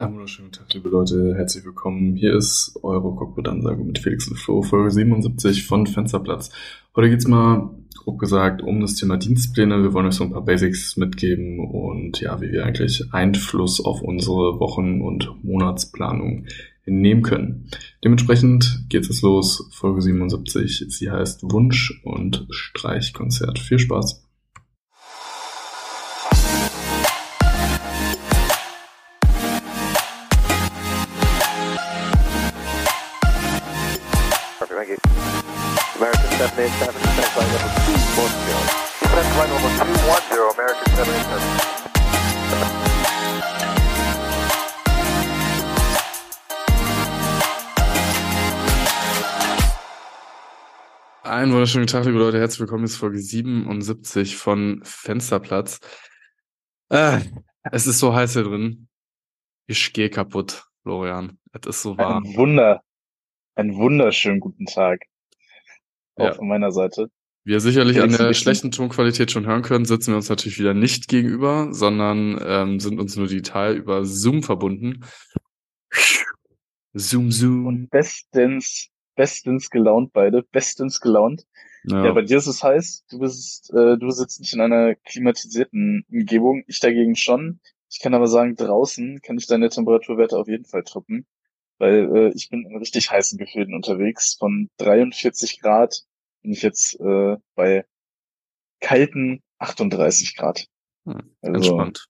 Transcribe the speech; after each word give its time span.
Einen 0.00 0.14
wunderschönen 0.14 0.52
Tag, 0.52 0.72
liebe 0.74 0.90
Leute. 0.90 1.34
Herzlich 1.34 1.64
willkommen. 1.64 2.14
Hier 2.14 2.36
ist 2.36 2.78
eure 2.84 3.16
Cockpit-Ansage 3.16 3.82
mit 3.82 3.98
Felix 3.98 4.28
und 4.28 4.36
Flo, 4.36 4.62
Folge 4.62 4.92
77 4.92 5.66
von 5.66 5.88
Fensterplatz. 5.88 6.52
Heute 6.94 7.10
geht's 7.10 7.26
mal, 7.26 7.74
grob 7.96 8.20
gesagt, 8.20 8.62
um 8.62 8.80
das 8.80 8.94
Thema 8.94 9.16
Dienstpläne. 9.16 9.82
Wir 9.82 9.92
wollen 9.92 10.06
euch 10.06 10.14
so 10.14 10.22
ein 10.22 10.30
paar 10.30 10.44
Basics 10.44 10.96
mitgeben 10.96 11.58
und 11.58 12.20
ja, 12.20 12.40
wie 12.40 12.52
wir 12.52 12.64
eigentlich 12.64 13.12
Einfluss 13.12 13.84
auf 13.84 14.00
unsere 14.00 14.60
Wochen- 14.60 15.02
und 15.02 15.34
Monatsplanung 15.42 16.46
nehmen 16.86 17.22
können. 17.22 17.68
Dementsprechend 18.04 18.84
geht's 18.88 19.08
jetzt 19.08 19.22
los. 19.22 19.68
Folge 19.72 20.00
77. 20.00 20.86
Sie 20.90 21.10
heißt 21.10 21.42
Wunsch 21.50 22.00
und 22.04 22.46
Streichkonzert. 22.50 23.58
Viel 23.58 23.80
Spaß. 23.80 24.27
Einen 51.22 51.52
wunderschönen 51.52 51.86
Tag, 51.86 52.04
liebe 52.04 52.18
Leute. 52.18 52.38
Herzlich 52.38 52.60
willkommen 52.60 52.86
zu 52.86 52.98
Folge 52.98 53.18
77 53.18 54.36
von 54.36 54.82
Fensterplatz. 54.84 55.80
Äh, 56.90 57.20
es 57.72 57.86
ist 57.86 57.98
so 57.98 58.14
heiß 58.14 58.34
hier 58.34 58.44
drin. 58.44 58.88
Ich 59.66 59.94
gehe 59.94 60.10
kaputt, 60.10 60.64
Florian. 60.82 61.38
Es 61.52 61.66
ist 61.66 61.82
so 61.82 61.96
warm. 61.96 62.24
Ein 62.24 62.36
Wunder, 62.36 62.82
einen 63.54 63.74
wunderschönen 63.76 64.40
guten 64.40 64.66
Tag. 64.66 65.00
Auch 66.18 66.24
Ja. 66.26 66.34
von 66.34 66.48
meiner 66.48 66.72
Seite. 66.72 67.10
Wie 67.44 67.52
ihr 67.52 67.60
sicherlich 67.60 68.00
an 68.02 68.10
der 68.10 68.34
schlechten 68.34 68.70
Tonqualität 68.70 69.30
schon 69.30 69.46
hören 69.46 69.62
könnt, 69.62 69.86
sitzen 69.88 70.12
wir 70.12 70.16
uns 70.16 70.28
natürlich 70.28 70.58
wieder 70.58 70.74
nicht 70.74 71.08
gegenüber, 71.08 71.68
sondern 71.72 72.38
ähm, 72.44 72.80
sind 72.80 73.00
uns 73.00 73.16
nur 73.16 73.26
digital 73.26 73.74
über 73.74 74.04
Zoom 74.04 74.42
verbunden. 74.42 75.04
Zoom, 76.94 77.30
Zoom. 77.30 77.66
Und 77.66 77.90
bestens, 77.90 78.88
bestens 79.14 79.70
gelaunt 79.70 80.12
beide, 80.12 80.42
bestens 80.42 81.00
gelaunt. 81.00 81.44
Ja, 81.84 82.06
Ja, 82.06 82.12
bei 82.12 82.22
dir 82.22 82.38
ist 82.38 82.46
es 82.48 82.62
heiß. 82.62 83.04
Du 83.10 83.20
bist, 83.20 83.72
äh, 83.72 83.96
du 83.96 84.10
sitzt 84.10 84.40
nicht 84.40 84.52
in 84.52 84.60
einer 84.60 84.94
klimatisierten 84.94 86.04
Umgebung. 86.10 86.64
Ich 86.66 86.80
dagegen 86.80 87.16
schon. 87.16 87.60
Ich 87.90 88.00
kann 88.00 88.14
aber 88.14 88.26
sagen, 88.26 88.56
draußen 88.56 89.20
kann 89.22 89.38
ich 89.38 89.46
deine 89.46 89.68
Temperaturwerte 89.70 90.36
auf 90.36 90.48
jeden 90.48 90.66
Fall 90.66 90.82
truppen, 90.82 91.24
weil 91.78 92.14
äh, 92.14 92.32
ich 92.34 92.50
bin 92.50 92.66
in 92.68 92.76
richtig 92.76 93.10
heißen 93.10 93.38
Gefilden 93.38 93.74
unterwegs. 93.74 94.34
Von 94.38 94.68
43 94.78 95.60
Grad 95.60 96.02
bin 96.42 96.52
ich 96.52 96.62
jetzt 96.62 96.98
äh, 97.00 97.36
bei 97.54 97.84
kalten 98.80 99.42
38 99.58 100.36
Grad. 100.36 100.66
hm, 101.04 101.34
Also, 101.42 101.54
entspannt. 101.56 102.06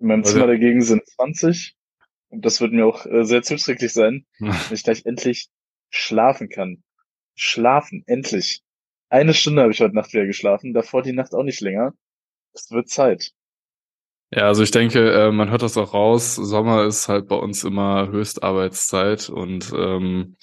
In 0.00 0.08
meinem 0.08 0.22
Also- 0.22 0.32
Zimmer 0.32 0.48
dagegen 0.48 0.82
sind 0.82 1.06
20. 1.06 1.76
Und 2.28 2.44
das 2.44 2.60
wird 2.60 2.72
mir 2.72 2.84
auch 2.84 3.06
äh, 3.06 3.24
sehr 3.24 3.42
zuträglich 3.42 3.92
sein, 3.92 4.26
wenn 4.38 4.74
ich 4.74 4.82
gleich 4.82 5.06
endlich 5.06 5.48
schlafen 5.88 6.48
kann. 6.48 6.82
Schlafen, 7.36 8.02
endlich. 8.06 8.62
Eine 9.08 9.34
Stunde 9.34 9.62
habe 9.62 9.72
ich 9.72 9.80
heute 9.80 9.94
Nacht 9.94 10.12
wieder 10.12 10.26
geschlafen, 10.26 10.74
davor 10.74 11.02
die 11.02 11.12
Nacht 11.12 11.32
auch 11.32 11.44
nicht 11.44 11.60
länger. 11.60 11.94
Es 12.52 12.70
wird 12.70 12.88
Zeit. 12.88 13.30
Ja, 14.32 14.48
also 14.48 14.64
ich 14.64 14.72
denke, 14.72 15.12
äh, 15.12 15.30
man 15.30 15.50
hört 15.50 15.62
das 15.62 15.76
auch 15.76 15.94
raus. 15.94 16.34
Sommer 16.34 16.84
ist 16.86 17.08
halt 17.08 17.28
bei 17.28 17.36
uns 17.36 17.62
immer 17.62 18.08
Höchstarbeitszeit 18.08 19.28
und 19.30 19.72
ähm, 19.76 20.36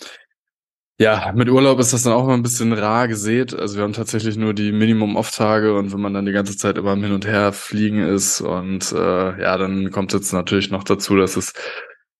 ja, 1.02 1.32
mit 1.36 1.50
Urlaub 1.50 1.80
ist 1.80 1.94
das 1.94 2.04
dann 2.04 2.14
auch 2.14 2.26
immer 2.26 2.36
ein 2.36 2.44
bisschen 2.44 2.74
rar 2.74 3.08
gesät. 3.08 3.56
Also 3.56 3.76
wir 3.76 3.84
haben 3.84 3.94
tatsächlich 3.94 4.38
nur 4.38 4.54
die 4.54 4.72
Minimum-Off-Tage 4.72 5.74
und 5.76 5.92
wenn 5.92 6.00
man 6.00 6.14
dann 6.14 6.28
die 6.28 6.32
ganze 6.32 6.56
Zeit 6.56 6.78
immer 6.78 6.96
Hin 6.96 7.12
und 7.12 7.26
Her 7.26 7.54
fliegen 7.54 8.04
ist 8.04 8.40
und 8.40 8.92
äh, 8.92 9.42
ja, 9.42 9.58
dann 9.58 9.90
kommt 9.90 10.14
jetzt 10.14 10.32
natürlich 10.32 10.70
noch 10.70 10.84
dazu, 10.84 11.16
dass 11.16 11.38
es 11.38 11.54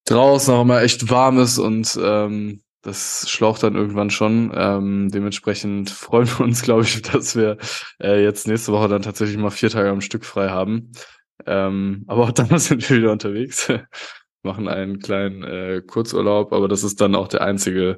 draußen 0.06 0.52
auch 0.52 0.64
immer 0.64 0.82
echt 0.82 1.12
warm 1.12 1.38
ist 1.38 1.60
und 1.60 1.96
ähm, 2.04 2.64
das 2.82 3.30
schlaucht 3.30 3.62
dann 3.62 3.76
irgendwann 3.76 4.10
schon. 4.10 4.52
Ähm, 4.56 5.10
dementsprechend 5.12 5.92
freuen 5.92 6.28
wir 6.28 6.42
uns, 6.42 6.64
glaube 6.64 6.82
ich, 6.82 7.04
dass 7.04 7.36
wir 7.36 7.58
äh, 8.02 8.24
jetzt 8.24 8.48
nächste 8.48 8.72
Woche 8.72 8.88
dann 8.88 9.04
tatsächlich 9.04 9.38
mal 9.38 9.52
vier 9.52 9.70
Tage 9.70 9.92
am 9.92 10.02
Stück 10.02 10.26
frei 10.26 10.50
haben. 10.50 10.92
Ähm, 11.46 12.04
aber 12.08 12.24
auch 12.24 12.32
dann 12.32 12.48
sind 12.58 12.90
wir 12.90 12.98
wieder 12.98 13.12
unterwegs, 13.12 13.72
machen 14.42 14.68
einen 14.68 14.98
kleinen 14.98 15.44
äh, 15.44 15.84
Kurzurlaub, 15.86 16.52
aber 16.52 16.68
das 16.68 16.84
ist 16.84 17.00
dann 17.00 17.14
auch 17.14 17.28
der 17.28 17.42
einzige 17.42 17.98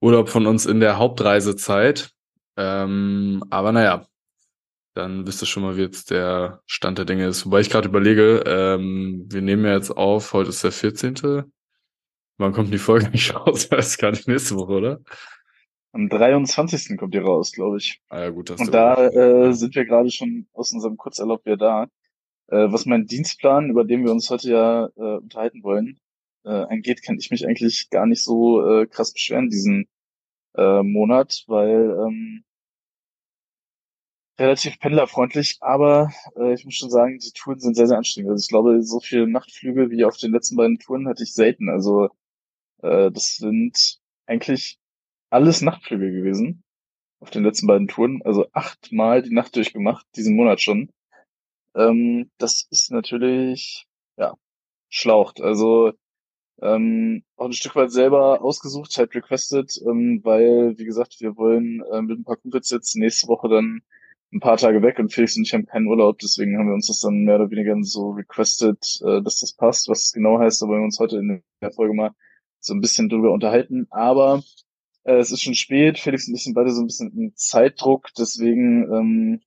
Urlaub 0.00 0.28
von 0.28 0.46
uns 0.46 0.66
in 0.66 0.80
der 0.80 0.98
Hauptreisezeit. 0.98 2.10
Ähm, 2.56 3.42
aber 3.50 3.72
naja, 3.72 4.06
dann 4.94 5.26
wisst 5.26 5.42
ihr 5.42 5.46
schon 5.46 5.62
mal, 5.62 5.76
wie 5.76 5.82
jetzt 5.82 6.10
der 6.10 6.62
Stand 6.66 6.98
der 6.98 7.04
Dinge 7.04 7.26
ist. 7.26 7.44
Wobei 7.44 7.60
ich 7.60 7.70
gerade 7.70 7.88
überlege, 7.88 8.42
ähm, 8.46 9.26
wir 9.28 9.42
nehmen 9.42 9.64
ja 9.64 9.74
jetzt 9.74 9.90
auf, 9.90 10.32
heute 10.32 10.50
ist 10.50 10.64
der 10.64 10.72
14. 10.72 11.44
Wann 12.38 12.52
kommt 12.52 12.72
die 12.72 12.78
Folge 12.78 13.08
nicht 13.12 13.34
raus? 13.34 13.70
Weiß 13.70 13.98
gar 13.98 14.10
nicht, 14.10 14.26
nächste 14.26 14.56
Woche, 14.56 14.72
oder? 14.72 15.00
Am 15.92 16.08
23. 16.08 16.98
kommt 16.98 17.14
ihr 17.14 17.22
raus, 17.22 17.52
glaube 17.52 17.78
ich. 17.78 18.00
Ah 18.08 18.20
ja, 18.20 18.30
gut, 18.30 18.50
das 18.50 18.60
Und 18.60 18.72
da 18.72 19.06
äh, 19.06 19.52
sind 19.52 19.74
wir 19.74 19.84
gerade 19.84 20.10
schon 20.10 20.46
aus 20.52 20.72
unserem 20.72 20.96
Kurzurlaub 20.96 21.44
wieder 21.46 21.56
da. 21.56 21.82
Äh, 22.48 22.70
was 22.70 22.86
meinen 22.86 23.06
Dienstplan, 23.06 23.70
über 23.70 23.84
den 23.84 24.04
wir 24.04 24.12
uns 24.12 24.30
heute 24.30 24.50
ja 24.50 24.86
äh, 24.96 25.16
unterhalten 25.16 25.62
wollen, 25.62 25.98
äh, 26.46 26.50
angeht, 26.50 27.02
kann 27.02 27.18
ich 27.18 27.30
mich 27.30 27.46
eigentlich 27.46 27.90
gar 27.90 28.06
nicht 28.06 28.24
so 28.24 28.66
äh, 28.66 28.86
krass 28.86 29.12
beschweren 29.12 29.50
diesen 29.50 29.88
äh, 30.56 30.82
Monat, 30.82 31.44
weil 31.48 31.90
ähm, 32.06 32.44
relativ 34.38 34.78
pendlerfreundlich, 34.80 35.58
aber 35.60 36.12
äh, 36.36 36.54
ich 36.54 36.64
muss 36.64 36.74
schon 36.74 36.90
sagen, 36.90 37.18
die 37.18 37.32
Touren 37.32 37.58
sind 37.60 37.74
sehr, 37.74 37.86
sehr 37.86 37.98
anstrengend. 37.98 38.30
Also 38.30 38.42
ich 38.42 38.48
glaube, 38.48 38.82
so 38.82 39.00
viele 39.00 39.26
Nachtflüge 39.26 39.90
wie 39.90 40.04
auf 40.04 40.16
den 40.18 40.32
letzten 40.32 40.56
beiden 40.56 40.78
Touren 40.78 41.08
hatte 41.08 41.22
ich 41.22 41.34
selten. 41.34 41.68
Also 41.70 42.10
äh, 42.82 43.10
das 43.10 43.36
sind 43.36 43.98
eigentlich 44.26 44.78
alles 45.30 45.62
Nachtflüge 45.62 46.12
gewesen 46.12 46.64
auf 47.20 47.30
den 47.30 47.44
letzten 47.44 47.66
beiden 47.66 47.88
Touren. 47.88 48.22
Also 48.24 48.46
achtmal 48.52 49.22
die 49.22 49.34
Nacht 49.34 49.56
durchgemacht, 49.56 50.06
diesen 50.16 50.36
Monat 50.36 50.60
schon. 50.60 50.90
Ähm, 51.74 52.30
das 52.38 52.66
ist 52.70 52.90
natürlich, 52.90 53.86
ja, 54.16 54.34
schlaucht. 54.90 55.40
Also 55.40 55.92
ähm, 56.62 57.22
auch 57.36 57.46
ein 57.46 57.52
Stück 57.52 57.76
weit 57.76 57.92
selber 57.92 58.42
ausgesucht, 58.42 58.96
halt 58.96 59.14
requested, 59.14 59.80
ähm, 59.86 60.20
weil, 60.24 60.74
wie 60.78 60.84
gesagt, 60.84 61.16
wir 61.20 61.36
wollen 61.36 61.82
äh, 61.92 62.02
mit 62.02 62.18
ein 62.18 62.24
paar 62.24 62.36
Kumpels 62.36 62.70
jetzt 62.70 62.96
nächste 62.96 63.28
Woche 63.28 63.48
dann 63.48 63.82
ein 64.32 64.40
paar 64.40 64.56
Tage 64.56 64.82
weg 64.82 64.98
und 64.98 65.12
Felix 65.12 65.36
und 65.36 65.44
ich 65.44 65.54
haben 65.54 65.66
keinen 65.66 65.86
Urlaub, 65.86 66.18
deswegen 66.18 66.58
haben 66.58 66.68
wir 66.68 66.74
uns 66.74 66.88
das 66.88 67.00
dann 67.00 67.24
mehr 67.24 67.36
oder 67.36 67.50
weniger 67.50 67.76
so 67.82 68.10
requested, 68.10 68.78
äh, 69.04 69.22
dass 69.22 69.40
das 69.40 69.52
passt. 69.54 69.88
Was 69.88 70.04
es 70.04 70.12
genau 70.12 70.38
heißt, 70.38 70.62
da 70.62 70.66
wollen 70.66 70.80
wir 70.80 70.86
uns 70.86 70.98
heute 70.98 71.18
in 71.18 71.42
der 71.60 71.72
Folge 71.72 71.94
mal 71.94 72.12
so 72.60 72.74
ein 72.74 72.80
bisschen 72.80 73.08
drüber 73.08 73.32
unterhalten. 73.32 73.86
Aber 73.90 74.42
äh, 75.04 75.16
es 75.16 75.30
ist 75.30 75.42
schon 75.42 75.54
spät, 75.54 75.98
Felix 75.98 76.28
und 76.28 76.34
ich 76.34 76.44
sind 76.44 76.54
beide 76.54 76.72
so 76.72 76.82
ein 76.82 76.86
bisschen 76.86 77.12
im 77.16 77.32
Zeitdruck, 77.36 78.08
deswegen 78.18 78.92
ähm, 78.92 79.40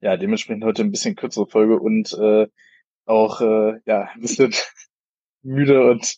ja, 0.00 0.16
dementsprechend 0.16 0.64
heute 0.64 0.82
ein 0.82 0.90
bisschen 0.90 1.16
kürzere 1.16 1.46
Folge 1.46 1.78
und 1.80 2.12
äh, 2.14 2.46
auch 3.06 3.40
äh, 3.40 3.80
ja 3.86 4.08
ein 4.14 4.20
bisschen 4.20 4.52
müde 5.44 5.90
und 5.90 6.16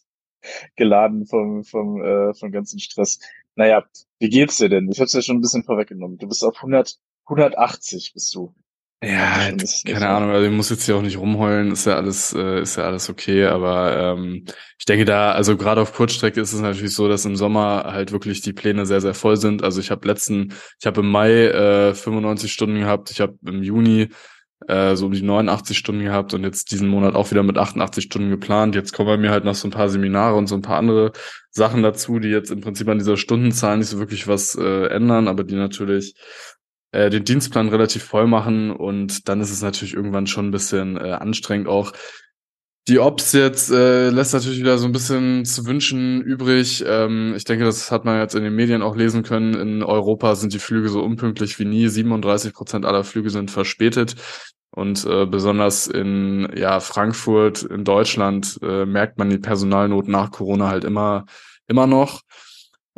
geladen 0.76 1.26
vom 1.26 1.64
vom 1.64 2.02
äh, 2.02 2.34
vom 2.34 2.52
ganzen 2.52 2.78
Stress. 2.78 3.18
Naja, 3.54 3.84
wie 4.18 4.28
geht's 4.28 4.58
dir 4.58 4.68
denn? 4.68 4.90
Ich 4.90 5.00
hab's 5.00 5.12
ja 5.12 5.22
schon 5.22 5.38
ein 5.38 5.40
bisschen 5.40 5.64
vorweggenommen. 5.64 6.18
Du 6.18 6.28
bist 6.28 6.44
auf 6.44 6.56
100, 6.56 6.96
180 7.26 8.12
bist 8.14 8.34
du. 8.34 8.54
Ja, 9.02 9.52
nicht 9.52 9.84
keine. 9.84 10.08
Ahnung, 10.08 10.30
also 10.30 10.46
ich 10.46 10.52
muss 10.52 10.70
jetzt 10.70 10.86
hier 10.86 10.96
auch 10.96 11.02
nicht 11.02 11.18
rumheulen, 11.18 11.70
ist 11.70 11.86
ja 11.86 11.96
alles, 11.96 12.32
äh, 12.32 12.62
ist 12.62 12.76
ja 12.76 12.84
alles 12.84 13.10
okay, 13.10 13.44
aber 13.44 14.14
ähm, 14.16 14.44
ich 14.78 14.86
denke 14.86 15.04
da, 15.04 15.32
also 15.32 15.56
gerade 15.58 15.82
auf 15.82 15.92
Kurzstrecke 15.92 16.40
ist 16.40 16.54
es 16.54 16.60
natürlich 16.60 16.94
so, 16.94 17.06
dass 17.06 17.26
im 17.26 17.36
Sommer 17.36 17.84
halt 17.92 18.10
wirklich 18.10 18.40
die 18.40 18.54
Pläne 18.54 18.86
sehr, 18.86 19.02
sehr 19.02 19.12
voll 19.12 19.36
sind. 19.36 19.62
Also 19.62 19.80
ich 19.80 19.90
habe 19.90 20.08
letzten, 20.08 20.54
ich 20.80 20.86
habe 20.86 21.00
im 21.02 21.10
Mai 21.10 21.30
äh, 21.30 21.94
95 21.94 22.50
Stunden 22.50 22.80
gehabt, 22.80 23.10
ich 23.10 23.20
habe 23.20 23.36
im 23.46 23.62
Juni 23.62 24.08
äh, 24.68 24.96
so 24.96 25.06
um 25.06 25.12
die 25.12 25.22
89 25.22 25.76
Stunden 25.76 26.02
gehabt 26.02 26.34
und 26.34 26.42
jetzt 26.44 26.70
diesen 26.70 26.88
Monat 26.88 27.14
auch 27.14 27.30
wieder 27.30 27.42
mit 27.42 27.58
88 27.58 28.04
Stunden 28.04 28.30
geplant. 28.30 28.74
Jetzt 28.74 28.92
kommen 28.92 29.08
bei 29.08 29.16
mir 29.16 29.30
halt 29.30 29.44
noch 29.44 29.54
so 29.54 29.68
ein 29.68 29.72
paar 29.72 29.88
Seminare 29.88 30.36
und 30.36 30.46
so 30.46 30.54
ein 30.54 30.62
paar 30.62 30.78
andere 30.78 31.12
Sachen 31.50 31.82
dazu, 31.82 32.18
die 32.18 32.28
jetzt 32.28 32.50
im 32.50 32.60
Prinzip 32.60 32.88
an 32.88 32.98
dieser 32.98 33.16
Stundenzahl 33.16 33.78
nicht 33.78 33.88
so 33.88 33.98
wirklich 33.98 34.28
was 34.28 34.54
äh, 34.56 34.86
ändern, 34.86 35.28
aber 35.28 35.44
die 35.44 35.54
natürlich 35.54 36.14
äh, 36.92 37.10
den 37.10 37.24
Dienstplan 37.24 37.68
relativ 37.68 38.04
voll 38.04 38.26
machen 38.26 38.70
und 38.70 39.28
dann 39.28 39.40
ist 39.40 39.50
es 39.50 39.62
natürlich 39.62 39.94
irgendwann 39.94 40.26
schon 40.26 40.48
ein 40.48 40.52
bisschen 40.52 40.96
äh, 40.96 41.12
anstrengend 41.12 41.68
auch. 41.68 41.92
Die 42.88 43.00
Ops 43.00 43.32
jetzt 43.32 43.72
äh, 43.72 44.10
lässt 44.10 44.32
natürlich 44.32 44.60
wieder 44.60 44.78
so 44.78 44.86
ein 44.86 44.92
bisschen 44.92 45.44
zu 45.44 45.66
wünschen 45.66 46.22
übrig. 46.22 46.84
Ähm, 46.86 47.34
ich 47.36 47.42
denke, 47.42 47.64
das 47.64 47.90
hat 47.90 48.04
man 48.04 48.20
jetzt 48.20 48.36
in 48.36 48.44
den 48.44 48.54
Medien 48.54 48.82
auch 48.82 48.94
lesen 48.94 49.24
können. 49.24 49.54
In 49.54 49.82
Europa 49.82 50.36
sind 50.36 50.52
die 50.52 50.60
Flüge 50.60 50.88
so 50.88 51.02
unpünktlich 51.02 51.58
wie 51.58 51.64
nie. 51.64 51.88
37 51.88 52.52
Prozent 52.54 52.86
aller 52.86 53.02
Flüge 53.02 53.30
sind 53.30 53.50
verspätet. 53.50 54.14
Und 54.70 55.04
äh, 55.04 55.26
besonders 55.26 55.88
in 55.88 56.48
ja, 56.54 56.78
Frankfurt, 56.78 57.64
in 57.64 57.82
Deutschland, 57.82 58.56
äh, 58.62 58.86
merkt 58.86 59.18
man 59.18 59.30
die 59.30 59.38
Personalnot 59.38 60.06
nach 60.06 60.30
Corona 60.30 60.68
halt 60.68 60.84
immer, 60.84 61.24
immer 61.66 61.88
noch. 61.88 62.20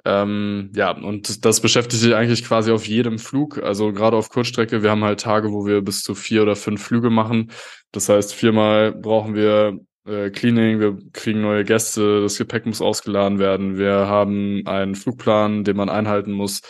Ähm, 0.04 0.70
ja, 0.74 0.90
und 0.92 1.44
das 1.44 1.60
beschäftigt 1.60 2.00
sich 2.02 2.14
eigentlich 2.14 2.44
quasi 2.44 2.70
auf 2.70 2.86
jedem 2.86 3.18
Flug. 3.18 3.62
Also 3.62 3.92
gerade 3.92 4.16
auf 4.16 4.30
Kurzstrecke, 4.30 4.82
wir 4.82 4.90
haben 4.90 5.04
halt 5.04 5.20
Tage, 5.20 5.52
wo 5.52 5.66
wir 5.66 5.82
bis 5.82 6.02
zu 6.02 6.14
vier 6.14 6.42
oder 6.42 6.56
fünf 6.56 6.82
Flüge 6.82 7.10
machen. 7.10 7.50
Das 7.92 8.08
heißt, 8.08 8.34
viermal 8.34 8.92
brauchen 8.92 9.34
wir 9.34 9.80
äh, 10.06 10.30
Cleaning, 10.30 10.80
wir 10.80 10.98
kriegen 11.12 11.40
neue 11.40 11.64
Gäste, 11.64 12.22
das 12.22 12.38
Gepäck 12.38 12.66
muss 12.66 12.80
ausgeladen 12.80 13.38
werden, 13.38 13.76
wir 13.76 13.92
haben 14.08 14.62
einen 14.66 14.94
Flugplan, 14.94 15.64
den 15.64 15.76
man 15.76 15.88
einhalten 15.88 16.32
muss. 16.32 16.62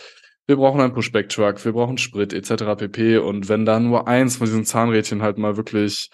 Wir 0.47 0.57
brauchen 0.57 0.81
einen 0.81 0.93
Pushback-Truck, 0.93 1.63
wir 1.63 1.73
brauchen 1.73 1.97
Sprit 1.99 2.33
etc. 2.33 2.75
pp. 2.77 3.17
Und 3.19 3.49
wenn 3.49 3.65
da 3.65 3.79
nur 3.79 4.07
eins 4.07 4.37
von 4.37 4.47
diesen 4.47 4.65
Zahnrädchen 4.65 5.21
halt 5.21 5.37
mal 5.37 5.57
wirklich 5.57 6.09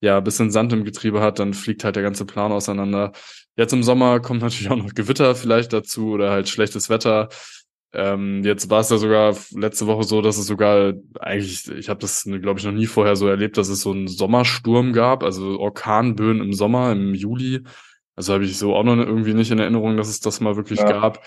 ja, 0.00 0.20
bisschen 0.20 0.50
Sand 0.50 0.72
im 0.72 0.84
Getriebe 0.84 1.20
hat, 1.20 1.38
dann 1.38 1.54
fliegt 1.54 1.84
halt 1.84 1.96
der 1.96 2.02
ganze 2.02 2.24
Plan 2.24 2.52
auseinander. 2.52 3.12
Jetzt 3.56 3.72
im 3.72 3.82
Sommer 3.82 4.20
kommt 4.20 4.42
natürlich 4.42 4.70
auch 4.70 4.76
noch 4.76 4.94
Gewitter 4.94 5.34
vielleicht 5.34 5.72
dazu 5.72 6.10
oder 6.10 6.30
halt 6.30 6.48
schlechtes 6.48 6.88
Wetter. 6.88 7.28
Ähm, 7.92 8.44
jetzt 8.44 8.68
war 8.68 8.80
es 8.80 8.90
ja 8.90 8.98
sogar 8.98 9.34
letzte 9.54 9.86
Woche 9.86 10.04
so, 10.04 10.20
dass 10.20 10.36
es 10.36 10.46
sogar 10.46 10.92
eigentlich, 11.20 11.68
ich 11.70 11.88
habe 11.88 12.00
das, 12.00 12.24
glaube 12.24 12.60
ich, 12.60 12.66
noch 12.66 12.72
nie 12.72 12.86
vorher 12.86 13.16
so 13.16 13.26
erlebt, 13.28 13.56
dass 13.56 13.68
es 13.68 13.80
so 13.80 13.92
einen 13.92 14.08
Sommersturm 14.08 14.92
gab, 14.92 15.22
also 15.22 15.58
Orkanböen 15.58 16.40
im 16.40 16.52
Sommer, 16.52 16.92
im 16.92 17.14
Juli. 17.14 17.62
Also 18.14 18.34
habe 18.34 18.44
ich 18.44 18.58
so 18.58 18.74
auch 18.74 18.82
noch 18.84 18.96
irgendwie 18.96 19.32
nicht 19.32 19.50
in 19.50 19.58
Erinnerung, 19.58 19.96
dass 19.96 20.08
es 20.08 20.20
das 20.20 20.40
mal 20.40 20.56
wirklich 20.56 20.80
ja. 20.80 20.90
gab. 20.90 21.24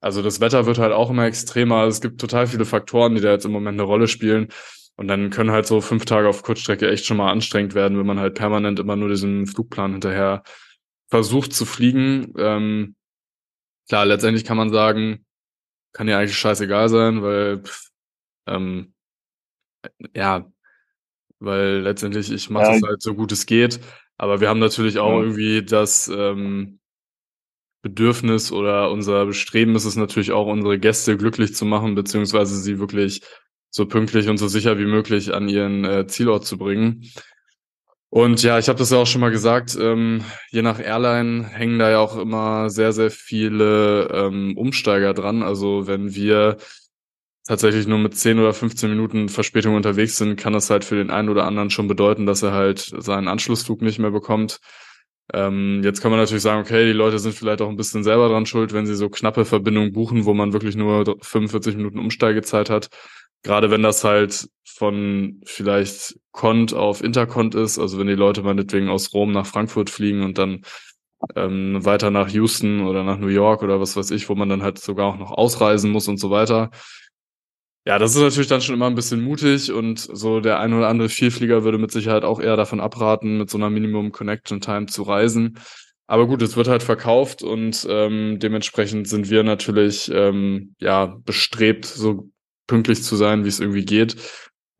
Also 0.00 0.22
das 0.22 0.40
Wetter 0.40 0.66
wird 0.66 0.78
halt 0.78 0.92
auch 0.92 1.10
immer 1.10 1.24
extremer. 1.24 1.84
Es 1.84 2.00
gibt 2.02 2.20
total 2.20 2.46
viele 2.46 2.66
Faktoren, 2.66 3.14
die 3.14 3.22
da 3.22 3.30
jetzt 3.30 3.46
im 3.46 3.52
Moment 3.52 3.80
eine 3.80 3.88
Rolle 3.88 4.06
spielen. 4.06 4.48
Und 4.96 5.08
dann 5.08 5.30
können 5.30 5.50
halt 5.50 5.66
so 5.66 5.80
fünf 5.80 6.04
Tage 6.04 6.28
auf 6.28 6.42
Kurzstrecke 6.42 6.88
echt 6.88 7.04
schon 7.06 7.16
mal 7.16 7.32
anstrengend 7.32 7.74
werden, 7.74 7.98
wenn 7.98 8.06
man 8.06 8.20
halt 8.20 8.34
permanent 8.34 8.78
immer 8.78 8.96
nur 8.96 9.08
diesen 9.08 9.46
Flugplan 9.46 9.92
hinterher 9.92 10.42
versucht 11.08 11.52
zu 11.52 11.66
fliegen. 11.66 12.32
Ähm, 12.38 12.94
klar, 13.88 14.06
letztendlich 14.06 14.44
kann 14.44 14.56
man 14.56 14.70
sagen, 14.70 15.24
kann 15.92 16.08
ja 16.08 16.18
eigentlich 16.18 16.38
scheißegal 16.38 16.88
sein, 16.88 17.22
weil 17.22 17.62
pff, 17.62 17.88
ähm, 18.46 18.94
ja, 20.14 20.50
weil 21.40 21.80
letztendlich 21.80 22.30
ich 22.30 22.50
mache 22.50 22.72
es 22.72 22.80
ja. 22.80 22.88
halt 22.88 23.02
so 23.02 23.14
gut 23.14 23.32
es 23.32 23.46
geht. 23.46 23.80
Aber 24.16 24.40
wir 24.40 24.48
haben 24.48 24.60
natürlich 24.60 24.98
auch 24.98 25.12
ja. 25.12 25.20
irgendwie 25.20 25.64
das 25.64 26.08
ähm, 26.08 26.78
Bedürfnis 27.82 28.52
oder 28.52 28.90
unser 28.90 29.26
Bestreben 29.26 29.74
ist 29.76 29.84
es 29.84 29.96
natürlich 29.96 30.32
auch, 30.32 30.46
unsere 30.46 30.78
Gäste 30.78 31.16
glücklich 31.16 31.54
zu 31.54 31.64
machen, 31.64 31.94
beziehungsweise 31.94 32.56
sie 32.56 32.78
wirklich 32.78 33.22
so 33.74 33.86
pünktlich 33.86 34.28
und 34.28 34.38
so 34.38 34.46
sicher 34.46 34.78
wie 34.78 34.86
möglich 34.86 35.34
an 35.34 35.48
ihren 35.48 35.84
äh, 35.84 36.06
Zielort 36.06 36.46
zu 36.46 36.58
bringen. 36.58 37.10
Und 38.08 38.40
ja, 38.44 38.56
ich 38.60 38.68
habe 38.68 38.78
das 38.78 38.90
ja 38.90 38.98
auch 38.98 39.06
schon 39.06 39.20
mal 39.20 39.32
gesagt, 39.32 39.76
ähm, 39.80 40.22
je 40.52 40.62
nach 40.62 40.78
Airline 40.78 41.44
hängen 41.48 41.80
da 41.80 41.90
ja 41.90 41.98
auch 41.98 42.16
immer 42.16 42.70
sehr, 42.70 42.92
sehr 42.92 43.10
viele 43.10 44.08
ähm, 44.12 44.56
Umsteiger 44.56 45.12
dran. 45.12 45.42
Also 45.42 45.88
wenn 45.88 46.14
wir 46.14 46.58
tatsächlich 47.48 47.88
nur 47.88 47.98
mit 47.98 48.16
10 48.16 48.38
oder 48.38 48.54
15 48.54 48.88
Minuten 48.88 49.28
Verspätung 49.28 49.74
unterwegs 49.74 50.18
sind, 50.18 50.36
kann 50.36 50.52
das 50.52 50.70
halt 50.70 50.84
für 50.84 50.94
den 50.94 51.10
einen 51.10 51.28
oder 51.28 51.44
anderen 51.44 51.70
schon 51.70 51.88
bedeuten, 51.88 52.26
dass 52.26 52.44
er 52.44 52.52
halt 52.52 52.78
seinen 52.78 53.26
Anschlussflug 53.26 53.82
nicht 53.82 53.98
mehr 53.98 54.12
bekommt. 54.12 54.60
Ähm, 55.32 55.80
jetzt 55.82 56.00
kann 56.00 56.12
man 56.12 56.20
natürlich 56.20 56.44
sagen, 56.44 56.60
okay, 56.60 56.86
die 56.86 56.92
Leute 56.92 57.18
sind 57.18 57.34
vielleicht 57.34 57.60
auch 57.60 57.68
ein 57.68 57.76
bisschen 57.76 58.04
selber 58.04 58.28
dran 58.28 58.46
schuld, 58.46 58.72
wenn 58.72 58.86
sie 58.86 58.94
so 58.94 59.08
knappe 59.08 59.44
Verbindungen 59.44 59.92
buchen, 59.92 60.26
wo 60.26 60.32
man 60.32 60.52
wirklich 60.52 60.76
nur 60.76 61.16
45 61.20 61.76
Minuten 61.76 61.98
Umsteigezeit 61.98 62.70
hat. 62.70 62.90
Gerade 63.44 63.70
wenn 63.70 63.82
das 63.82 64.02
halt 64.02 64.48
von 64.64 65.40
vielleicht 65.44 66.18
Cont 66.32 66.74
auf 66.74 67.04
Intercont 67.04 67.54
ist, 67.54 67.78
also 67.78 67.98
wenn 67.98 68.08
die 68.08 68.14
Leute 68.14 68.42
meinetwegen 68.42 68.88
aus 68.88 69.14
Rom 69.14 69.30
nach 69.30 69.46
Frankfurt 69.46 69.90
fliegen 69.90 70.22
und 70.24 70.38
dann 70.38 70.62
ähm, 71.36 71.84
weiter 71.84 72.10
nach 72.10 72.28
Houston 72.30 72.86
oder 72.86 73.04
nach 73.04 73.18
New 73.18 73.28
York 73.28 73.62
oder 73.62 73.80
was 73.80 73.96
weiß 73.96 74.10
ich, 74.10 74.28
wo 74.28 74.34
man 74.34 74.48
dann 74.48 74.62
halt 74.62 74.78
sogar 74.78 75.06
auch 75.06 75.18
noch 75.18 75.30
ausreisen 75.30 75.90
muss 75.90 76.08
und 76.08 76.18
so 76.18 76.30
weiter. 76.30 76.70
Ja, 77.86 77.98
das 77.98 78.14
ist 78.16 78.22
natürlich 78.22 78.48
dann 78.48 78.62
schon 78.62 78.74
immer 78.74 78.86
ein 78.86 78.94
bisschen 78.94 79.22
mutig 79.22 79.70
und 79.70 79.98
so 80.00 80.40
der 80.40 80.58
ein 80.58 80.72
oder 80.72 80.88
andere 80.88 81.10
Vielflieger 81.10 81.64
würde 81.64 81.76
mit 81.76 81.92
Sicherheit 81.92 82.24
auch 82.24 82.40
eher 82.40 82.56
davon 82.56 82.80
abraten, 82.80 83.36
mit 83.36 83.50
so 83.50 83.58
einer 83.58 83.68
Minimum 83.68 84.10
Connection 84.10 84.62
Time 84.62 84.86
zu 84.86 85.02
reisen. 85.02 85.58
Aber 86.06 86.26
gut, 86.26 86.40
es 86.40 86.56
wird 86.56 86.68
halt 86.68 86.82
verkauft 86.82 87.42
und 87.42 87.86
ähm, 87.90 88.38
dementsprechend 88.38 89.06
sind 89.06 89.28
wir 89.28 89.42
natürlich 89.42 90.10
ähm, 90.12 90.74
ja 90.78 91.14
bestrebt, 91.24 91.84
so 91.84 92.30
pünktlich 92.66 93.02
zu 93.02 93.16
sein, 93.16 93.44
wie 93.44 93.48
es 93.48 93.60
irgendwie 93.60 93.84
geht. 93.84 94.16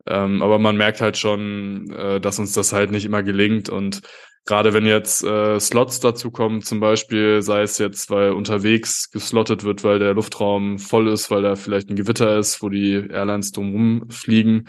Ähm, 0.07 0.41
aber 0.41 0.59
man 0.59 0.77
merkt 0.77 1.01
halt 1.01 1.17
schon, 1.17 1.89
äh, 1.91 2.21
dass 2.21 2.39
uns 2.39 2.53
das 2.53 2.73
halt 2.73 2.91
nicht 2.91 3.05
immer 3.05 3.23
gelingt. 3.23 3.69
Und 3.69 4.01
gerade 4.45 4.73
wenn 4.73 4.85
jetzt 4.85 5.23
äh, 5.23 5.59
Slots 5.59 5.99
dazu 5.99 6.31
kommen, 6.31 6.61
zum 6.61 6.79
Beispiel, 6.79 7.41
sei 7.41 7.63
es 7.63 7.77
jetzt, 7.79 8.09
weil 8.09 8.31
unterwegs 8.31 9.09
geslottet 9.09 9.63
wird, 9.63 9.83
weil 9.83 9.99
der 9.99 10.13
Luftraum 10.13 10.77
voll 10.79 11.07
ist, 11.07 11.31
weil 11.31 11.41
da 11.41 11.55
vielleicht 11.55 11.89
ein 11.89 11.95
Gewitter 11.95 12.37
ist, 12.37 12.61
wo 12.61 12.69
die 12.69 13.07
Airlines 13.09 13.51
drumherum 13.51 14.09
fliegen, 14.09 14.65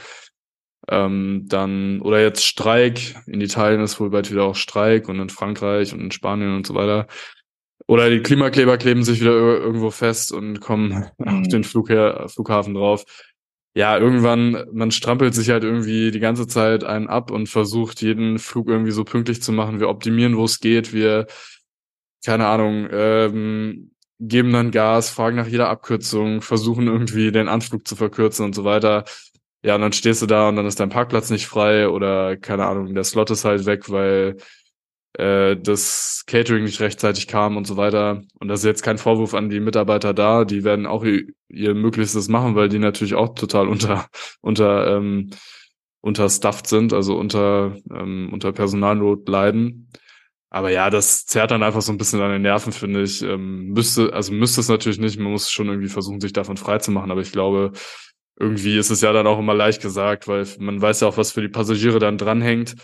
ähm, 0.89 1.45
dann, 1.47 2.01
oder 2.01 2.21
jetzt 2.21 2.45
Streik, 2.47 3.17
in 3.27 3.41
Italien 3.41 3.81
ist 3.83 3.99
wohl 4.01 4.11
bald 4.11 4.31
wieder 4.31 4.45
auch 4.45 4.55
Streik 4.55 5.09
und 5.09 5.21
in 5.21 5.31
Frankreich 5.31 5.93
und 5.93 6.01
in 6.01 6.11
Spanien 6.13 6.55
und 6.55 6.67
so 6.67 6.75
weiter. 6.75 7.07
Oder 7.89 8.11
die 8.11 8.21
Klimakleber 8.21 8.79
kleben 8.79 9.05
sich 9.05 9.21
wieder 9.21 9.33
irgendwo 9.33 9.91
fest 9.91 10.33
und 10.33 10.61
kommen 10.61 11.07
mhm. 11.19 11.29
auf 11.43 11.49
den 11.49 11.65
Flug 11.65 11.89
her, 11.89 12.27
Flughafen 12.29 12.75
drauf. 12.75 13.05
Ja, 13.75 13.99
irgendwann, 13.99 14.65
man 14.73 14.91
strampelt 14.91 15.35
sich 15.35 15.51
halt 15.51 15.63
irgendwie 15.63 16.11
die 16.11 16.21
ganze 16.21 16.47
Zeit 16.47 16.83
einen 16.83 17.09
ab 17.09 17.31
und 17.31 17.49
versucht, 17.49 18.01
jeden 18.01 18.39
Flug 18.39 18.69
irgendwie 18.69 18.91
so 18.91 19.05
pünktlich 19.05 19.43
zu 19.43 19.53
machen. 19.53 19.81
Wir 19.81 19.91
optimieren, 19.91 20.37
wo 20.39 20.45
es 20.45 20.61
geht. 20.61 20.95
Wir, 20.95 21.27
keine 22.25 22.47
Ahnung, 22.47 22.89
ähm, 22.91 23.91
geben 24.19 24.53
dann 24.53 24.71
Gas, 24.71 25.11
fragen 25.11 25.37
nach 25.37 25.47
jeder 25.47 25.69
Abkürzung, 25.69 26.41
versuchen 26.41 26.87
irgendwie 26.87 27.33
den 27.33 27.49
Anflug 27.49 27.87
zu 27.87 27.97
verkürzen 27.97 28.47
und 28.47 28.55
so 28.55 28.65
weiter. 28.65 29.05
Ja, 29.63 29.75
und 29.75 29.83
dann 29.83 29.93
stehst 29.93 30.23
du 30.23 30.27
da 30.27 30.49
und 30.49 30.57
dann 30.57 30.67
ist 30.67 30.81
dein 30.81 30.89
Parkplatz 30.89 31.29
nicht 31.31 31.47
frei 31.47 31.89
oder 31.89 32.37
keine 32.37 32.67
Ahnung, 32.67 32.95
der 32.95 33.05
Slot 33.05 33.31
ist 33.31 33.45
halt 33.45 33.67
weg, 33.67 33.91
weil 33.91 34.37
äh, 35.19 35.57
das 35.57 36.25
Catering 36.27 36.65
nicht 36.65 36.81
rechtzeitig 36.81 37.27
kam 37.27 37.57
und 37.57 37.67
so 37.67 37.77
weiter. 37.77 38.23
Und 38.39 38.49
das 38.49 38.61
ist 38.61 38.67
jetzt 38.67 38.83
kein 38.83 38.99
Vorwurf 38.99 39.35
an 39.35 39.49
die 39.49 39.61
Mitarbeiter 39.61 40.13
da, 40.15 40.45
die 40.45 40.65
werden 40.65 40.87
auch 40.87 41.05
ihr, 41.05 41.25
ihr 41.49 41.75
Möglichstes 41.75 42.29
machen, 42.29 42.55
weil 42.55 42.69
die 42.69 42.79
natürlich 42.79 43.15
auch 43.15 43.35
total 43.35 43.69
unter 43.69 44.07
unter 44.41 44.97
ähm, 44.97 45.31
unterstufft 46.01 46.67
sind, 46.67 46.93
also 46.93 47.17
unter 47.17 47.77
ähm, 47.91 48.31
unter 48.33 48.53
Personalnot 48.53 49.29
leiden. 49.29 49.89
Aber 50.51 50.71
ja, 50.71 50.91
das 50.91 51.27
zerrt 51.27 51.51
dann 51.51 51.63
einfach 51.63 51.83
so 51.83 51.93
ein 51.93 51.99
bisschen 51.99 52.21
an 52.21 52.31
den 52.31 52.43
Nerven, 52.43 52.73
finde 52.73 53.03
ich. 53.03 53.23
Ähm, 53.23 53.73
müsste, 53.73 54.13
also 54.13 54.33
müsste 54.33 54.61
es 54.61 54.69
natürlich 54.69 54.99
nicht, 54.99 55.19
man 55.19 55.33
muss 55.33 55.51
schon 55.51 55.67
irgendwie 55.69 55.89
versuchen, 55.89 56.21
sich 56.21 56.33
davon 56.33 56.57
frei 56.57 56.79
zu 56.79 56.93
machen, 56.93 57.11
aber 57.11 57.21
ich 57.21 57.33
glaube, 57.33 57.73
irgendwie 58.39 58.79
ist 58.79 58.91
es 58.91 59.01
ja 59.01 59.13
dann 59.13 59.27
auch 59.27 59.39
immer 59.39 59.55
leicht 59.55 59.83
gesagt, 59.83 60.29
weil 60.29 60.47
man 60.59 60.81
weiß 60.81 61.01
ja 61.01 61.09
auch, 61.09 61.17
was 61.17 61.33
für 61.33 61.41
die 61.41 61.49
Passagiere 61.49 61.99
dann 61.99 62.19
dranhängt. 62.19 62.77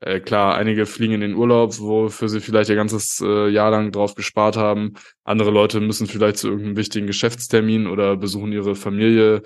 Äh, 0.00 0.20
klar, 0.20 0.54
einige 0.54 0.86
fliegen 0.86 1.14
in 1.14 1.20
den 1.20 1.34
Urlaub, 1.34 1.78
wofür 1.80 2.28
sie 2.28 2.40
vielleicht 2.40 2.70
ihr 2.70 2.76
ganzes 2.76 3.20
äh, 3.20 3.48
Jahr 3.48 3.70
lang 3.70 3.90
drauf 3.90 4.14
gespart 4.14 4.56
haben. 4.56 4.94
Andere 5.24 5.50
Leute 5.50 5.80
müssen 5.80 6.06
vielleicht 6.06 6.36
zu 6.36 6.48
irgendeinem 6.48 6.76
wichtigen 6.76 7.06
Geschäftstermin 7.08 7.88
oder 7.88 8.16
besuchen 8.16 8.52
ihre 8.52 8.76
Familie 8.76 9.42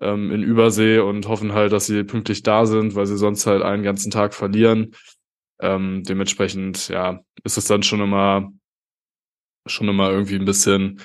ähm, 0.00 0.30
in 0.32 0.42
Übersee 0.42 0.98
und 0.98 1.28
hoffen 1.28 1.52
halt, 1.52 1.72
dass 1.72 1.86
sie 1.86 2.04
pünktlich 2.04 2.42
da 2.42 2.64
sind, 2.64 2.94
weil 2.94 3.06
sie 3.06 3.18
sonst 3.18 3.46
halt 3.46 3.62
einen 3.62 3.82
ganzen 3.82 4.10
Tag 4.10 4.32
verlieren. 4.34 4.94
Ähm, 5.60 6.02
dementsprechend, 6.04 6.88
ja, 6.88 7.20
ist 7.44 7.58
es 7.58 7.66
dann 7.66 7.82
schon 7.82 8.00
immer, 8.00 8.50
schon 9.66 9.88
immer 9.88 10.10
irgendwie 10.10 10.36
ein 10.36 10.46
bisschen 10.46 11.00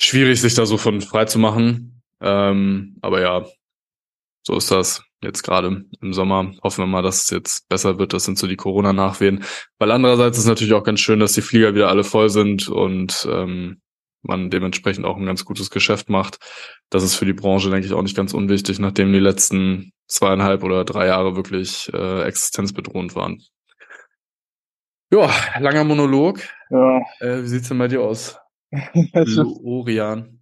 schwierig, 0.00 0.40
sich 0.40 0.54
da 0.54 0.64
so 0.64 0.78
von 0.78 1.00
frei 1.00 1.24
zu 1.24 1.40
machen. 1.40 2.02
Ähm, 2.20 2.98
aber 3.00 3.20
ja, 3.20 3.46
so 4.42 4.56
ist 4.56 4.70
das 4.70 5.02
jetzt 5.22 5.42
gerade 5.42 5.84
im 6.00 6.12
Sommer. 6.12 6.52
Hoffen 6.62 6.82
wir 6.82 6.86
mal, 6.86 7.02
dass 7.02 7.24
es 7.24 7.30
jetzt 7.30 7.68
besser 7.68 7.98
wird. 7.98 8.12
Das 8.12 8.24
sind 8.24 8.38
so 8.38 8.46
die 8.46 8.56
Corona-Nachwehen. 8.56 9.44
Weil 9.78 9.90
andererseits 9.90 10.38
ist 10.38 10.44
es 10.44 10.48
natürlich 10.48 10.74
auch 10.74 10.84
ganz 10.84 11.00
schön, 11.00 11.20
dass 11.20 11.32
die 11.32 11.42
Flieger 11.42 11.74
wieder 11.74 11.88
alle 11.88 12.04
voll 12.04 12.30
sind 12.30 12.68
und 12.68 13.28
ähm, 13.30 13.80
man 14.22 14.50
dementsprechend 14.50 15.04
auch 15.04 15.16
ein 15.16 15.26
ganz 15.26 15.44
gutes 15.44 15.70
Geschäft 15.70 16.08
macht. 16.08 16.38
Das 16.90 17.02
ist 17.02 17.16
für 17.16 17.26
die 17.26 17.32
Branche, 17.32 17.70
denke 17.70 17.86
ich, 17.86 17.92
auch 17.92 18.02
nicht 18.02 18.16
ganz 18.16 18.34
unwichtig, 18.34 18.78
nachdem 18.78 19.12
die 19.12 19.18
letzten 19.18 19.92
zweieinhalb 20.06 20.62
oder 20.62 20.84
drei 20.84 21.06
Jahre 21.06 21.36
wirklich 21.36 21.90
äh, 21.92 22.22
existenzbedrohend 22.22 23.14
waren. 23.14 23.42
Ja, 25.10 25.30
langer 25.58 25.84
Monolog. 25.84 26.40
Ja. 26.70 27.00
Äh, 27.20 27.42
wie 27.42 27.48
sieht's 27.48 27.68
denn 27.68 27.78
bei 27.78 27.88
dir 27.88 28.02
aus? 28.02 28.38
Orian. 29.64 30.39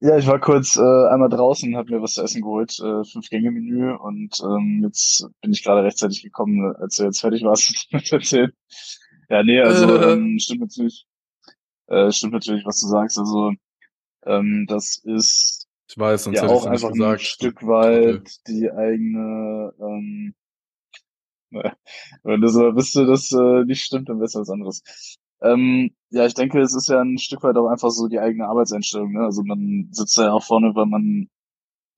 Ja, 0.00 0.16
ich 0.16 0.26
war 0.28 0.38
kurz 0.38 0.76
äh, 0.76 0.80
einmal 0.80 1.28
draußen, 1.28 1.76
habe 1.76 1.92
mir 1.92 2.02
was 2.02 2.14
zu 2.14 2.22
essen 2.22 2.42
geholt, 2.42 2.78
äh, 2.78 3.04
fünf 3.04 3.28
Gänge 3.30 3.50
Menü 3.50 3.92
und 3.94 4.38
ähm, 4.44 4.80
jetzt 4.84 5.26
bin 5.40 5.52
ich 5.52 5.64
gerade 5.64 5.82
rechtzeitig 5.82 6.22
gekommen, 6.22 6.74
als 6.76 6.96
du 6.96 7.04
jetzt 7.04 7.20
fertig 7.20 7.42
warst 7.42 7.88
mit 7.92 8.12
erzählen. 8.12 8.52
Ja, 9.28 9.42
nee, 9.42 9.60
also 9.60 9.96
äh. 9.96 10.12
ähm, 10.12 10.38
stimmt 10.38 10.60
natürlich, 10.60 11.06
äh, 11.88 12.12
stimmt 12.12 12.34
natürlich, 12.34 12.64
was 12.64 12.80
du 12.80 12.86
sagst. 12.86 13.18
Also 13.18 13.52
ähm, 14.24 14.66
das 14.68 14.98
ist 15.04 15.66
ich 15.88 15.98
weiß, 15.98 16.24
sonst 16.24 16.36
ja 16.36 16.46
auch 16.46 16.66
einfach 16.66 16.92
gesagt. 16.92 17.20
ein 17.20 17.24
Stück 17.24 17.66
weit 17.66 18.20
okay. 18.20 18.30
die 18.46 18.70
eigene 18.70 19.72
ähm, 19.80 20.34
Wenn 22.22 22.40
du 22.40 22.48
so 22.48 22.72
bist, 22.72 22.94
du 22.94 23.06
das 23.06 23.32
äh, 23.32 23.64
nicht 23.64 23.82
stimmt, 23.82 24.08
dann 24.08 24.18
besser 24.18 24.40
was 24.40 24.50
anderes. 24.50 24.82
Ähm, 25.42 25.90
ja, 26.10 26.26
ich 26.26 26.34
denke, 26.34 26.60
es 26.60 26.74
ist 26.74 26.88
ja 26.88 27.00
ein 27.00 27.18
Stück 27.18 27.42
weit 27.42 27.56
auch 27.56 27.68
einfach 27.68 27.90
so 27.90 28.08
die 28.08 28.18
eigene 28.18 28.48
Arbeitseinstellung. 28.48 29.12
Ne? 29.12 29.20
Also 29.20 29.42
man 29.44 29.88
sitzt 29.92 30.16
ja 30.18 30.32
auch 30.32 30.44
vorne, 30.44 30.74
weil 30.74 30.86
man 30.86 31.28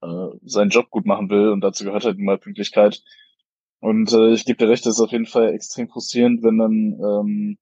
äh, 0.02 0.38
seinen 0.44 0.70
Job 0.70 0.90
gut 0.90 1.06
machen 1.06 1.30
will 1.30 1.48
und 1.50 1.60
dazu 1.62 1.84
gehört 1.84 2.04
halt 2.04 2.18
immer 2.18 2.38
Pünktlichkeit. 2.38 3.02
Und 3.80 4.12
äh, 4.12 4.32
ich 4.32 4.44
gebe 4.44 4.58
dir 4.58 4.68
recht, 4.68 4.86
das 4.86 4.94
ist 4.96 5.00
auf 5.00 5.12
jeden 5.12 5.26
Fall 5.26 5.54
extrem 5.54 5.88
frustrierend, 5.88 6.42
wenn 6.42 6.58
dann 6.58 7.00
ähm, 7.00 7.58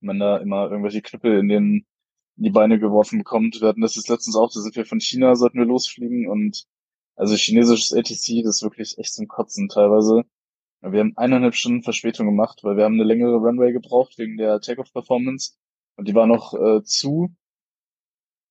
man 0.00 0.18
da 0.18 0.38
immer 0.38 0.70
irgendwelche 0.70 1.02
Knüppel 1.02 1.38
in 1.38 1.48
den 1.48 1.86
in 2.38 2.44
die 2.44 2.50
Beine 2.50 2.78
geworfen 2.78 3.18
bekommt. 3.18 3.60
Wir 3.60 3.68
hatten 3.68 3.80
das 3.80 3.96
jetzt 3.96 4.08
letztens 4.08 4.36
auch, 4.36 4.50
da 4.52 4.60
sind 4.60 4.76
wir 4.76 4.86
von 4.86 5.00
China, 5.00 5.34
sollten 5.34 5.58
wir 5.58 5.66
losfliegen 5.66 6.28
und 6.28 6.66
also 7.16 7.34
chinesisches 7.34 7.92
ATC, 7.92 8.44
das 8.44 8.56
ist 8.56 8.62
wirklich 8.62 8.96
echt 8.98 9.12
zum 9.12 9.26
Kotzen 9.26 9.68
teilweise. 9.68 10.24
Wir 10.80 11.00
haben 11.00 11.16
eineinhalb 11.16 11.54
Stunden 11.54 11.82
Verspätung 11.82 12.26
gemacht, 12.26 12.60
weil 12.62 12.76
wir 12.76 12.84
haben 12.84 12.94
eine 12.94 13.04
längere 13.04 13.36
Runway 13.36 13.72
gebraucht 13.72 14.16
wegen 14.18 14.36
der 14.36 14.60
Takeoff-Performance 14.60 15.54
und 15.96 16.06
die 16.06 16.14
war 16.14 16.26
noch 16.26 16.54
äh, 16.54 16.82
zu. 16.84 17.34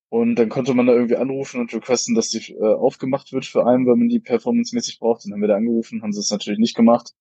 Und 0.09 0.35
dann 0.35 0.49
konnte 0.49 0.73
man 0.73 0.87
da 0.87 0.93
irgendwie 0.93 1.17
anrufen 1.17 1.59
und 1.61 1.73
requesten, 1.73 2.15
dass 2.15 2.29
die 2.29 2.53
äh, 2.53 2.61
aufgemacht 2.61 3.31
wird 3.33 3.45
für 3.45 3.65
einen, 3.65 3.85
weil 3.85 3.95
man 3.97 4.09
die 4.09 4.19
performancemäßig 4.19 4.99
braucht. 4.99 5.25
Dann 5.25 5.33
haben 5.33 5.41
wir 5.41 5.47
da 5.49 5.55
angerufen, 5.55 6.01
haben 6.01 6.13
sie 6.13 6.19
es 6.19 6.31
natürlich 6.31 6.59
nicht 6.59 6.75
gemacht. 6.75 7.13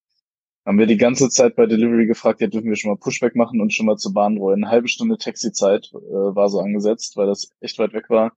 Haben 0.64 0.78
wir 0.78 0.86
die 0.86 0.96
ganze 0.96 1.28
Zeit 1.28 1.56
bei 1.56 1.66
Delivery 1.66 2.06
gefragt, 2.06 2.40
ja, 2.40 2.48
dürfen 2.48 2.68
wir 2.68 2.76
schon 2.76 2.90
mal 2.90 2.98
Pushback 2.98 3.36
machen 3.36 3.60
und 3.60 3.72
schon 3.72 3.86
mal 3.86 3.96
zur 3.96 4.12
Bahn 4.12 4.36
rollen. 4.38 4.64
Eine 4.64 4.72
halbe 4.72 4.88
Stunde 4.88 5.18
Taxi-Zeit 5.18 5.90
äh, 5.94 5.96
war 5.96 6.48
so 6.48 6.60
angesetzt, 6.60 7.16
weil 7.16 7.26
das 7.26 7.50
echt 7.60 7.78
weit 7.78 7.92
weg 7.92 8.10
war. 8.10 8.32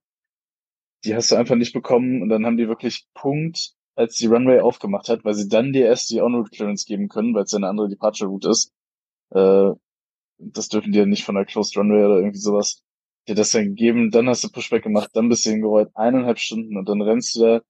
Die 1.04 1.14
hast 1.14 1.30
du 1.30 1.36
einfach 1.36 1.56
nicht 1.56 1.72
bekommen 1.72 2.22
und 2.22 2.28
dann 2.28 2.46
haben 2.46 2.56
die 2.56 2.68
wirklich 2.68 3.06
Punkt 3.14 3.74
als 4.00 4.16
die 4.16 4.26
Runway 4.26 4.60
aufgemacht 4.60 5.08
hat, 5.08 5.24
weil 5.24 5.34
sie 5.34 5.48
dann 5.48 5.72
dir 5.72 5.86
erst 5.86 6.10
die 6.10 6.20
On-Route 6.22 6.50
Clearance 6.50 6.86
geben 6.86 7.08
können, 7.08 7.34
weil 7.34 7.44
es 7.44 7.54
eine 7.54 7.68
andere 7.68 7.88
Departure 7.88 8.30
Route 8.30 8.48
ist. 8.50 8.72
Äh, 9.30 9.70
das 10.38 10.68
dürfen 10.68 10.92
die 10.92 10.98
ja 10.98 11.06
nicht 11.06 11.24
von 11.24 11.34
der 11.34 11.44
Closed 11.44 11.76
Runway 11.76 12.04
oder 12.04 12.16
irgendwie 12.16 12.38
sowas. 12.38 12.82
Dir 13.28 13.34
das 13.34 13.50
dann 13.50 13.64
gegeben, 13.64 14.10
dann 14.10 14.28
hast 14.28 14.42
du 14.42 14.48
Pushback 14.50 14.82
gemacht, 14.82 15.10
dann 15.12 15.28
bist 15.28 15.44
du 15.44 15.50
hingerollt, 15.50 15.90
eineinhalb 15.94 16.38
Stunden 16.38 16.78
und 16.78 16.88
dann 16.88 17.02
rennst 17.02 17.36
du 17.36 17.40
da 17.40 17.60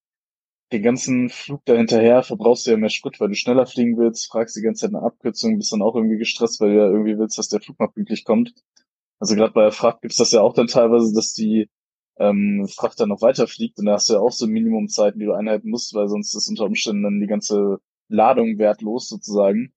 den 0.72 0.82
ganzen 0.82 1.30
Flug 1.30 1.62
da 1.64 1.74
hinterher, 1.74 2.22
verbrauchst 2.22 2.66
du 2.66 2.70
ja 2.70 2.76
mehr 2.76 2.90
Sprit, 2.90 3.18
weil 3.18 3.28
du 3.28 3.34
schneller 3.34 3.66
fliegen 3.66 3.98
willst, 3.98 4.30
fragst 4.30 4.56
die 4.56 4.62
ganze 4.62 4.82
Zeit 4.82 4.94
eine 4.94 5.04
Abkürzung, 5.04 5.58
bist 5.58 5.72
dann 5.72 5.82
auch 5.82 5.96
irgendwie 5.96 6.18
gestresst, 6.18 6.60
weil 6.60 6.70
du 6.70 6.76
ja 6.76 6.86
irgendwie 6.86 7.18
willst, 7.18 7.38
dass 7.38 7.48
der 7.48 7.60
Flug 7.60 7.80
mal 7.80 7.88
pünktlich 7.88 8.24
kommt. 8.24 8.54
Also 9.18 9.34
gerade 9.34 9.52
bei 9.52 9.62
der 9.62 9.72
Fracht 9.72 10.02
gibt's 10.02 10.18
das 10.18 10.30
ja 10.30 10.42
auch 10.42 10.54
dann 10.54 10.68
teilweise, 10.68 11.12
dass 11.12 11.34
die 11.34 11.68
ähm, 12.18 12.66
Frachter 12.68 13.06
noch 13.06 13.22
weiterfliegt. 13.22 13.78
Und 13.78 13.86
da 13.86 13.94
hast 13.94 14.08
du 14.10 14.14
ja 14.14 14.20
auch 14.20 14.32
so 14.32 14.46
Minimumzeiten, 14.46 15.18
die 15.20 15.26
du 15.26 15.32
einhalten 15.32 15.70
musst, 15.70 15.94
weil 15.94 16.08
sonst 16.08 16.34
ist 16.34 16.48
unter 16.48 16.66
Umständen 16.66 17.02
dann 17.02 17.20
die 17.20 17.26
ganze 17.26 17.78
Ladung 18.08 18.58
wertlos 18.58 19.08
sozusagen. 19.08 19.72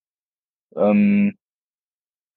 Ähm, 0.76 1.38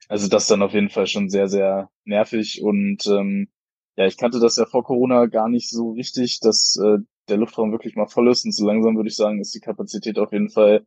also 0.08 0.28
das 0.28 0.46
dann 0.46 0.62
auf 0.62 0.72
jeden 0.72 0.90
Fall 0.90 1.06
schon 1.06 1.28
sehr, 1.28 1.48
sehr 1.48 1.90
nervig. 2.04 2.62
Und 2.62 3.06
ähm, 3.06 3.48
ja, 3.96 4.06
ich 4.06 4.16
kannte 4.16 4.40
das 4.40 4.56
ja 4.56 4.66
vor 4.66 4.84
Corona 4.84 5.26
gar 5.26 5.48
nicht 5.48 5.70
so 5.70 5.92
richtig, 5.92 6.40
dass 6.40 6.76
äh, 6.76 6.98
der 7.28 7.38
Luftraum 7.38 7.72
wirklich 7.72 7.96
mal 7.96 8.06
voll 8.06 8.30
ist. 8.30 8.44
Und 8.44 8.52
so 8.52 8.66
langsam 8.66 8.96
würde 8.96 9.08
ich 9.08 9.16
sagen, 9.16 9.40
ist 9.40 9.54
die 9.54 9.60
Kapazität 9.60 10.18
auf 10.18 10.32
jeden 10.32 10.50
Fall 10.50 10.86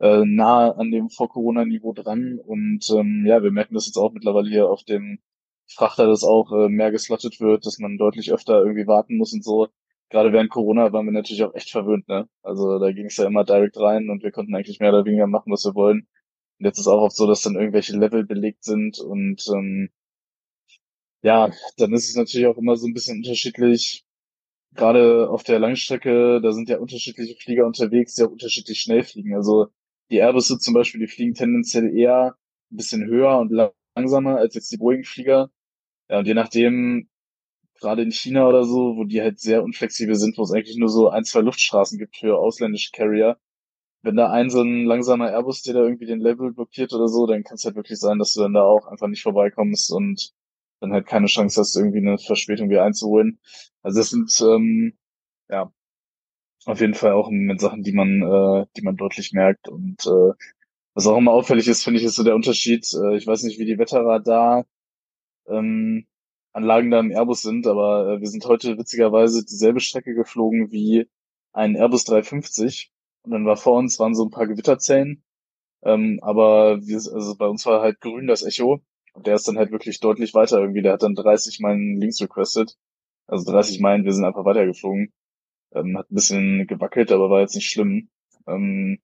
äh, 0.00 0.24
nahe 0.24 0.76
an 0.76 0.90
dem 0.90 1.10
Vor-Corona-Niveau 1.10 1.92
dran. 1.92 2.38
Und 2.38 2.88
ähm, 2.90 3.24
ja, 3.26 3.42
wir 3.42 3.52
merken 3.52 3.74
das 3.74 3.86
jetzt 3.86 3.96
auch 3.98 4.12
mittlerweile 4.12 4.48
hier 4.48 4.68
auf 4.68 4.82
dem 4.84 5.18
Frachter 5.68 6.06
das 6.06 6.24
auch 6.24 6.52
äh, 6.52 6.68
mehr 6.68 6.90
geslottet 6.90 7.40
wird, 7.40 7.66
dass 7.66 7.78
man 7.78 7.98
deutlich 7.98 8.32
öfter 8.32 8.60
irgendwie 8.62 8.86
warten 8.86 9.16
muss 9.16 9.32
und 9.32 9.44
so. 9.44 9.68
Gerade 10.10 10.32
während 10.32 10.50
Corona 10.50 10.92
waren 10.92 11.06
wir 11.06 11.12
natürlich 11.12 11.42
auch 11.44 11.54
echt 11.54 11.70
verwöhnt, 11.70 12.08
ne? 12.08 12.28
Also 12.42 12.78
da 12.78 12.92
ging 12.92 13.06
es 13.06 13.16
ja 13.16 13.26
immer 13.26 13.44
direkt 13.44 13.76
rein 13.78 14.08
und 14.10 14.22
wir 14.22 14.30
konnten 14.32 14.54
eigentlich 14.54 14.78
mehr 14.80 14.90
oder 14.90 15.04
weniger 15.04 15.26
machen, 15.26 15.52
was 15.52 15.64
wir 15.64 15.74
wollen. 15.74 16.06
Und 16.58 16.66
jetzt 16.66 16.78
ist 16.78 16.86
auch 16.88 17.02
oft 17.02 17.16
so, 17.16 17.26
dass 17.26 17.42
dann 17.42 17.56
irgendwelche 17.56 17.96
Level 17.98 18.24
belegt 18.24 18.64
sind 18.64 18.98
und 19.00 19.44
ähm, 19.54 19.90
ja, 21.22 21.50
dann 21.78 21.92
ist 21.92 22.08
es 22.08 22.16
natürlich 22.16 22.46
auch 22.46 22.56
immer 22.58 22.76
so 22.76 22.86
ein 22.86 22.94
bisschen 22.94 23.18
unterschiedlich. 23.18 24.04
Gerade 24.74 25.30
auf 25.30 25.42
der 25.44 25.58
Langstrecke, 25.60 26.40
da 26.42 26.52
sind 26.52 26.68
ja 26.68 26.78
unterschiedliche 26.78 27.36
Flieger 27.36 27.66
unterwegs, 27.66 28.14
die 28.14 28.24
auch 28.24 28.30
unterschiedlich 28.30 28.80
schnell 28.80 29.04
fliegen. 29.04 29.34
Also 29.34 29.68
die 30.10 30.18
Airbusse 30.18 30.58
zum 30.58 30.74
Beispiel, 30.74 31.00
die 31.00 31.08
fliegen 31.08 31.34
tendenziell 31.34 31.96
eher 31.96 32.36
ein 32.70 32.76
bisschen 32.76 33.06
höher 33.06 33.38
und 33.38 33.52
langsamer 33.96 34.38
als 34.38 34.54
jetzt 34.54 34.72
die 34.72 34.78
Boeing-Flieger. 34.78 35.50
Ja, 36.08 36.18
und 36.18 36.26
je 36.26 36.34
nachdem, 36.34 37.08
gerade 37.80 38.02
in 38.02 38.12
China 38.12 38.48
oder 38.48 38.64
so, 38.64 38.96
wo 38.96 39.04
die 39.04 39.20
halt 39.22 39.40
sehr 39.40 39.62
unflexibel 39.64 40.14
sind, 40.16 40.38
wo 40.38 40.42
es 40.44 40.52
eigentlich 40.52 40.76
nur 40.78 40.88
so 40.88 41.08
ein, 41.10 41.24
zwei 41.24 41.40
Luftstraßen 41.40 41.98
gibt 41.98 42.16
für 42.18 42.38
ausländische 42.38 42.90
Carrier, 42.92 43.38
wenn 44.02 44.16
da 44.16 44.30
ein 44.30 44.50
so 44.50 44.62
ein 44.62 44.84
langsamer 44.86 45.30
Airbus 45.30 45.62
dir 45.62 45.74
da 45.74 45.82
irgendwie 45.82 46.06
den 46.06 46.20
Level 46.20 46.52
blockiert 46.52 46.92
oder 46.94 47.08
so, 47.08 47.26
dann 47.26 47.44
kann 47.44 47.56
es 47.56 47.64
halt 47.64 47.76
wirklich 47.76 47.98
sein, 48.00 48.18
dass 48.18 48.34
du 48.34 48.42
dann 48.42 48.54
da 48.54 48.62
auch 48.62 48.86
einfach 48.86 49.08
nicht 49.08 49.22
vorbeikommst 49.22 49.92
und 49.92 50.32
dann 50.80 50.92
halt 50.92 51.06
keine 51.06 51.26
Chance 51.26 51.60
hast, 51.60 51.76
irgendwie 51.76 51.98
eine 51.98 52.18
Verspätung 52.18 52.70
wieder 52.70 52.84
einzuholen. 52.84 53.40
Also 53.82 54.00
das 54.00 54.10
sind 54.10 54.30
ähm, 54.42 54.98
ja 55.50 55.72
auf 56.66 56.80
jeden 56.80 56.94
Fall 56.94 57.12
auch 57.12 57.30
mit 57.30 57.60
Sachen, 57.60 57.82
die 57.82 57.92
man, 57.92 58.22
äh, 58.22 58.66
die 58.76 58.82
man 58.82 58.96
deutlich 58.96 59.32
merkt. 59.32 59.68
Und 59.68 60.06
äh, 60.06 60.32
was 60.94 61.06
auch 61.06 61.18
immer 61.18 61.32
auffällig 61.32 61.68
ist, 61.68 61.84
finde 61.84 62.00
ich, 62.00 62.06
ist 62.06 62.16
so 62.16 62.24
der 62.24 62.34
Unterschied. 62.34 62.86
Äh, 62.94 63.16
ich 63.16 63.26
weiß 63.26 63.42
nicht, 63.44 63.58
wie 63.58 63.66
die 63.66 63.78
Wetterradar 63.78 64.66
ähm, 65.48 66.06
Anlagen 66.52 66.90
da 66.90 67.00
im 67.00 67.10
Airbus 67.10 67.42
sind, 67.42 67.66
aber 67.66 68.14
äh, 68.14 68.20
wir 68.20 68.28
sind 68.28 68.46
heute 68.46 68.78
witzigerweise 68.78 69.44
dieselbe 69.44 69.80
Strecke 69.80 70.14
geflogen 70.14 70.70
wie 70.72 71.08
ein 71.52 71.76
Airbus 71.76 72.04
350 72.04 72.92
und 73.22 73.32
dann 73.32 73.46
war 73.46 73.56
vor 73.56 73.78
uns 73.78 73.98
waren 73.98 74.14
so 74.14 74.24
ein 74.24 74.30
paar 74.30 74.46
Gewitterzellen, 74.46 75.22
ähm, 75.82 76.18
aber 76.22 76.80
wir, 76.86 76.96
also 76.96 77.36
bei 77.36 77.46
uns 77.46 77.66
war 77.66 77.82
halt 77.82 78.00
grün 78.00 78.26
das 78.26 78.42
Echo 78.42 78.80
und 79.12 79.26
der 79.26 79.34
ist 79.34 79.48
dann 79.48 79.58
halt 79.58 79.70
wirklich 79.70 80.00
deutlich 80.00 80.34
weiter 80.34 80.60
irgendwie. 80.60 80.82
Der 80.82 80.92
hat 80.92 81.02
dann 81.02 81.14
30 81.14 81.60
Meilen 81.60 82.00
links 82.00 82.20
requested, 82.20 82.76
also 83.26 83.50
30 83.50 83.80
Meilen. 83.80 84.04
Wir 84.04 84.12
sind 84.12 84.24
einfach 84.24 84.44
weitergeflogen, 84.44 85.12
ähm, 85.74 85.96
hat 85.98 86.10
ein 86.10 86.14
bisschen 86.14 86.66
gewackelt, 86.66 87.12
aber 87.12 87.30
war 87.30 87.40
jetzt 87.40 87.54
nicht 87.54 87.70
schlimm. 87.70 88.10
Ähm, 88.46 88.98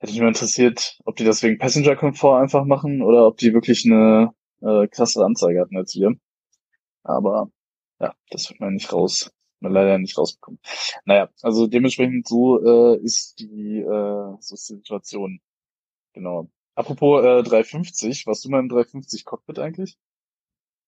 hätte 0.00 0.12
mich 0.12 0.20
mal 0.20 0.28
interessiert, 0.28 0.98
ob 1.04 1.16
die 1.16 1.24
das 1.24 1.42
wegen 1.42 1.58
Passenger 1.58 1.96
Komfort 1.96 2.40
einfach 2.40 2.64
machen 2.64 3.02
oder 3.02 3.26
ob 3.26 3.36
die 3.38 3.54
wirklich 3.54 3.84
eine 3.84 4.32
äh, 4.62 4.88
krassere 4.88 5.24
Anzeige 5.24 5.60
hatten 5.60 5.76
als 5.76 5.94
wir. 5.94 6.14
Aber 7.02 7.50
ja, 8.00 8.14
das 8.30 8.50
wird 8.50 8.60
man 8.60 8.74
nicht 8.74 8.92
raus, 8.92 9.30
man 9.60 9.72
leider 9.72 9.98
nicht 9.98 10.16
rausbekommen. 10.18 10.60
Naja, 11.04 11.28
also 11.42 11.66
dementsprechend 11.66 12.26
so 12.28 12.62
äh, 12.62 12.98
ist 13.02 13.38
die 13.40 13.78
äh, 13.78 14.36
so 14.40 14.54
ist 14.54 14.68
die 14.68 14.76
Situation. 14.76 15.40
Genau. 16.12 16.50
Apropos 16.74 17.24
äh, 17.24 17.42
350, 17.42 18.26
warst 18.26 18.44
du 18.44 18.50
mal 18.50 18.60
im 18.60 18.68
350 18.68 19.24
Cockpit 19.24 19.58
eigentlich? 19.58 19.98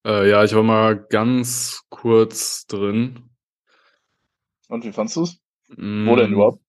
Äh, 0.05 0.31
ja, 0.31 0.43
ich 0.43 0.55
war 0.55 0.63
mal 0.63 0.97
ganz 0.97 1.83
kurz 1.91 2.67
drin. 2.67 3.31
Und 4.69 4.85
wie 4.85 4.93
fandst 4.93 5.17
du's? 5.17 5.41
Mm, 5.69 6.09
Wo 6.09 6.17
denn 6.17 6.33
überhaupt? 6.33 6.63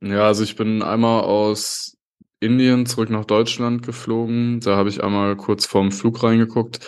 Ja, 0.00 0.26
also 0.26 0.44
ich 0.44 0.56
bin 0.56 0.82
einmal 0.82 1.24
aus 1.24 1.96
Indien 2.42 2.86
zurück 2.86 3.10
nach 3.10 3.24
Deutschland 3.24 3.82
geflogen. 3.84 4.60
Da 4.60 4.76
habe 4.76 4.88
ich 4.88 5.02
einmal 5.02 5.36
kurz 5.36 5.66
vorm 5.66 5.92
Flug 5.92 6.22
reingeguckt. 6.22 6.80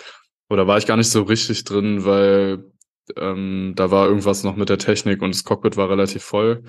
Oder 0.49 0.67
war 0.67 0.77
ich 0.77 0.85
gar 0.85 0.97
nicht 0.97 1.09
so 1.09 1.23
richtig 1.23 1.63
drin, 1.63 2.05
weil 2.05 2.71
ähm, 3.17 3.73
da 3.75 3.91
war 3.91 4.07
irgendwas 4.07 4.43
noch 4.43 4.55
mit 4.55 4.69
der 4.69 4.77
Technik 4.77 5.21
und 5.21 5.33
das 5.33 5.43
Cockpit 5.43 5.77
war 5.77 5.89
relativ 5.89 6.23
voll. 6.23 6.63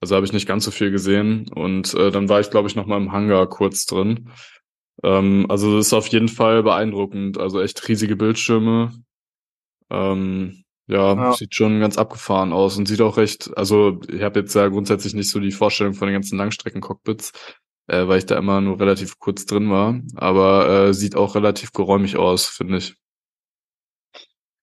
Also 0.00 0.16
habe 0.16 0.26
ich 0.26 0.32
nicht 0.32 0.46
ganz 0.48 0.64
so 0.64 0.70
viel 0.70 0.90
gesehen. 0.90 1.48
Und 1.54 1.94
äh, 1.94 2.10
dann 2.10 2.28
war 2.28 2.40
ich, 2.40 2.50
glaube 2.50 2.68
ich, 2.68 2.76
noch 2.76 2.86
mal 2.86 2.98
im 2.98 3.12
Hangar 3.12 3.48
kurz 3.48 3.86
drin. 3.86 4.30
Ähm, 5.02 5.46
also 5.48 5.76
das 5.76 5.86
ist 5.88 5.92
auf 5.94 6.08
jeden 6.08 6.28
Fall 6.28 6.62
beeindruckend. 6.62 7.38
Also 7.38 7.60
echt 7.62 7.88
riesige 7.88 8.16
Bildschirme. 8.16 8.92
Ähm, 9.90 10.64
ja, 10.86 11.14
Ja. 11.14 11.32
sieht 11.32 11.54
schon 11.54 11.80
ganz 11.80 11.96
abgefahren 11.96 12.52
aus 12.52 12.76
und 12.76 12.86
sieht 12.86 13.00
auch 13.00 13.16
recht, 13.16 13.50
also 13.56 14.00
ich 14.08 14.22
habe 14.22 14.40
jetzt 14.40 14.54
ja 14.54 14.68
grundsätzlich 14.68 15.14
nicht 15.14 15.30
so 15.30 15.40
die 15.40 15.50
Vorstellung 15.52 15.94
von 15.94 16.08
den 16.08 16.14
ganzen 16.14 16.36
Langstrecken-Cockpits, 16.38 17.32
äh, 17.86 18.06
weil 18.06 18.18
ich 18.18 18.26
da 18.26 18.38
immer 18.38 18.60
nur 18.60 18.80
relativ 18.80 19.18
kurz 19.18 19.46
drin 19.46 19.70
war, 19.70 20.00
aber 20.16 20.68
äh, 20.88 20.94
sieht 20.94 21.16
auch 21.16 21.34
relativ 21.34 21.72
geräumig 21.72 22.16
aus, 22.16 22.46
finde 22.46 22.78
ich. 22.78 22.96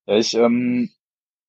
Ja, 0.08 0.18
ich, 0.18 0.34
ähm, 0.34 0.90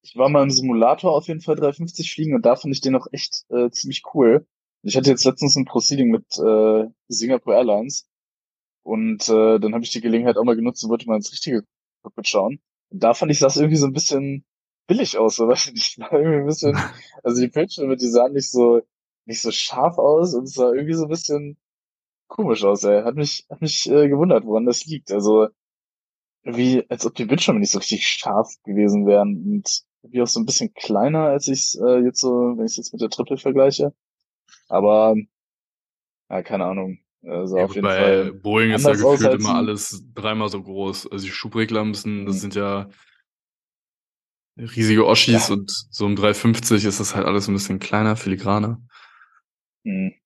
ich 0.02 0.16
war 0.16 0.28
mal 0.28 0.42
im 0.42 0.50
Simulator 0.50 1.12
auf 1.12 1.28
jeden 1.28 1.40
Fall 1.40 1.56
350 1.56 2.12
fliegen 2.12 2.34
und 2.34 2.44
da 2.44 2.56
fand 2.56 2.74
ich 2.74 2.80
den 2.80 2.96
auch 2.96 3.06
echt 3.12 3.44
äh, 3.50 3.70
ziemlich 3.70 4.02
cool. 4.14 4.46
Ich 4.82 4.96
hatte 4.96 5.10
jetzt 5.10 5.24
letztens 5.24 5.56
ein 5.56 5.64
Proceeding 5.64 6.10
mit 6.10 6.26
äh, 6.38 6.88
Singapore 7.08 7.56
Airlines 7.56 8.08
und 8.82 9.28
äh, 9.28 9.58
dann 9.60 9.74
habe 9.74 9.84
ich 9.84 9.90
die 9.90 10.00
Gelegenheit 10.00 10.36
auch 10.36 10.44
mal 10.44 10.56
genutzt 10.56 10.82
und 10.84 10.90
wollte 10.90 11.06
mal 11.06 11.16
ins 11.16 11.32
richtige 11.32 11.64
Cockpit 12.02 12.28
schauen. 12.28 12.60
Und 12.90 13.02
da 13.02 13.14
fand 13.14 13.32
ich 13.32 13.38
das 13.38 13.56
irgendwie 13.56 13.76
so 13.76 13.86
ein 13.86 13.92
bisschen 13.92 14.44
billig 14.88 15.18
aus, 15.18 15.36
so 15.36 15.48
weiß 15.48 15.72
ich. 15.74 15.96
War 15.98 16.12
irgendwie 16.12 16.38
ein 16.38 16.46
bisschen, 16.46 16.76
also 17.22 17.40
die 17.40 17.48
Bildschirme, 17.48 17.96
die 17.96 18.08
sahen 18.08 18.32
nicht 18.32 18.50
so 18.50 18.82
nicht 19.24 19.40
so 19.40 19.50
scharf 19.50 19.98
aus 19.98 20.34
und 20.34 20.44
es 20.44 20.54
sah 20.54 20.72
irgendwie 20.72 20.94
so 20.94 21.04
ein 21.04 21.08
bisschen 21.08 21.56
komisch 22.32 22.64
aus, 22.64 22.84
ey. 22.84 23.02
Hat 23.04 23.14
mich, 23.16 23.46
hat 23.50 23.60
mich 23.60 23.88
äh, 23.90 24.08
gewundert, 24.08 24.44
woran 24.46 24.66
das 24.66 24.84
liegt. 24.86 25.12
Also 25.12 25.48
wie, 26.44 26.84
als 26.90 27.06
ob 27.06 27.14
die 27.14 27.26
Bildschirme 27.26 27.60
nicht 27.60 27.72
so 27.72 27.78
richtig 27.78 28.06
scharf 28.08 28.48
gewesen 28.64 29.06
wären 29.06 29.36
und 29.46 29.82
wie 30.02 30.22
auch 30.22 30.26
so 30.28 30.40
ein 30.40 30.46
bisschen 30.46 30.74
kleiner, 30.74 31.26
als 31.26 31.48
ich 31.48 31.78
äh, 31.80 32.00
jetzt 32.04 32.20
so, 32.20 32.54
wenn 32.56 32.66
ich 32.66 32.76
jetzt 32.76 32.92
mit 32.92 33.02
der 33.02 33.10
Triple 33.10 33.38
vergleiche. 33.38 33.94
Aber 34.68 35.14
Ja, 36.30 36.42
keine 36.42 36.64
Ahnung. 36.64 36.98
Also 37.24 37.58
Ja, 37.58 37.64
auf 37.66 37.74
jeden 37.76 37.88
bei 37.88 37.96
Fall 37.96 38.32
Boeing 38.32 38.70
ist 38.72 38.84
ja 38.84 38.94
gefühlt 38.94 39.32
immer 39.34 39.50
ein 39.50 39.56
alles 39.56 40.02
dreimal 40.14 40.48
so 40.48 40.62
groß. 40.62 41.10
Also, 41.12 41.24
die 41.26 41.30
Schubregler 41.32 41.84
müssen 41.84 42.26
das 42.26 42.36
Mhm. 42.36 42.40
sind 42.40 42.54
ja 42.54 42.88
riesige 44.58 45.06
Oschis 45.06 45.48
Ja. 45.48 45.54
und 45.54 45.70
so 45.90 46.06
im 46.06 46.16
350 46.16 46.84
ist 46.84 47.00
das 47.00 47.14
halt 47.14 47.26
alles 47.26 47.48
'n 47.48 47.54
bisschen 47.54 47.78
kleiner, 47.78 48.16
filigraner. 48.16 48.80
Mhm. 49.84 50.21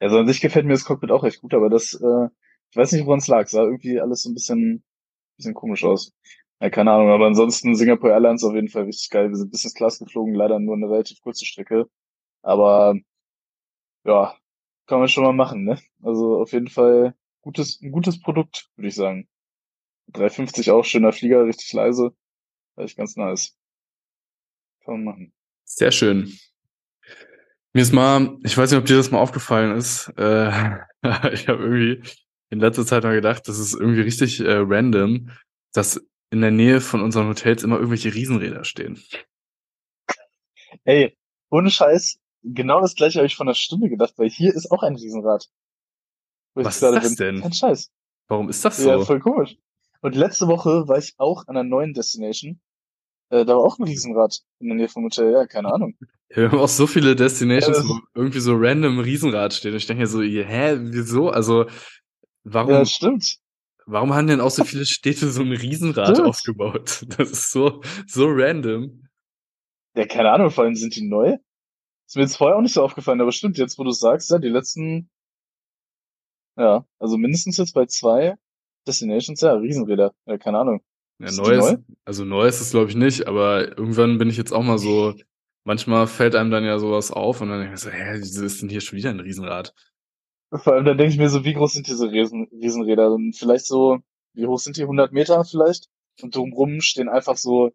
Also, 0.00 0.18
an 0.18 0.26
sich 0.28 0.40
gefällt 0.40 0.66
mir 0.66 0.72
das 0.74 0.84
Cockpit 0.84 1.10
auch 1.10 1.24
recht 1.24 1.40
gut, 1.40 1.54
aber 1.54 1.68
das, 1.70 1.94
äh 1.94 2.28
ich 2.70 2.76
weiß 2.76 2.92
nicht, 2.92 3.06
woran's 3.06 3.26
lag. 3.28 3.48
Sah 3.48 3.62
irgendwie 3.64 3.98
alles 4.00 4.22
so 4.22 4.30
'n 4.30 4.34
bisschen 4.34 4.84
bisschen 5.38 5.54
komisch 5.54 5.84
aus. 5.84 6.12
Ja, 6.60 6.70
keine 6.70 6.92
Ahnung, 6.92 7.10
aber 7.10 7.26
ansonsten 7.26 7.76
Singapore 7.76 8.12
Airlines 8.14 8.44
auf 8.44 8.54
jeden 8.54 8.68
Fall 8.68 8.84
richtig 8.84 9.10
geil. 9.10 9.30
Wir 9.30 9.36
sind 9.36 9.50
Business 9.52 9.74
Class 9.74 9.98
geflogen, 10.00 10.34
leider 10.34 10.58
nur 10.60 10.76
'ne 10.76 10.88
relativ 10.90 11.20
kurze 11.22 11.46
Strecke. 11.46 11.86
Aber 12.42 12.96
ja, 14.06 14.36
kann 14.86 15.00
man 15.00 15.08
schon 15.08 15.24
mal 15.24 15.32
machen, 15.32 15.64
ne? 15.64 15.78
Also, 16.02 16.40
auf 16.40 16.52
jeden 16.52 16.68
Fall 16.68 17.14
gutes 17.42 17.80
'n 17.82 17.90
gutes 17.92 18.20
Produkt, 18.20 18.70
würde 18.76 18.88
ich 18.88 18.94
sagen. 18.94 19.28
350 20.08 20.70
auch 20.72 20.84
schöner 20.84 21.12
Flieger, 21.12 21.44
richtig 21.46 21.72
leise. 21.74 22.14
Echt 22.76 22.96
ganz 22.98 23.16
nice. 23.16 23.52
Kann 24.84 24.94
man 24.94 25.04
machen. 25.04 25.32
Sehr 25.64 25.90
schön. 25.92 26.38
Mir 27.74 27.82
ist 27.82 27.92
mal 27.92 28.36
ich 28.44 28.56
weiß 28.56 28.70
nicht, 28.70 28.78
ob 28.80 28.86
dir 28.86 28.96
das 28.96 29.10
mal 29.10 29.18
aufgefallen 29.18 29.76
ist, 29.76 30.08
äh, 30.16 30.48
ich 31.32 31.48
habe 31.48 31.62
irgendwie 31.62 32.02
in 32.50 32.60
letzter 32.60 32.86
Zeit 32.86 33.02
mal 33.04 33.14
gedacht, 33.14 33.46
das 33.46 33.58
ist 33.58 33.74
irgendwie 33.74 34.00
richtig, 34.00 34.40
äh, 34.40 34.54
random, 34.58 35.30
dass 35.74 36.00
in 36.30 36.40
der 36.40 36.50
Nähe 36.50 36.80
von 36.80 37.02
unseren 37.02 37.28
Hotels 37.28 37.62
immer 37.62 37.76
irgendwelche 37.76 38.14
Riesenräder 38.14 38.64
stehen. 38.64 38.98
Ey, 40.86 41.16
ohne 41.50 41.70
Scheiß, 41.70 42.18
genau 42.42 42.80
das 42.80 42.94
Gleiche 42.94 43.18
habe 43.18 43.26
ich 43.26 43.36
vor 43.36 43.46
'ner 43.46 43.54
Stunde 43.54 43.88
gedacht, 43.88 44.14
weil 44.16 44.30
hier 44.30 44.54
ist 44.54 44.70
auch 44.70 44.82
ein 44.82 44.96
Riesenrad. 44.96 45.48
Was 46.56 46.76
ist 46.76 46.82
das 46.82 47.16
bin. 47.16 47.34
denn? 47.36 47.42
Kein 47.42 47.52
Scheiß. 47.52 47.90
Warum 48.28 48.48
ist 48.48 48.64
das 48.64 48.78
Ja, 48.78 48.98
so? 48.98 49.04
voll 49.04 49.20
komisch. 49.20 49.56
Und 50.00 50.14
letzte 50.14 50.46
Woche 50.48 50.86
war 50.88 50.98
ich 50.98 51.14
auch 51.18 51.46
an 51.46 51.54
'ner 51.54 51.64
neuen 51.64 51.94
Destination. 51.94 52.60
Äh, 53.30 53.44
da 53.46 53.54
war 53.56 53.64
auch 53.64 53.78
'n 53.78 53.84
Riesenrad 53.84 54.42
in 54.60 54.68
der 54.68 54.76
Nähe 54.76 54.88
vom 54.88 55.04
Hotel. 55.04 55.32
Ja, 55.32 55.46
keine 55.46 55.72
Ahnung. 55.72 55.96
Ja, 56.30 56.36
wir 56.36 56.50
haben 56.52 56.58
auch 56.58 56.68
so 56.68 56.86
viele 56.86 57.16
Ja, 57.60 57.68
Destinations, 57.68 57.82
das 57.82 57.84
wo 57.88 57.98
irgendwie 58.14 58.40
so 58.40 58.54
random 58.54 58.98
Riesenrad 59.00 59.54
steht. 59.54 59.72
Und 59.72 59.78
ich 59.78 59.86
denke 59.86 60.02
mir 60.02 60.06
so: 60.06 60.20
„Hä, 60.22 60.76
wieso?“ 60.80 61.30
Also, 61.30 61.66
Ja, 62.62 62.84
warum 62.84 62.84
stimmt. 62.84 63.40
warum 63.86 64.14
haben 64.14 64.28
denn 64.28 64.40
auch 64.42 64.50
so 64.50 64.64
viele 64.64 64.86
Städte 64.86 65.30
so 65.32 65.42
'n 65.42 65.52
Riesenrad 65.52 66.20
Stimmt. 66.20 66.24
aufgebaut? 66.24 67.04
Das 67.18 67.30
ist 67.32 67.52
so 67.52 67.82
so 68.08 68.26
random. 68.28 69.08
Ja, 69.96 70.06
keine 70.06 70.30
Ahnung, 70.32 70.50
vor 70.50 70.64
allem 70.64 70.74
sind 70.76 70.96
die 70.96 71.06
neu? 71.06 71.36
Ist 72.08 72.16
mir 72.16 72.22
jetzt 72.22 72.36
vorher 72.38 72.56
auch 72.58 72.62
nicht 72.62 72.74
so 72.74 72.82
aufgefallen, 72.84 73.20
aber 73.22 73.32
stimmt, 73.32 73.58
jetzt 73.58 73.78
wo 73.78 73.84
du's 73.84 74.00
sagst, 74.00 74.30
ja, 74.30 74.38
die 74.38 74.48
letzten 74.48 75.10
ja, 76.56 76.84
also 76.98 77.16
mindestens 77.18 77.56
jetzt 77.58 77.72
bei 77.74 77.86
2 77.86 78.36
Destinations, 78.86 79.40
ja, 79.40 79.52
Riesenräder. 79.54 80.14
Ja, 80.26 80.38
keine 80.38 80.58
Ahnung. 80.58 80.82
Ja, 81.20 81.32
die 81.32 81.52
neu 81.52 81.74
also 82.04 82.24
neu 82.24 82.46
ist 82.46 82.60
es, 82.60 82.70
glaube 82.70 82.88
ich, 82.90 82.96
nicht, 82.96 83.26
aber 83.26 83.76
irgendwann 83.76 84.18
bin 84.18 84.30
ich 84.30 84.36
jetzt 84.36 84.52
auch 84.52 84.62
mal 84.62 84.78
so 84.78 85.14
manchmal 85.64 86.06
fällt 86.06 86.34
einem 86.36 86.50
dann 86.50 86.64
ja 86.64 86.78
so 86.78 86.92
was 86.92 87.10
auf 87.10 87.40
und 87.40 87.48
dann 87.48 87.58
denke 87.60 87.74
ich 87.74 87.84
mir 87.84 87.90
so: 87.90 87.96
„Hä, 87.96 88.18
wieso 88.20 88.44
ist 88.44 88.62
denn 88.62 88.68
hier 88.68 88.80
schon 88.80 88.96
wieder 88.98 89.10
'n 89.10 89.20
Riesenrad?“ 89.20 89.74
Vor 90.52 90.72
allem, 90.72 90.84
dann 90.86 90.96
denke 90.96 91.12
ich 91.12 91.18
mir 91.18 91.28
so, 91.28 91.44
wie 91.44 91.52
groß 91.52 91.72
sind 91.74 91.88
diese 91.88 92.10
Riesen 92.10 92.48
Riesenräder? 92.50 93.10
Dann 93.10 93.32
vielleicht 93.34 93.66
so 93.66 93.98
wie 94.32 94.46
hoch 94.46 94.58
sind 94.58 94.76
die? 94.78 94.86
100 94.86 95.12
Meter 95.12 95.44
vielleicht? 95.44 95.88
Und 96.22 96.34
drumrum 96.34 96.80
stehen 96.80 97.08
einfach 97.08 97.36
so 97.36 97.70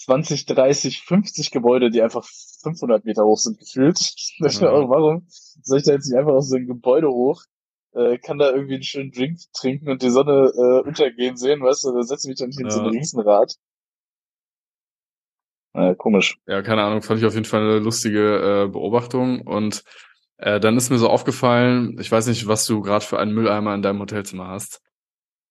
20, 0.00 0.46
30, 0.46 1.02
50 1.02 1.50
Gebäude, 1.50 1.90
die 1.90 2.02
einfach 2.02 2.24
500 2.62 3.04
Meter 3.04 3.24
hoch 3.24 3.38
sind 3.38 3.58
gefühlt. 3.58 3.98
Ja. 4.38 4.70
auch: 4.70 4.88
„Warum 4.90 5.26
soll 5.62 5.78
ich 5.78 5.84
da 5.84 5.92
jetzt 5.92 6.06
nicht 6.08 6.18
einfach 6.18 6.32
auf 6.34 6.44
so 6.44 6.56
'n 6.56 6.66
Gebäude 6.66 7.08
hoch, 7.08 7.42
äh, 7.96 8.18
kann 8.18 8.38
da 8.38 8.50
irgendwie 8.52 8.76
'n 8.76 8.82
schönen 8.84 9.12
Drink 9.12 9.38
trinken 9.54 9.90
und 9.90 10.02
die 10.02 10.10
Sonne, 10.10 10.52
äh, 10.56 10.88
untergehen 10.88 11.36
sehen, 11.38 11.62
weißt 11.62 11.84
du? 11.84 11.92
Da 11.94 12.02
setze 12.04 12.28
ich 12.28 12.30
mich 12.32 12.38
doch 12.40 12.46
nicht 12.48 12.60
in 12.60 12.70
so 12.70 12.80
'n 12.80 12.86
Ja. 12.86 12.92
Riesenrad.“ 12.92 13.56
Ja, 15.74 15.94
komisch. 15.94 16.38
Ja, 16.48 16.62
keine 16.62 16.84
Ahnung, 16.84 17.02
fand 17.02 17.18
ich 17.18 17.26
auf 17.26 17.34
jeden 17.34 17.44
Fall 17.44 17.62
'ne 17.64 17.78
lustige, 17.80 18.64
äh, 18.66 18.68
Beobachtung. 18.68 19.40
Und, 19.40 19.82
äh, 20.38 20.60
dann 20.60 20.76
ist 20.76 20.90
mir 20.90 20.98
so 20.98 21.08
aufgefallen 21.08 21.98
ich 22.00 22.10
weiß 22.12 22.26
nicht, 22.28 22.46
was 22.46 22.66
du 22.66 22.82
grad 22.82 23.02
für 23.04 23.18
einen 23.18 23.32
Mülleimer 23.34 23.74
in 23.74 23.82
deinem 23.82 23.98
Hotelzimmer 24.00 24.46
hast. 24.48 24.80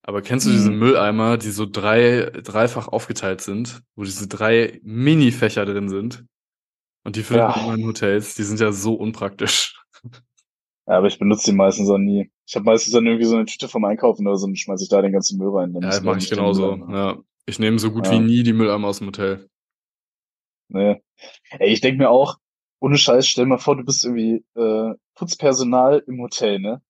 Aber 0.03 0.21
kennst 0.21 0.47
du 0.47 0.51
diese 0.51 0.71
Mhm. 0.71 0.73
Mülleimer, 0.73 1.37
die 1.37 1.51
so 1.51 1.65
drei 1.67 2.31
dreifach 2.43 2.87
aufgeteilt 2.89 3.41
sind, 3.41 3.81
wo 3.95 4.03
diese 4.05 4.27
3 4.27 4.79
Minifächer 4.83 5.65
drin 5.65 5.89
sind? 5.89 6.25
Und 7.05 7.15
die 7.17 7.23
findet 7.23 7.47
man 7.47 7.55
immer 7.57 7.73
Ja. 7.73 7.75
in 7.75 7.85
Hotels. 7.87 8.35
Die 8.35 8.43
sind 8.43 8.59
ja 8.61 8.71
so 8.73 8.95
unpraktisch. 8.95 9.75
Ja, 10.87 10.97
aber 10.97 11.07
ich 11.07 11.17
benutze 11.17 11.49
die 11.51 11.55
meistens 11.57 11.89
auch 11.89 11.97
nie. 11.97 12.29
Ich 12.47 12.55
habe 12.55 12.65
meistens 12.65 12.93
dann 12.93 13.05
irgendwie 13.07 13.25
so 13.25 13.35
'ne 13.35 13.45
Tüte 13.45 13.67
vom 13.67 13.83
Einkaufen 13.85 14.27
oder 14.27 14.37
so 14.37 14.45
und 14.45 14.57
schmeiße 14.57 14.83
ich 14.83 14.89
da 14.89 15.01
den 15.01 15.11
ganzen 15.13 15.37
Müll 15.39 15.49
rein. 15.49 15.73
Dann 15.73 15.83
Ja, 15.83 15.99
mache 16.01 16.19
ich 16.19 16.29
genauso, 16.29 16.75
ja. 16.89 17.17
Ich 17.47 17.59
nehme 17.59 17.79
so 17.79 17.91
gut 17.91 18.09
wie 18.09 18.15
Ja. 18.15 18.21
nie 18.21 18.43
die 18.43 18.53
Mülleimer 18.53 18.87
aus'm 18.89 19.05
Hotel. 19.07 19.49
Ne. 20.71 21.01
Ey, 21.59 21.71
ich 21.73 21.81
denke 21.81 21.99
mir 21.99 22.09
auch, 22.09 22.37
ohne 22.81 22.97
Scheiß, 22.97 23.27
stell 23.27 23.45
mal 23.45 23.57
vor, 23.59 23.77
du 23.77 23.83
bist 23.85 24.05
irgendwie, 24.05 24.45
äh, 24.55 24.95
Putzpersonal 25.15 26.03
im 26.07 26.21
Hotel, 26.21 26.59
ne? 26.59 26.81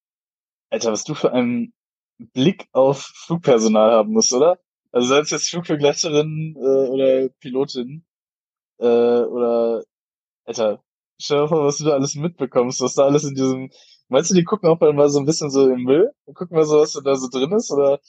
Alter, 0.71 0.91
was 0.93 1.03
du 1.05 1.15
für 1.15 1.33
einen 1.33 1.73
Blick 2.19 2.67
auf 2.73 3.01
Flugpersonal 3.25 3.91
haben 3.91 4.13
musst, 4.13 4.33
oder? 4.33 4.59
Also, 4.91 5.09
sei 5.09 5.19
es 5.19 5.31
jetzt 5.31 5.49
Flugbegleiterin, 5.51 6.55
äh, 6.57 6.59
oder 6.89 7.29
Pilotin, 7.41 8.05
äh, 8.79 8.85
oder 8.85 9.83
Alter, 10.45 10.83
stell 11.21 11.41
dir 11.43 11.49
vor, 11.49 11.65
was 11.65 11.77
du 11.79 11.85
da 11.85 11.93
alles 11.93 12.15
mitbekommst, 12.15 12.81
was 12.81 12.95
da 12.95 13.05
alles 13.05 13.23
in 13.25 13.35
diesem 13.35 13.71
meinst 14.09 14.31
du, 14.31 14.35
die 14.35 14.43
gucken 14.43 14.69
auch 14.69 14.79
mal 14.79 15.09
so 15.09 15.19
'n 15.19 15.25
bisschen 15.25 15.49
so 15.51 15.69
im 15.69 15.83
Müll 15.83 16.11
und 16.25 16.33
gucken 16.35 16.55
mal 16.57 16.65
so, 16.65 16.79
was 16.79 16.93
da 16.93 17.15
so 17.15 17.27
drin 17.29 17.51
ist 17.53 17.71
oder 17.71 17.99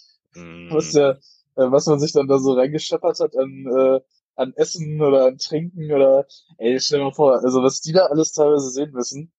was 0.71 0.91
Hm. 0.91 0.93
der 0.93 1.19
äh, 1.57 1.71
was 1.73 1.87
man 1.87 1.99
sich 2.01 2.13
dann 2.13 2.29
da 2.29 2.39
so 2.39 2.53
reingescheppert 2.55 3.21
hat 3.21 3.37
an, 3.37 3.67
äh 3.77 4.01
an 4.37 4.53
Essen 4.57 5.01
oder 5.01 5.27
an 5.27 5.39
Trinken 5.39 5.91
oder 5.93 6.27
ey, 6.59 6.79
stell 6.81 6.99
dir 6.99 7.07
mal 7.07 7.13
vor, 7.15 7.43
also, 7.43 7.63
was 7.63 7.81
die 7.81 7.93
da 7.93 8.07
alles 8.07 8.33
teilweise 8.33 8.71
sehen 8.71 8.93
müssen. 8.93 9.33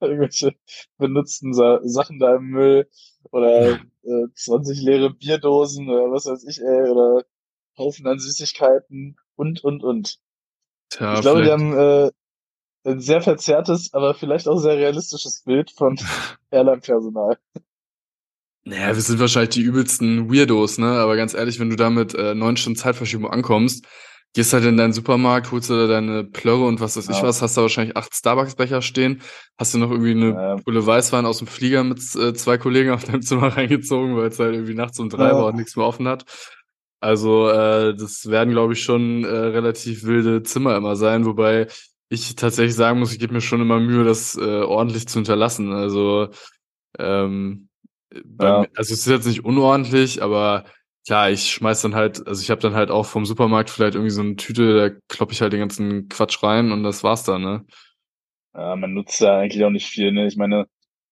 Irgendwelche 0.00 0.54
benutzten 0.98 1.52
Sa 1.54 1.80
Sachen 1.82 2.18
da 2.18 2.36
im 2.36 2.44
Müll 2.50 2.88
oder, 3.32 3.78
äh, 4.02 4.26
20 4.34 4.80
leere 4.80 5.10
Bierdosen 5.10 5.88
oder 5.90 6.10
was 6.10 6.26
weiß 6.26 6.44
ich, 6.44 6.60
ey, 6.60 6.88
oder 6.90 7.24
Haufen 7.76 8.06
an 8.06 8.18
Süßigkeiten 8.18 9.16
und, 9.36 9.62
und, 9.64 9.82
und. 9.84 10.18
Tja, 10.90 11.14
Ich 11.14 11.20
glaube, 11.20 11.42
die 11.42 11.48
vielleicht 11.48 11.60
haben, 11.60 11.74
äh, 11.78 12.10
'n 12.86 13.00
sehr 13.00 13.20
verzerrtes, 13.22 13.92
aber 13.94 14.14
vielleicht 14.14 14.48
auch 14.48 14.56
sehr 14.58 14.76
realistisches 14.76 15.42
Bild 15.44 15.70
von 15.70 15.98
Airline-Personal. 16.50 17.38
Na 18.66 18.76
ja, 18.76 18.94
wir 18.94 19.00
sind 19.00 19.18
wahrscheinlich 19.20 19.50
die 19.54 19.62
übelsten 19.62 20.30
Weirdos, 20.30 20.76
ne? 20.78 20.86
Aber 20.86 21.16
ganz 21.16 21.32
ehrlich, 21.32 21.58
wenn 21.60 21.70
du 21.70 21.76
da 21.76 21.88
mit, 21.88 22.14
äh, 22.14 22.34
9 22.34 22.56
Stunden 22.58 22.76
Zeitverschiebung 22.78 23.30
ankommst, 23.30 23.86
gehst 24.34 24.52
halt 24.52 24.64
in 24.64 24.76
deinen 24.76 24.92
Supermarkt, 24.92 25.50
holst 25.50 25.70
dir 25.70 25.76
da 25.78 25.86
deine 25.86 26.24
Plörre 26.24 26.66
und 26.66 26.78
was 26.78 26.96
weiß 26.96 27.08
ich 27.08 27.22
Ja. 27.22 27.22
was, 27.22 27.40
hast 27.40 27.56
da 27.56 27.62
wahrscheinlich 27.62 27.96
8 27.96 28.14
Starbucks-Becher 28.14 28.82
stehen, 28.82 29.22
hast 29.58 29.72
dir 29.74 29.78
noch 29.78 29.90
irgendwie 29.90 30.14
'ne 30.14 30.34
Ja. 30.34 30.56
Pulle 30.64 30.84
Weißwein 30.86 31.24
aus'm 31.24 31.46
Flieger 31.46 31.84
mit 31.84 32.00
äh, 32.16 32.34
2 32.34 32.58
Kollegen 32.58 32.90
auf 32.90 33.02
deinem 33.04 33.22
Zimmer 33.22 33.48
reingezogen, 33.56 34.14
weil's 34.16 34.38
halt 34.38 34.52
irgendwie 34.54 34.74
nachts 34.74 34.98
um 35.00 35.08
3 35.08 35.38
war 35.38 35.46
und 35.46 35.54
Ja. 35.54 35.56
nix 35.56 35.74
mehr 35.76 35.86
offen 35.86 36.06
hat. 36.06 36.24
Also, 37.00 37.48
äh, 37.48 37.94
das 37.96 38.28
werden, 38.30 38.50
glaube 38.52 38.74
ich, 38.74 38.82
schon, 38.82 39.24
äh, 39.24 39.28
relativ 39.28 40.04
wilde 40.04 40.42
Zimmer 40.42 40.76
immer 40.76 40.96
sein, 40.96 41.24
wobei 41.24 41.66
ich 42.10 42.36
tatsächlich 42.36 42.74
sagen 42.76 42.98
muss, 43.00 43.12
ich 43.12 43.18
gebe 43.20 43.32
mir 43.34 43.40
schon 43.42 43.60
immer 43.62 43.80
Mühe, 43.80 44.04
das, 44.04 44.36
äh, 44.36 44.62
ordentlich 44.62 45.08
zu 45.08 45.18
hinterlassen. 45.20 45.72
Also, 45.72 46.30
ähm, 46.98 47.68
äh, 48.14 48.20
Ja. 48.40 48.52
mi 48.52 48.68
also, 48.76 48.94
es 48.94 49.00
ist 49.00 49.06
jetzt 49.08 49.26
nicht 49.26 49.44
unordentlich, 49.44 50.22
aber 50.22 50.64
klar, 51.06 51.30
ich 51.30 51.50
schmeiße 51.52 51.84
dann 51.90 51.96
halt 51.96 52.26
also, 52.28 52.42
ich 52.42 52.50
habe 52.50 52.60
dann 52.62 52.74
halt 52.74 52.90
auch 52.92 53.06
vom 53.06 53.26
Supermarkt 53.26 53.70
vielleicht 53.70 53.94
irgendwie 53.96 54.10
so 54.12 54.22
'ne 54.24 54.36
Tüte, 54.36 54.76
da 54.90 54.96
kloppe 55.08 55.32
ich 55.34 55.42
halt 55.42 55.52
den 55.54 55.60
ganzen 55.60 56.08
Quatsch 56.10 56.42
rein 56.44 56.72
und 56.72 56.84
das 56.84 57.04
war's 57.04 57.24
dann, 57.24 57.42
ne? 57.42 57.66
Ja, 58.54 58.74
man 58.76 58.94
nutzt 58.94 59.20
ja 59.20 59.38
eigentlich 59.38 59.64
auch 59.64 59.70
nicht 59.70 59.86
viel, 59.86 60.10
ne? 60.12 60.26
Ich 60.26 60.36
meine, 60.36 60.66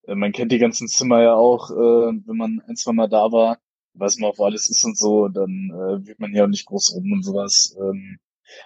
äh, 0.07 0.15
man 0.17 0.33
kennt 0.33 0.51
die 0.53 0.59
ganzen 0.59 0.89
Zimmer 0.89 1.23
ja 1.23 1.35
auch, 1.35 1.71
äh, 1.71 1.75
wenn 2.27 2.37
man 2.37 2.61
ein, 2.67 2.77
zweimal 2.77 3.09
da 3.09 3.31
war, 3.33 3.59
weiß 3.95 4.19
man 4.19 4.31
auch, 4.31 4.39
wo 4.39 4.45
alles 4.47 4.69
ist 4.71 4.85
und 4.85 4.99
so, 4.99 5.29
dann, 5.29 5.71
äh, 5.73 6.07
wühlt 6.07 6.19
man 6.21 6.33
hier 6.33 6.45
auch 6.45 6.49
nicht 6.49 6.67
groß 6.67 6.95
rum 6.95 7.13
und 7.13 7.23
so 7.25 7.35
was. 7.35 7.77
Ähm, 7.81 8.19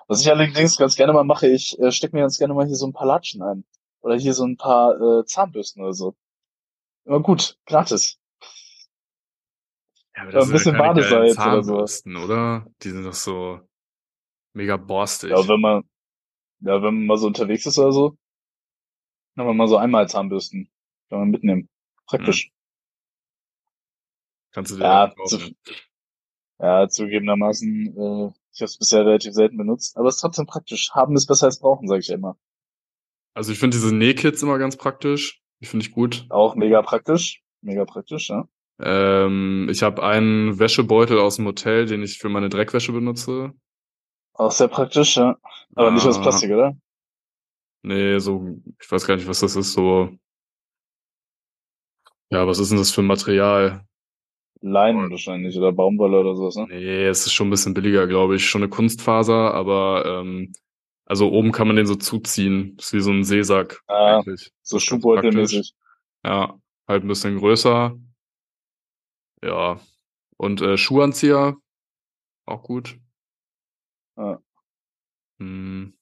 was 0.08 0.20
ich 0.22 0.30
allerdings 0.30 0.76
ganz 0.76 0.96
gerne 0.96 1.12
mal 1.12 1.24
mache, 1.24 1.48
ich, 1.48 1.78
äh, 1.80 1.92
stecke 1.92 2.16
mir 2.16 2.22
ganz 2.22 2.38
gerne 2.38 2.54
mal 2.54 2.66
hier 2.66 2.76
so 2.76 2.86
'n 2.86 2.92
paar 2.92 3.06
Latschen 3.06 3.42
ein 3.42 3.64
oder 4.02 4.16
hier 4.16 4.34
so 4.34 4.44
'n 4.44 4.56
paar, 4.56 5.00
äh, 5.20 5.24
Zahnbürsten 5.26 5.82
oder 5.82 5.94
so. 5.94 6.14
Immer 7.06 7.20
gut, 7.20 7.58
gratis. 7.66 8.16
Ja, 10.16 10.22
aber 10.22 10.32
Ja, 10.32 10.40
das 10.40 10.48
ja 10.48 10.52
bisschen 10.52 10.72
keine 10.72 10.92
geilen 10.92 11.26
Badesalz 11.28 11.38
oder 11.46 11.62
so. 11.62 11.74
Zahnbürsten, 11.74 12.16
oder? 12.16 12.66
Die 12.82 12.90
sind 12.90 13.04
doch 13.04 13.14
so 13.14 13.60
mega 14.54 14.76
borstig. 14.78 15.30
Ja, 15.30 15.48
wenn 15.48 15.60
man 15.60 15.82
ja, 16.60 16.74
wenn 16.82 16.94
man 16.96 17.06
mal 17.06 17.18
so 17.18 17.26
unterwegs 17.28 17.66
ist 17.66 17.78
oder 17.78 17.92
so 17.92 18.16
kann 19.36 19.46
man 19.46 19.56
mal 19.56 19.68
so 19.68 19.76
Einmal-Zahnbürsten 19.78 20.68
kann 21.08 21.20
man 21.20 21.30
mitnehmen. 21.30 21.68
Praktisch. 22.06 22.50
Kannst 24.54 24.70
du 24.72 24.76
dir 24.76 24.82
Ja, 24.82 25.06
dann 25.06 25.26
zu 25.26 25.38
ja, 26.60 26.88
zugegebenermaßen, 26.88 27.96
äh, 27.96 28.32
ich 28.52 28.60
habe 28.60 28.66
es 28.66 28.78
bisher 28.78 29.04
relativ 29.06 29.32
selten 29.34 29.56
benutzt, 29.56 29.96
aber 29.96 30.08
ist 30.08 30.18
trotzdem 30.18 30.46
praktisch. 30.46 30.90
Haben 30.92 31.16
ist 31.16 31.26
besser 31.26 31.46
als 31.46 31.58
brauchen, 31.60 31.88
sage 31.88 32.00
ich 32.00 32.08
ja 32.08 32.14
immer. 32.16 32.36
Also 33.34 33.52
ich 33.52 33.58
finde 33.58 33.76
diese 33.76 33.94
Nähkits 33.94 34.42
immer 34.42 34.58
ganz 34.58 34.76
praktisch. 34.76 35.40
Die 35.60 35.66
finde 35.66 35.86
ich 35.86 35.92
gut. 35.92 36.26
Auch 36.28 36.54
mega 36.54 36.82
praktisch. 36.82 37.42
Mega 37.62 37.84
praktisch, 37.84 38.28
ja. 38.30 38.46
Ähm, 38.80 39.68
ich 39.70 39.82
habe 39.82 40.02
einen 40.02 40.58
Wäschebeutel 40.58 41.18
aus 41.18 41.36
dem 41.36 41.46
Hotel, 41.46 41.86
den 41.86 42.02
ich 42.02 42.18
für 42.18 42.28
meine 42.28 42.48
Dreckwäsche 42.48 42.92
benutze. 42.92 43.52
Auch 44.34 44.50
sehr 44.50 44.68
praktisch, 44.68 45.16
ja. 45.16 45.38
Aber 45.74 45.90
nicht 45.90 46.06
aus 46.06 46.18
Ah, 46.18 46.22
Plastik, 46.22 46.50
oder? 46.50 46.76
Nee, 47.82 48.18
so, 48.18 48.60
ich 48.80 48.90
weiß 48.90 49.06
gar 49.06 49.16
nicht, 49.16 49.26
was 49.28 49.40
das 49.40 49.56
ist, 49.56 49.72
so. 49.72 50.16
Ja, 52.30 52.46
was 52.46 52.58
ist 52.58 52.70
denn 52.70 52.78
das 52.78 52.90
für 52.90 53.02
ein 53.02 53.06
Material? 53.06 53.86
Leinen 54.62 55.10
wahrscheinlich 55.10 55.56
oder 55.58 55.72
Baumwolle 55.72 56.20
oder 56.20 56.36
sowas, 56.36 56.56
ne? 56.56 56.66
Nee, 56.68 57.06
es 57.06 57.26
ist 57.26 57.32
schon 57.32 57.48
ein 57.48 57.50
bisschen 57.50 57.74
billiger, 57.74 58.06
glaube 58.06 58.36
ich. 58.36 58.46
Schon 58.46 58.62
eine 58.62 58.70
Kunstfaser, 58.70 59.52
aber 59.52 60.04
ähm, 60.06 60.52
also 61.04 61.30
oben 61.30 61.52
kann 61.52 61.66
man 61.66 61.76
den 61.76 61.86
so 61.86 61.96
zuziehen. 61.96 62.76
Ist 62.78 62.92
wie 62.92 63.00
so 63.00 63.10
ein 63.10 63.24
Seesack 63.24 63.82
Ah, 63.88 64.18
eigentlich. 64.18 64.52
So 64.62 64.78
Schuhbeutelmäßig. 64.78 65.74
Ja, 66.24 66.58
halt 66.86 67.04
ein 67.04 67.08
bisschen 67.08 67.38
größer. 67.38 67.98
Ja. 69.44 69.80
Und 70.36 70.62
äh, 70.62 70.76
Schuhanzieher, 70.76 71.56
auch 72.46 72.62
gut. 72.62 72.98
Ja. 74.16 74.40
Hm. 75.40 75.94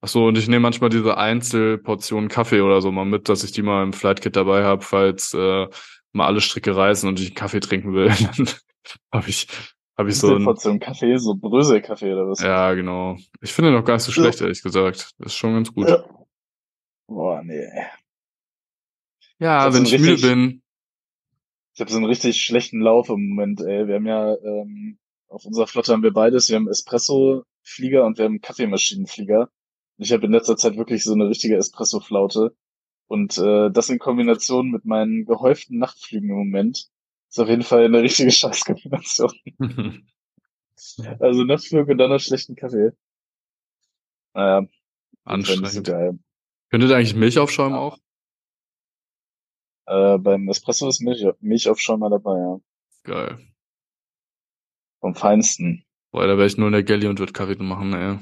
Ach 0.00 0.08
so, 0.08 0.26
und 0.26 0.38
ich 0.38 0.46
nehme 0.46 0.60
manchmal 0.60 0.90
diese 0.90 1.16
Einzelportionen 1.16 2.28
Kaffee 2.28 2.60
oder 2.60 2.80
so 2.80 2.92
mal 2.92 3.04
mit, 3.04 3.28
dass 3.28 3.42
ich 3.42 3.52
die 3.52 3.62
mal 3.62 3.82
im 3.82 3.92
Flightkit 3.92 4.36
dabei 4.36 4.62
habe, 4.62 4.82
falls 4.82 5.34
äh, 5.34 5.66
mal 6.12 6.26
alle 6.26 6.40
Stricke 6.40 6.74
reißen 6.76 7.08
und 7.08 7.20
ich 7.20 7.28
einen 7.28 7.34
Kaffee 7.34 7.60
trinken 7.60 7.92
will. 7.94 8.08
Dann 8.36 8.48
habe 9.12 9.28
ich, 9.28 9.46
hab 9.96 10.06
ich 10.06 10.16
so 10.18 10.34
ein. 10.34 10.44
Portion 10.44 10.80
Kaffee, 10.80 11.16
so 11.18 11.34
Bröselkaffee 11.34 12.12
oder 12.12 12.28
was? 12.28 12.40
Ja, 12.40 12.74
genau. 12.74 13.16
Ich 13.40 13.52
finde 13.52 13.72
noch 13.72 13.84
gar 13.84 13.94
nicht 13.94 14.04
so 14.04 14.10
Ja. 14.12 14.14
schlecht, 14.22 14.40
ehrlich 14.40 14.62
gesagt. 14.62 15.12
Das 15.18 15.32
ist 15.32 15.36
schon 15.36 15.54
ganz 15.54 15.72
gut. 15.72 15.88
Ja. 15.88 16.04
Boah, 17.06 17.42
nee. 17.42 17.66
Ja, 19.38 19.66
Das 19.66 19.74
wenn 19.74 19.84
ich 19.84 19.92
müde 19.92 20.12
richtig- 20.12 20.30
bin. 20.30 20.62
Ich 21.74 21.80
habe 21.80 21.90
so 21.92 21.96
einen 21.98 22.06
richtig 22.06 22.42
schlechten 22.42 22.80
Lauf 22.80 23.08
im 23.08 23.28
Moment, 23.28 23.60
ey. 23.60 23.86
Wir 23.86 23.94
haben 23.96 24.06
ja 24.06 24.34
ähm, 24.34 24.98
auf 25.28 25.44
unserer 25.44 25.68
Flotte 25.68 25.92
haben 25.92 26.02
wir 26.02 26.12
beides. 26.12 26.48
Wir 26.48 26.56
haben 26.56 26.68
Espresso-Flieger 26.68 28.04
und 28.04 28.18
wir 28.18 28.24
haben 28.24 28.40
Kaffeemaschinenflieger. 28.40 29.48
Ich 29.98 30.12
habe 30.12 30.26
in 30.26 30.32
letzter 30.32 30.56
Zeit 30.56 30.76
wirklich 30.76 31.04
so 31.04 31.12
eine 31.12 31.28
richtige 31.28 31.56
Espresso-Flaute. 31.56 32.56
Und 33.08 33.38
äh, 33.38 33.70
das 33.70 33.88
in 33.88 33.98
Kombination 33.98 34.70
mit 34.70 34.84
meinen 34.84 35.24
gehäuften 35.24 35.78
Nachtflügen 35.78 36.30
im 36.30 36.36
Moment 36.36 36.88
ist 37.28 37.40
auf 37.40 37.48
jeden 37.48 37.62
Fall 37.62 37.84
eine 37.84 38.02
richtige 38.02 38.30
Scheißkombination. 38.30 39.32
Also 41.18 41.42
Nachtflug 41.42 41.88
und 41.88 41.98
dann 41.98 42.10
noch 42.10 42.20
schlechten 42.20 42.54
Kaffee. 42.54 42.92
Naja, 44.32 44.64
Anstrengend. 45.24 45.84
geil. 45.84 46.18
Könntet 46.70 46.90
ihr 46.90 46.96
eigentlich 46.96 47.16
Milch 47.16 47.36
aufschäumen 47.36 47.76
auch? 47.76 47.98
Äh, 49.86 50.18
beim 50.18 50.48
Espresso 50.48 50.88
ist 50.88 51.00
Milch, 51.00 51.26
Milchaufschäumer 51.40 52.10
dabei, 52.10 52.38
ja. 52.38 52.60
Geil. 53.04 53.38
Vom 55.00 55.14
Feinsten. 55.14 55.84
Boah, 56.12 56.26
da 56.26 56.36
wäre 56.36 56.46
ich 56.46 56.58
nur 56.58 56.68
in 56.68 56.72
der 56.74 56.84
Galley 56.84 57.08
und 57.08 57.18
würde 57.18 57.32
Kaffee 57.32 57.60
machen, 57.62 57.92
ey. 57.94 58.18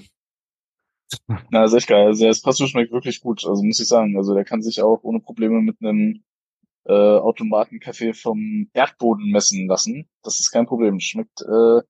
Na, 1.50 1.64
ist 1.64 1.74
echt 1.74 1.88
geil. 1.88 2.06
Also 2.06 2.22
der 2.22 2.30
Espresso 2.30 2.66
schmeckt 2.66 2.92
wirklich 2.92 3.20
gut, 3.20 3.46
also 3.46 3.62
muss 3.62 3.80
ich 3.80 3.88
sagen. 3.88 4.16
Also 4.16 4.34
der 4.34 4.44
kann 4.44 4.62
sich 4.62 4.82
auch 4.82 5.02
ohne 5.02 5.20
Probleme 5.20 5.60
mit 5.60 5.76
einem 5.80 6.24
äh, 6.84 6.92
Automatenkaffee 6.92 8.12
vom 8.12 8.68
Erdboden 8.72 9.30
messen 9.30 9.66
lassen. 9.66 10.08
Das 10.22 10.40
ist 10.40 10.50
kein 10.50 10.66
Problem. 10.66 11.00
Schmeckt 11.00 11.42
äh, 11.42 11.82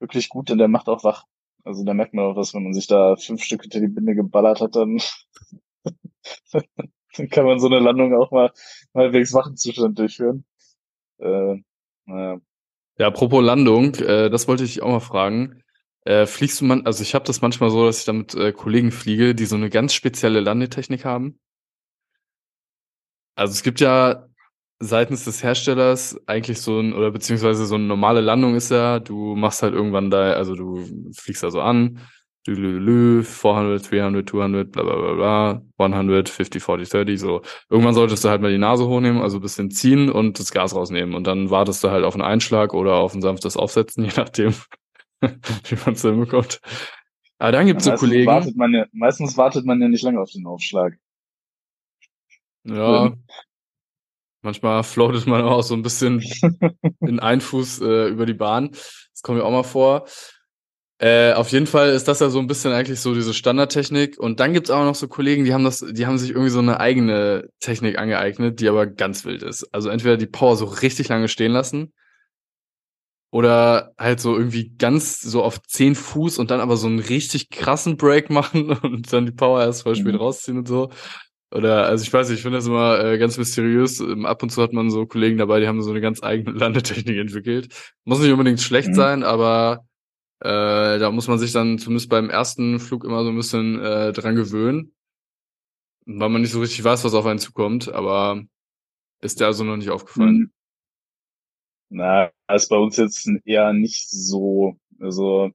wirklich 0.00 0.28
gut, 0.28 0.48
denn 0.48 0.58
der 0.58 0.68
macht 0.68 0.88
auch 0.88 1.04
wach. 1.04 1.24
Also 1.64 1.84
da 1.84 1.94
merkt 1.94 2.14
man 2.14 2.26
auch, 2.26 2.34
dass 2.34 2.54
wenn 2.54 2.62
man 2.62 2.74
sich 2.74 2.86
da 2.86 3.16
fünf 3.16 3.42
Stück 3.42 3.62
hinter 3.62 3.80
die 3.80 3.88
Binde 3.88 4.14
geballert 4.14 4.60
hat, 4.60 4.76
dann, 4.76 5.00
dann 6.52 7.28
kann 7.28 7.44
man 7.44 7.58
so 7.58 7.66
eine 7.66 7.80
Landung 7.80 8.14
auch 8.14 8.30
mal 8.30 8.52
halbwegs 8.94 9.34
wachen 9.34 9.56
Zustand 9.56 9.98
durchführen. 9.98 10.44
Äh, 11.18 11.56
naja. 12.04 12.40
Ja, 12.98 13.08
apropos 13.08 13.44
Landung, 13.44 13.94
äh, 13.96 14.30
das 14.30 14.48
wollte 14.48 14.64
ich 14.64 14.80
auch 14.82 14.90
mal 14.90 15.00
fragen. 15.00 15.62
Äh, 16.06 16.26
fliegst 16.26 16.60
du 16.60 16.64
man, 16.64 16.86
also 16.86 17.02
ich 17.02 17.16
habe 17.16 17.24
das 17.24 17.40
manchmal 17.40 17.70
so, 17.70 17.84
dass 17.84 17.98
ich 17.98 18.04
da 18.04 18.12
mit 18.12 18.32
äh, 18.36 18.52
Kollegen 18.52 18.92
fliege, 18.92 19.34
die 19.34 19.44
so 19.44 19.56
eine 19.56 19.70
ganz 19.70 19.92
spezielle 19.92 20.38
Landetechnik 20.38 21.04
haben. 21.04 21.40
Also 23.34 23.52
es 23.52 23.64
gibt 23.64 23.80
ja 23.80 24.28
seitens 24.78 25.24
des 25.24 25.42
Herstellers 25.42 26.16
eigentlich 26.26 26.60
so 26.60 26.78
ein, 26.78 26.92
oder 26.92 27.10
beziehungsweise 27.10 27.66
so 27.66 27.74
eine 27.74 27.84
normale 27.84 28.20
Landung 28.20 28.54
ist 28.54 28.70
ja, 28.70 29.00
du 29.00 29.34
machst 29.34 29.64
halt 29.64 29.74
irgendwann 29.74 30.10
da, 30.10 30.32
also 30.34 30.54
du 30.54 30.84
fliegst 31.12 31.42
da 31.42 31.50
so 31.50 31.60
an, 31.60 31.98
lü, 32.46 33.24
400, 33.24 33.90
300, 33.90 34.28
200, 34.30 34.70
bla 34.70 34.84
bla 34.84 34.94
bla 34.94 35.14
bla, 35.14 35.62
100, 35.78 36.28
50, 36.28 36.62
40, 36.62 36.88
30, 36.88 37.18
so. 37.18 37.42
Irgendwann 37.68 37.94
solltest 37.94 38.24
du 38.24 38.28
halt 38.28 38.42
mal 38.42 38.52
die 38.52 38.58
Nase 38.58 38.86
hochnehmen, 38.86 39.20
also 39.20 39.40
bisschen 39.40 39.72
ziehen 39.72 40.08
und 40.08 40.38
das 40.38 40.52
Gas 40.52 40.72
rausnehmen 40.72 41.16
und 41.16 41.26
dann 41.26 41.50
wartest 41.50 41.82
du 41.82 41.90
halt 41.90 42.04
auf 42.04 42.14
einen 42.14 42.22
Einschlag 42.22 42.74
oder 42.74 42.94
auf 42.94 43.12
ein 43.12 43.22
sanftes 43.22 43.56
Aufsetzen, 43.56 44.04
je 44.04 44.12
nachdem, 44.16 44.54
wie 45.20 45.76
man 45.84 45.94
es 45.94 46.02
hinbekommt. 46.02 46.60
Aber 47.38 47.52
dann 47.52 47.66
gibt's 47.66 47.84
so 47.84 47.90
meistens 47.90 48.08
Kollegen, 48.08 48.26
Wartet 48.26 48.56
man 48.56 48.74
ja, 48.74 48.86
meistens 48.92 49.36
wartet 49.36 49.66
man 49.66 49.80
ja 49.80 49.88
nicht 49.88 50.02
lange 50.02 50.20
auf 50.20 50.30
den 50.30 50.46
Aufschlag. 50.46 50.98
ja, 52.64 53.12
manchmal 54.42 54.82
floatet 54.84 55.26
man 55.26 55.42
auch 55.42 55.62
so 55.62 55.74
ein 55.74 55.82
bisschen 55.82 56.22
in 57.00 57.20
einen 57.20 57.40
Fuß 57.40 57.80
äh, 57.82 58.08
über 58.08 58.24
die 58.24 58.34
Bahn. 58.34 58.70
Das 58.70 59.22
kommt 59.22 59.38
mir 59.38 59.44
auch 59.44 59.50
mal 59.50 59.64
vor. 59.64 60.06
Äh, 60.98 61.34
auf 61.34 61.50
jeden 61.50 61.66
Fall 61.66 61.90
ist 61.90 62.08
das 62.08 62.20
ja 62.20 62.30
so 62.30 62.38
ein 62.38 62.46
bisschen 62.46 62.72
eigentlich 62.72 63.00
so 63.00 63.12
diese 63.12 63.34
Standardtechnik. 63.34 64.18
Und 64.18 64.40
dann 64.40 64.54
gibt's 64.54 64.70
auch 64.70 64.84
noch 64.84 64.94
so 64.94 65.08
Kollegen, 65.08 65.44
die 65.44 65.52
haben 65.52 65.64
das, 65.64 65.80
die 65.80 66.06
haben 66.06 66.16
sich 66.16 66.30
irgendwie 66.30 66.48
so 66.48 66.60
eine 66.60 66.80
eigene 66.80 67.50
Technik 67.60 67.98
angeeignet, 67.98 68.60
die 68.60 68.68
aber 68.68 68.86
ganz 68.86 69.26
wild 69.26 69.42
ist. 69.42 69.64
Also 69.74 69.90
entweder 69.90 70.16
die 70.16 70.26
Power 70.26 70.56
so 70.56 70.64
richtig 70.64 71.08
lange 71.08 71.28
stehen 71.28 71.52
lassen 71.52 71.92
oder 73.36 73.92
halt 73.98 74.20
so 74.20 74.34
irgendwie 74.36 74.72
ganz 74.78 75.20
so 75.20 75.42
auf 75.42 75.60
10 75.62 75.94
Fuß 75.94 76.38
und 76.38 76.50
dann 76.50 76.60
aber 76.60 76.76
so 76.78 76.86
einen 76.86 77.00
richtig 77.00 77.50
krassen 77.50 77.96
Break 77.98 78.30
machen 78.30 78.70
und 78.82 79.12
dann 79.12 79.26
die 79.26 79.32
Power 79.32 79.60
erst 79.62 79.82
voll 79.82 79.94
spät 79.94 80.14
Mhm. 80.14 80.20
rausziehen 80.20 80.58
und 80.58 80.68
so. 80.68 80.90
Oder, 81.52 81.86
also 81.86 82.02
ich 82.02 82.12
weiß 82.12 82.28
nicht, 82.28 82.38
ich 82.38 82.42
finde 82.42 82.58
das 82.58 82.66
immer 82.66 82.98
äh, 83.04 83.18
ganz 83.18 83.38
mysteriös. 83.38 84.00
Ähm, 84.00 84.26
Ab 84.26 84.42
und 84.42 84.50
zu 84.50 84.62
hat 84.62 84.72
man 84.72 84.90
so 84.90 85.06
Kollegen 85.06 85.38
dabei, 85.38 85.60
die 85.60 85.68
haben 85.68 85.82
so 85.82 85.90
eine 85.90 86.00
ganz 86.00 86.22
eigene 86.22 86.56
Landetechnik 86.58 87.16
entwickelt. 87.18 87.68
Muss 88.04 88.20
nicht 88.20 88.32
unbedingt 88.32 88.60
schlecht 88.60 88.90
Mhm. 88.90 88.94
sein, 88.94 89.22
aber 89.22 89.84
äh, 90.40 90.98
da 90.98 91.10
muss 91.10 91.28
man 91.28 91.38
sich 91.38 91.52
dann 91.52 91.78
zumindest 91.78 92.08
beim 92.10 92.30
ersten 92.30 92.80
Flug 92.80 93.04
immer 93.04 93.22
so 93.24 93.30
ein 93.30 93.36
bisschen 93.36 93.80
äh, 93.80 94.12
dran 94.12 94.36
gewöhnen. 94.36 94.94
Weil 96.06 96.28
man 96.30 96.40
nicht 96.42 96.52
so 96.52 96.60
richtig 96.60 96.82
weiß, 96.84 97.04
was 97.04 97.14
auf 97.14 97.26
einen 97.26 97.38
zukommt, 97.40 97.92
aber 97.92 98.42
ist 99.20 99.40
dir 99.40 99.46
also 99.46 99.64
noch 99.64 99.76
nicht 99.76 99.90
aufgefallen. 99.90 100.38
Mhm. 100.38 100.50
Na, 101.88 102.30
ist 102.52 102.68
bei 102.68 102.76
uns 102.76 102.96
jetzt 102.96 103.28
eher 103.44 103.72
nicht 103.72 104.08
so. 104.10 104.76
Also, 105.00 105.50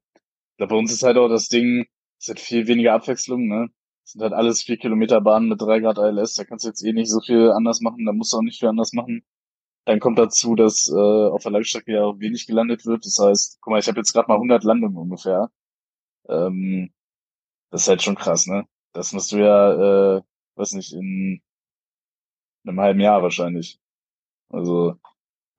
bei 0.57 0.75
uns 0.75 0.91
ist 0.93 1.03
halt 1.03 1.17
auch 1.17 1.29
das 1.29 1.49
Ding, 1.49 1.87
es 2.19 2.29
hat 2.29 2.39
viel 2.39 2.67
weniger 2.67 2.93
Abwechslung, 2.93 3.47
ne? 3.47 3.69
Es 4.05 4.13
sind 4.13 4.21
halt 4.23 4.33
alles 4.33 4.63
vier 4.63 4.77
Kilometer 4.77 5.21
Bahnen 5.21 5.49
mit 5.49 5.61
drei 5.61 5.79
Grad 5.79 5.97
ILS, 5.99 6.35
da 6.35 6.45
kannst 6.45 6.65
du 6.65 6.69
jetzt 6.69 6.83
eh 6.85 6.93
nicht 6.93 7.09
so 7.11 7.21
viel 7.21 7.51
anders 7.51 7.81
machen, 7.81 8.05
da 8.05 8.13
musst 8.13 8.33
du 8.33 8.37
auch 8.37 8.41
nicht 8.43 8.59
viel 8.59 8.69
anders 8.69 8.93
machen. 8.93 9.23
Dann 9.85 9.99
kommt 10.01 10.19
dazu, 10.19 10.55
dass 10.55 10.89
äh, 10.91 10.95
auf 10.97 11.43
der 11.43 11.51
Langstrecke 11.53 11.93
ja 11.93 12.03
auch 12.05 12.19
wenig 12.19 12.47
gelandet 12.47 12.85
wird. 12.85 13.05
Das 13.05 13.19
heißt, 13.19 13.59
guck 13.61 13.71
mal, 13.71 13.79
ich 13.79 13.87
habe 13.87 13.99
jetzt 13.99 14.13
gerade 14.13 14.27
mal 14.29 14.37
100 14.37 14.63
Landungen 14.65 14.97
ungefähr. 14.97 15.51
Ähm, 16.29 16.91
das 17.71 17.83
ist 17.83 17.89
halt 17.89 18.03
schon 18.03 18.15
krass, 18.15 18.47
ne? 18.47 18.65
Das 18.93 19.13
musst 19.13 19.31
du 19.33 19.37
ja, 19.39 20.17
äh, 20.19 20.23
weiß 20.55 20.73
nicht, 20.73 20.93
in 20.93 21.41
einem 22.65 22.79
halben 22.79 22.99
Jahr 22.99 23.21
wahrscheinlich. 23.23 23.79
Also, 24.49 24.97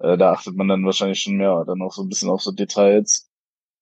äh, 0.02 0.18
da 0.18 0.32
achtet 0.32 0.56
man 0.56 0.68
dann 0.68 0.84
wahrscheinlich 0.84 1.20
schon 1.22 1.36
mehr, 1.36 1.64
dann 1.66 1.82
auch 1.82 1.92
so 1.92 2.02
ein 2.02 2.08
bisschen 2.08 2.30
auf 2.30 2.42
so 2.42 2.52
Details. 2.52 3.30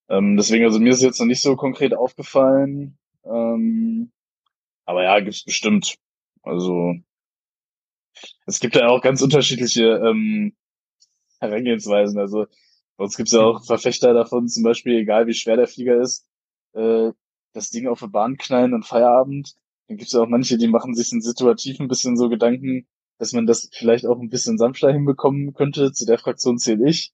Ähm, 0.09 0.37
deswegen, 0.37 0.65
also 0.65 0.79
mir 0.81 0.91
ist 0.91 1.03
jetzt 1.03 1.21
noch 1.21 1.27
nicht 1.27 1.43
so 1.43 1.57
konkret 1.57 1.95
aufgefallen. 1.95 2.99
Ähm, 3.25 4.13
aber 4.85 5.05
ja, 5.05 5.21
gibt's 5.21 5.45
bestimmt. 5.45 5.97
Also 6.43 6.95
es 8.47 8.61
gibt 8.61 8.77
ja 8.77 8.89
auch 8.89 9.01
ganz 9.03 9.23
unterschiedliche 9.23 9.85
ähm, 10.05 10.55
Herangehensweisen. 11.41 12.19
Also 12.19 12.47
uns 12.97 13.17
gibt's 13.17 13.33
ja 13.33 13.41
auch 13.41 13.65
Verfechter 13.65 14.13
davon, 14.15 14.49
zum 14.49 14.63
Beispiel, 14.63 14.99
egal 14.99 15.27
wie 15.27 15.35
schwer 15.35 15.57
der 15.57 15.69
Flieger 15.69 16.01
ist, 16.01 16.27
äh, 16.75 17.13
das 17.55 17.71
Ding 17.71 17.89
auf 17.89 18.01
die 18.01 18.09
Bahn 18.09 18.37
knallen 18.37 18.75
und 18.75 18.87
Feierabend. 18.87 19.55
Dann 19.89 19.97
gibt's 19.97 20.13
ja 20.13 20.21
auch 20.23 20.29
manche, 20.29 20.59
die 20.59 20.69
machen 20.69 20.95
sich 20.95 21.09
situativ 21.09 21.81
ein 21.81 21.89
bisschen 21.89 22.17
so 22.17 22.29
Gedanken, 22.29 22.87
dass 23.21 23.35
man 23.35 23.47
das 23.47 23.71
vielleicht 23.75 24.07
auch 24.07 24.19
ein 24.21 24.31
bisschen 24.31 24.59
sanfter 24.59 24.93
hinbekommen 24.93 25.55
könnte. 25.55 25.93
Zu 25.93 26.07
der 26.07 26.19
Fraktion 26.19 26.59
zähle 26.59 26.89
ich. 26.89 27.13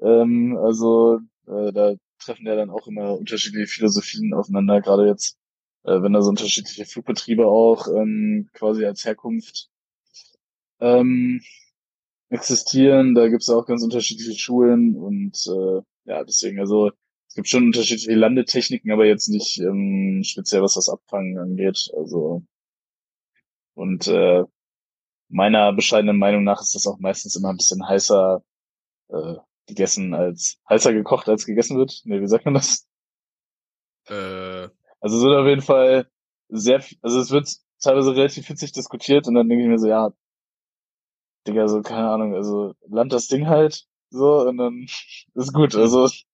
Ähm, 0.00 0.56
also 0.58 1.20
äh, 1.48 1.72
da 1.72 1.94
treffen 2.20 2.46
ja 2.46 2.56
dann 2.56 2.70
auch 2.70 2.86
immer 2.86 3.18
unterschiedliche 3.18 3.66
Philosophien 3.66 4.34
aufeinander, 4.34 4.80
gerade 4.80 5.08
jetzt, 5.08 5.38
äh, 5.84 6.02
wenn 6.02 6.12
da 6.12 6.22
so 6.22 6.30
unterschiedliche 6.30 6.86
Flugbetriebe 6.86 7.46
auch 7.46 7.88
ähm, 7.88 8.48
quasi 8.54 8.84
als 8.86 9.04
Herkunft 9.04 9.70
ähm, 10.80 11.42
existieren. 12.30 13.14
Da 13.14 13.28
gibt's 13.28 13.50
auch 13.50 13.66
ganz 13.66 13.82
unterschiedliche 13.82 14.38
Schulen 14.38 14.96
und 14.96 15.36
äh, 15.48 15.82
ja, 16.04 16.24
deswegen, 16.24 16.60
also 16.60 16.90
es 17.28 17.34
gibt 17.34 17.48
schon 17.48 17.64
unterschiedliche 17.66 18.14
Landetechniken, 18.14 18.92
aber 18.92 19.06
jetzt 19.06 19.28
nicht 19.28 19.58
ähm, 19.60 20.22
speziell, 20.24 20.62
was 20.62 20.74
das 20.74 20.88
Abfangen 20.88 21.38
angeht. 21.38 21.90
Also 21.96 22.44
Und 23.74 24.06
äh, 24.08 24.44
meiner 25.30 25.72
bescheidenen 25.74 26.18
Meinung 26.18 26.44
nach 26.44 26.60
ist 26.62 26.74
das 26.76 26.86
auch 26.88 26.98
meistens 27.00 27.36
immer 27.36 27.50
ein 27.50 27.58
bisschen 27.58 27.88
heißer 27.88 28.42
äh, 29.10 29.36
gegessen 29.68 30.14
als 30.14 30.58
heißer 30.70 30.92
gekocht 30.94 31.28
als 31.28 31.46
gegessen 31.46 31.78
wird. 31.78 32.02
Nee, 32.04 32.20
wie 32.22 32.28
sagt 32.28 32.44
man 32.46 32.54
das? 32.54 32.86
Äh, 34.08 34.68
Also 35.00 35.16
es 35.18 35.22
wird 35.24 35.36
auf 35.38 35.46
jeden 35.46 35.62
Fall 35.62 36.10
sehr, 36.48 36.84
also 37.02 37.20
es 37.20 37.30
wird 37.30 37.48
teilweise 37.82 38.14
relativ 38.14 38.46
hitzig 38.46 38.72
diskutiert 38.72 39.26
und 39.28 39.34
dann 39.34 39.48
denke 39.48 39.64
ich 39.64 39.70
mir 39.70 39.78
so, 39.78 39.88
ja, 39.88 40.12
Digga, 41.46 41.68
so, 41.68 41.82
keine 41.82 42.08
Ahnung, 42.10 42.34
also 42.34 42.74
land 42.88 43.12
das 43.12 43.28
Ding 43.28 43.46
halt 43.46 43.86
so 44.10 44.40
und 44.48 44.56
dann 44.58 44.86
ist 45.34 45.52
gut. 45.52 45.74
Also 45.74 46.06
ich 46.06 46.24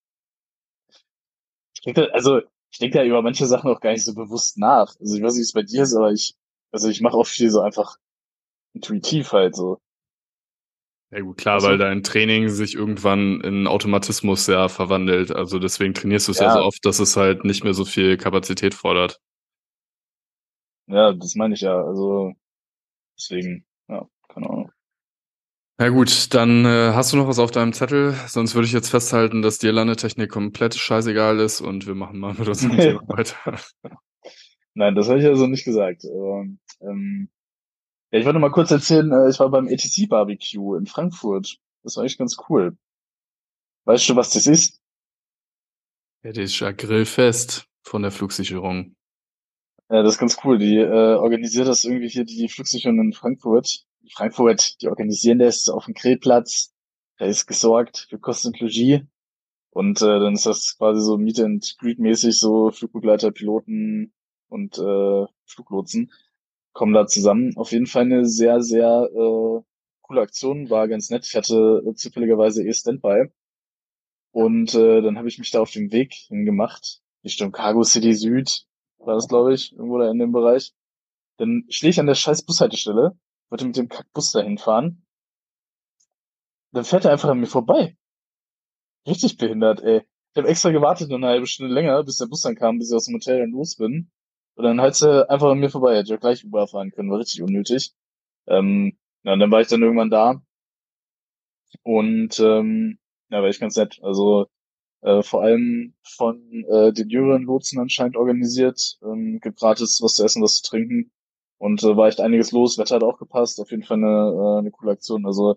denke, 1.84 2.12
also 2.12 2.40
ich 2.70 2.78
denke 2.78 2.98
da 2.98 3.04
über 3.04 3.22
manche 3.22 3.46
Sachen 3.46 3.70
auch 3.70 3.80
gar 3.80 3.92
nicht 3.92 4.04
so 4.04 4.14
bewusst 4.14 4.58
nach. 4.58 4.94
Also 5.00 5.16
ich 5.16 5.22
weiß 5.22 5.34
nicht, 5.34 5.40
wie 5.40 5.42
es 5.42 5.52
bei 5.52 5.62
dir 5.62 5.82
ist, 5.82 5.94
aber 5.94 6.12
ich, 6.12 6.34
also 6.72 6.88
ich 6.88 7.00
mache 7.00 7.16
auch 7.16 7.26
viel 7.26 7.50
so 7.50 7.60
einfach 7.60 7.96
intuitiv 8.76 9.32
halt 9.32 9.56
so. 9.56 9.78
ja 11.10 11.20
gut, 11.20 11.38
klar, 11.38 11.56
Ach 11.56 11.60
so. 11.60 11.68
weil 11.68 11.78
dein 11.78 12.02
Training 12.02 12.48
sich 12.48 12.74
irgendwann 12.74 13.40
in 13.40 13.66
Automatismus 13.66 14.46
ja 14.46 14.68
verwandelt. 14.68 15.32
Also 15.32 15.58
deswegen 15.58 15.94
trainierst 15.94 16.28
du 16.28 16.32
es 16.32 16.38
ja. 16.38 16.46
Ja. 16.46 16.54
so 16.54 16.60
oft, 16.60 16.84
dass 16.84 16.98
es 16.98 17.16
halt 17.16 17.44
nicht 17.44 17.64
mehr 17.64 17.74
so 17.74 17.84
viel 17.84 18.16
Kapazität 18.16 18.74
fordert. 18.74 19.18
Ja, 20.88 21.12
das 21.12 21.34
meine 21.34 21.54
ich 21.54 21.62
ja. 21.62 21.80
Also 21.82 22.32
deswegen, 23.18 23.64
ja, 23.88 24.06
keine 24.28 24.48
Ahnung. 24.48 24.72
Ja 25.78 25.90
gut, 25.90 26.32
dann 26.32 26.64
äh, 26.64 26.92
hast 26.94 27.12
du 27.12 27.18
noch 27.18 27.28
was 27.28 27.38
auf 27.38 27.50
deinem 27.50 27.74
Zettel? 27.74 28.14
Sonst 28.28 28.54
würde 28.54 28.66
ich 28.66 28.72
jetzt 28.72 28.88
festhalten, 28.88 29.42
dass 29.42 29.58
dir 29.58 29.72
Landetechnik 29.72 30.30
komplett 30.30 30.74
scheißegal 30.74 31.38
ist 31.38 31.60
und 31.60 31.86
wir 31.86 31.94
machen 31.94 32.18
mal 32.18 32.32
mit 32.32 32.48
unserem 32.48 32.76
Thema 32.78 33.02
weiter. 33.08 33.58
Nein, 34.74 34.94
das 34.94 35.08
habe 35.08 35.20
ich 35.20 35.26
also 35.26 35.46
nicht 35.46 35.64
gesagt. 35.64 36.04
Ähm, 36.04 37.28
ja, 38.16 38.20
ich 38.20 38.26
wollte 38.26 38.38
mal 38.38 38.50
kurz 38.50 38.70
erzählen, 38.70 39.12
äh, 39.12 39.28
ich 39.28 39.38
war 39.38 39.50
beim 39.50 39.68
ATC 39.68 40.08
Barbecue 40.08 40.76
in 40.76 40.86
Frankfurt. 40.86 41.58
Das 41.82 41.96
war 41.96 42.04
echt 42.04 42.18
ganz 42.18 42.36
cool. 42.48 42.76
Weißt 43.84 44.08
du, 44.08 44.16
was 44.16 44.30
das 44.30 44.46
ist? 44.46 44.80
Ja, 46.24 46.32
das 46.32 46.44
ist 46.44 46.60
ja 46.60 46.72
Grillfest 46.72 47.68
von 47.82 48.02
der 48.02 48.10
Flugsicherung. 48.10 48.96
Ja, 49.90 50.02
das 50.02 50.14
ist 50.14 50.18
ganz 50.18 50.38
cool. 50.44 50.58
Die 50.58 50.78
äh, 50.78 51.14
organisiert 51.14 51.68
das 51.68 51.84
irgendwie 51.84 52.08
hier, 52.08 52.24
die 52.24 52.48
Flugsicherung 52.48 52.98
in 53.00 53.12
Frankfurt. 53.12 53.84
Frankfurt, 54.12 54.80
die 54.80 54.88
organisieren 54.88 55.38
das 55.38 55.68
auf 55.68 55.84
dem 55.84 55.94
Grillplatz. 55.94 56.72
Da 57.18 57.26
ist 57.26 57.46
gesorgt 57.46 58.06
für 58.08 58.18
Kosten 58.18 58.48
und 58.48 58.60
Logis. 58.60 59.02
Und 59.70 60.00
äh, 60.00 60.18
dann 60.20 60.34
ist 60.34 60.46
das 60.46 60.76
quasi 60.78 61.02
so 61.02 61.18
Meet 61.18 61.40
and 61.40 61.76
Greet 61.78 61.98
mäßig, 61.98 62.38
so 62.38 62.70
Flugbegleiter, 62.70 63.30
Piloten 63.30 64.14
und 64.48 64.78
äh, 64.78 65.26
Fluglotsen 65.44 66.10
kommen 66.76 66.92
da 66.92 67.06
zusammen. 67.06 67.56
Auf 67.56 67.72
jeden 67.72 67.86
Fall 67.86 68.02
eine 68.02 68.26
sehr, 68.26 68.60
sehr 68.60 69.08
äh, 69.10 69.62
coole 70.02 70.20
Aktion, 70.20 70.68
war 70.68 70.86
ganz 70.88 71.08
nett. 71.08 71.26
Ich 71.26 71.34
hatte 71.34 71.82
äh, 71.86 71.94
zufälligerweise 71.94 72.62
eh 72.62 72.72
Standby. 72.72 73.32
Und 74.30 74.74
äh, 74.74 75.00
dann 75.00 75.16
habe 75.16 75.28
ich 75.28 75.38
mich 75.38 75.50
da 75.50 75.60
auf 75.60 75.70
den 75.70 75.90
Weg 75.90 76.12
hingemacht, 76.28 77.00
Richtung 77.24 77.50
Cargo 77.50 77.82
City 77.82 78.12
Süd, 78.12 78.66
war 78.98 79.14
das, 79.14 79.26
glaube 79.26 79.54
ich, 79.54 79.72
irgendwo 79.72 79.98
da 79.98 80.10
in 80.10 80.18
dem 80.18 80.32
Bereich. 80.32 80.74
Dann 81.38 81.64
stehe 81.70 81.90
ich 81.90 81.98
an 81.98 82.06
der 82.06 82.14
scheiß 82.14 82.44
Bushaltestelle, 82.44 83.18
wollte 83.48 83.64
mit 83.64 83.76
dem 83.78 83.88
Kackbus 83.88 84.32
dahin 84.32 84.58
fahren. 84.58 85.06
Dann 86.72 86.84
fährt 86.84 87.06
er 87.06 87.12
einfach 87.12 87.30
an 87.30 87.40
mir 87.40 87.46
vorbei. 87.46 87.96
Richtig 89.06 89.38
behindert, 89.38 89.80
ey. 89.80 90.02
Ich 90.34 90.36
habe 90.38 90.48
extra 90.48 90.70
gewartet 90.70 91.10
eine 91.10 91.26
halbe 91.26 91.46
Stunde 91.46 91.72
länger, 91.72 92.04
bis 92.04 92.16
der 92.16 92.26
Bus 92.26 92.42
dann 92.42 92.56
kam, 92.56 92.78
bis 92.78 92.90
ich 92.90 92.96
aus 92.96 93.06
dem 93.06 93.14
Hotel 93.14 93.38
dann 93.38 93.52
los 93.52 93.76
bin. 93.76 94.10
Und 94.56 94.64
dann 94.64 94.80
halt 94.80 95.00
einfach 95.02 95.50
an 95.50 95.58
mir 95.58 95.70
vorbei. 95.70 95.96
Hätte 95.96 96.10
ja 96.10 96.16
gleich 96.16 96.44
Uber 96.44 96.66
fahren 96.66 96.90
können, 96.90 97.10
war 97.10 97.18
richtig 97.18 97.42
unnötig. 97.42 97.94
Ähm, 98.48 98.98
ja, 99.22 99.34
und 99.34 99.40
dann 99.40 99.50
war 99.50 99.60
ich 99.60 99.68
dann 99.68 99.82
irgendwann 99.82 100.10
da. 100.10 100.42
Und 101.82 102.40
ähm, 102.40 102.98
ja, 103.30 103.40
war 103.42 103.48
echt 103.48 103.60
ganz 103.60 103.76
nett. 103.76 103.98
Also 104.02 104.48
äh, 105.02 105.22
vor 105.22 105.42
allem 105.42 105.94
von 106.02 106.64
äh, 106.68 106.92
den 106.92 107.08
jüngeren 107.10 107.42
Lotsen 107.44 107.78
anscheinend 107.80 108.16
organisiert. 108.16 108.98
Ähm, 109.02 109.40
gibt 109.40 109.58
gratis 109.58 110.00
was 110.02 110.14
zu 110.14 110.24
essen, 110.24 110.42
was 110.42 110.56
zu 110.56 110.70
trinken. 110.70 111.12
Und 111.58 111.82
äh, 111.82 111.96
war 111.96 112.08
echt 112.08 112.20
einiges 112.20 112.52
los. 112.52 112.78
Wetter 112.78 112.96
hat 112.96 113.02
auch 113.02 113.18
gepasst. 113.18 113.60
Auf 113.60 113.70
jeden 113.70 113.82
Fall 113.84 113.98
eine, 113.98 114.56
äh, 114.56 114.58
eine 114.60 114.70
coole 114.70 114.92
Aktion. 114.92 115.26
Also 115.26 115.56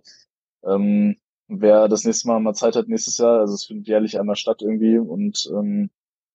ähm, 0.64 1.18
wer 1.48 1.88
das 1.88 2.06
nächste 2.06 2.28
Mal 2.28 2.40
mal 2.40 2.54
Zeit 2.54 2.76
hat, 2.76 2.88
nächstes 2.88 3.18
Jahr, 3.18 3.40
also 3.40 3.54
es 3.54 3.66
findet 3.66 3.88
jährlich 3.88 4.20
einmal 4.20 4.36
statt 4.36 4.62
irgendwie 4.62 4.98
und 5.00 5.50
ähm, 5.54 5.90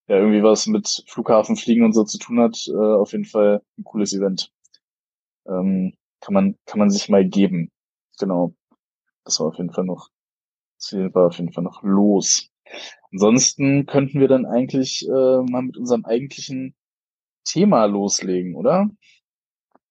ja, 0.06 0.16
irgendwie 0.16 0.42
was 0.42 0.66
mit 0.66 1.04
Flughafen, 1.08 1.56
Fliegen 1.56 1.84
und 1.84 1.92
so 1.92 2.04
zu 2.04 2.18
tun 2.18 2.40
hat, 2.40 2.66
äh, 2.68 2.72
auf 2.76 3.12
jeden 3.12 3.24
Fall 3.24 3.62
ein 3.78 3.84
cooles 3.84 4.12
Event. 4.12 4.52
Ähm, 5.46 5.94
kann 6.20 6.34
man, 6.34 6.56
kann 6.66 6.78
man 6.78 6.90
sich 6.90 7.08
mal 7.08 7.24
geben. 7.26 7.70
Genau. 8.18 8.54
Das 9.24 9.40
war 9.40 9.48
auf 9.48 9.56
jeden 9.56 9.72
Fall 9.72 9.84
noch, 9.84 10.08
das 10.78 10.92
war 11.14 11.26
auf 11.26 11.38
jeden 11.38 11.52
Fall 11.52 11.64
noch 11.64 11.82
los. 11.82 12.50
Ansonsten 13.12 13.86
könnten 13.86 14.20
wir 14.20 14.28
dann 14.28 14.46
eigentlich 14.46 15.06
äh, 15.06 15.42
mal 15.42 15.62
mit 15.62 15.76
unserem 15.76 16.04
eigentlichen 16.04 16.74
Thema 17.44 17.84
loslegen, 17.84 18.56
oder? 18.56 18.88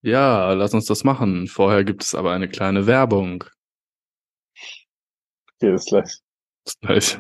Ja, 0.02 0.52
lass 0.54 0.74
uns 0.74 0.86
das 0.86 1.04
machen. 1.04 1.48
Vorher 1.48 1.84
gibt 1.84 2.04
es 2.04 2.14
aber 2.14 2.32
eine 2.34 2.50
kleine 2.50 2.88
Werbung. 2.88 3.46
Okay, 5.56 5.72
bis 5.72 5.86
gleich. 5.86 6.20
Bis 6.66 6.80
gleich. 6.80 7.20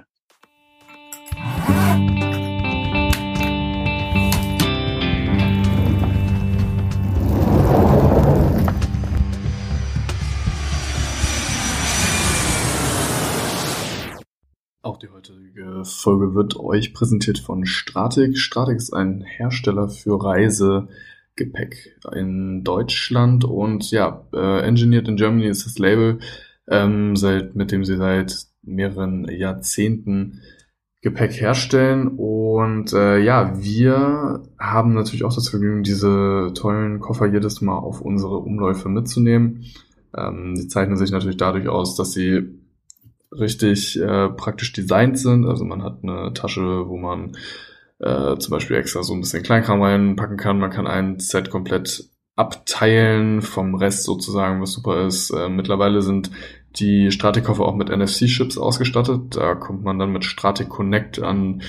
Folge 15.85 16.35
wird 16.35 16.57
euch 16.57 16.93
präsentiert 16.93 17.39
von 17.39 17.65
Stratic. 17.65 18.37
Stratic 18.37 18.77
ist 18.77 18.93
ein 18.93 19.21
Hersteller 19.21 19.89
für 19.89 20.23
Reisegepäck 20.23 21.97
in 22.13 22.63
Deutschland 22.63 23.43
und 23.43 23.91
ja, 23.91 24.25
äh, 24.33 24.61
Engineered 24.61 25.07
in 25.07 25.17
Germany 25.17 25.47
ist 25.47 25.65
das 25.65 25.79
Label, 25.79 26.19
ähm, 26.69 27.15
seit, 27.15 27.55
mit 27.55 27.71
dem 27.71 27.83
sie 27.85 27.97
seit 27.97 28.47
mehreren 28.61 29.27
Jahrzehnten 29.29 30.41
Gepäck 31.01 31.33
herstellen. 31.33 32.07
Und 32.07 32.93
äh, 32.93 33.19
ja, 33.19 33.61
wir 33.61 34.43
haben 34.57 34.93
natürlich 34.93 35.25
auch 35.25 35.35
das 35.35 35.49
Vergnügen, 35.49 35.83
diese 35.83 36.51
tollen 36.55 36.99
Koffer 36.99 37.27
jedes 37.27 37.61
Mal 37.61 37.77
auf 37.77 38.01
unsere 38.01 38.37
Umläufe 38.37 38.87
mitzunehmen. 38.87 39.65
Ähm, 40.15 40.55
die 40.55 40.67
zeichnen 40.69 40.97
sich 40.97 41.11
natürlich 41.11 41.37
dadurch 41.37 41.67
aus, 41.67 41.95
dass 41.97 42.13
sie 42.13 42.62
richtig 43.39 43.99
äh, 43.99 44.29
praktisch 44.29 44.73
designt 44.73 45.17
sind. 45.17 45.45
Also 45.45 45.65
man 45.65 45.83
hat 45.83 45.99
eine 46.03 46.33
Tasche, 46.33 46.87
wo 46.87 46.97
man 46.97 47.35
äh, 47.99 48.37
zum 48.37 48.51
Beispiel 48.51 48.77
extra 48.77 49.03
so 49.03 49.13
ein 49.13 49.21
bisschen 49.21 49.43
Kleinkram 49.43 49.81
reinpacken 49.81 50.37
kann. 50.37 50.59
Man 50.59 50.71
kann 50.71 50.87
ein 50.87 51.19
Set 51.19 51.49
komplett 51.49 52.09
abteilen 52.35 53.41
vom 53.41 53.75
Rest 53.75 54.03
sozusagen, 54.03 54.61
was 54.61 54.73
super 54.73 55.05
ist. 55.05 55.29
Äh, 55.31 55.49
mittlerweile 55.49 56.01
sind 56.01 56.31
die 56.75 57.11
Stratik-Koffer 57.11 57.65
auch 57.65 57.75
mit 57.75 57.89
NFC-Chips 57.89 58.57
ausgestattet. 58.57 59.35
Da 59.35 59.55
kommt 59.55 59.83
man 59.83 59.99
dann 59.99 60.11
mit 60.11 60.25
Stratik 60.25 60.69
Connect 60.69 61.21
an, 61.21 61.61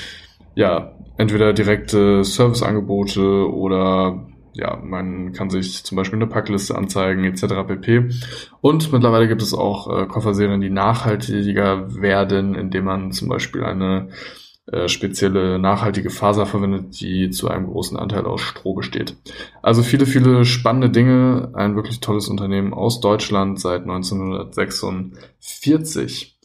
ja, 0.55 0.93
entweder 1.19 1.53
direkte 1.53 2.25
Serviceangebote 2.25 3.53
oder 3.53 4.27
ja, 4.55 4.81
man 4.83 5.33
kann 5.33 5.51
sich 5.51 5.85
zum 5.85 5.97
Beispiel 5.97 6.19
eine 6.19 6.27
Packliste 6.27 6.77
anzeigen 6.77 7.25
etc. 7.25 7.67
pp. 7.67 8.11
Und 8.61 8.93
mittlerweile 8.93 9.29
gibt 9.29 9.43
es 9.43 9.53
auch 9.53 9.91
äh, 9.91 10.07
Kofferserien, 10.07 10.61
die 10.61 10.71
nachhaltiger 10.71 12.01
werden, 12.01 12.55
indem 12.55 12.85
man 12.85 13.13
zum 13.13 13.29
Beispiel 13.29 13.65
eine 13.65 14.09
äh, 14.67 14.89
spezielle 14.89 15.59
nachhaltige 15.59 16.09
Faser 16.09 16.47
verwendet, 16.47 16.99
die 16.99 17.29
zu 17.29 17.49
einem 17.49 17.67
großen 17.67 17.99
Anteil 17.99 18.25
aus 18.25 18.41
Stroh 18.41 18.73
besteht. 18.75 19.15
Also 19.61 19.83
viele, 19.83 20.07
viele 20.07 20.47
spannende 20.47 20.89
Dinge. 20.89 21.51
Ein 21.53 21.77
wirklich 21.77 22.01
tolles 22.01 22.29
Unternehmen 22.29 22.73
aus 22.73 23.01
Deutschland 23.01 23.61
seit 23.61 23.83
1946. 23.83 26.39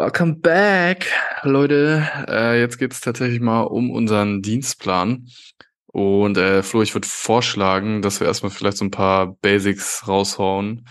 Welcome 0.00 0.36
back, 0.36 1.12
Leute. 1.42 2.08
Äh, 2.26 2.58
jetzt 2.58 2.78
geht's 2.78 3.02
tatsächlich 3.02 3.38
mal 3.38 3.64
um 3.64 3.90
unseren 3.90 4.40
Dienstplan. 4.40 5.28
Und 5.88 6.38
äh, 6.38 6.62
Flo, 6.62 6.80
ich 6.80 6.94
würde 6.94 7.06
vorschlagen, 7.06 8.00
dass 8.00 8.18
wir 8.18 8.26
erstmal 8.26 8.50
vielleicht 8.50 8.78
so 8.78 8.86
ein 8.86 8.90
paar 8.90 9.34
Basics 9.42 10.08
raushauen, 10.08 10.88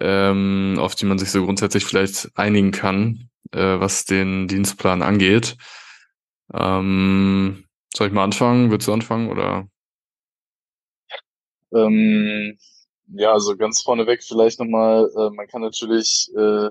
ähm, 0.00 0.76
auf 0.78 0.94
die 0.94 1.06
man 1.06 1.18
sich 1.18 1.30
so 1.30 1.42
grundsätzlich 1.46 1.86
vielleicht 1.86 2.28
einigen 2.34 2.72
kann, 2.72 3.30
äh, 3.52 3.80
was 3.80 4.04
den 4.04 4.48
Dienstplan 4.48 5.00
angeht. 5.00 5.56
Ähm, 6.52 7.64
soll 7.94 8.08
ich 8.08 8.12
mal 8.12 8.24
anfangen? 8.24 8.70
Willst 8.70 8.86
du 8.86 8.92
anfangen 8.92 9.30
oder? 9.30 9.66
Ähm, 11.74 12.58
ja, 13.06 13.32
also 13.32 13.56
ganz 13.56 13.80
vorneweg 13.80 14.22
vielleicht 14.22 14.60
nochmal, 14.60 15.08
äh, 15.16 15.30
man 15.30 15.46
kann 15.46 15.62
natürlich 15.62 16.30
äh, 16.36 16.68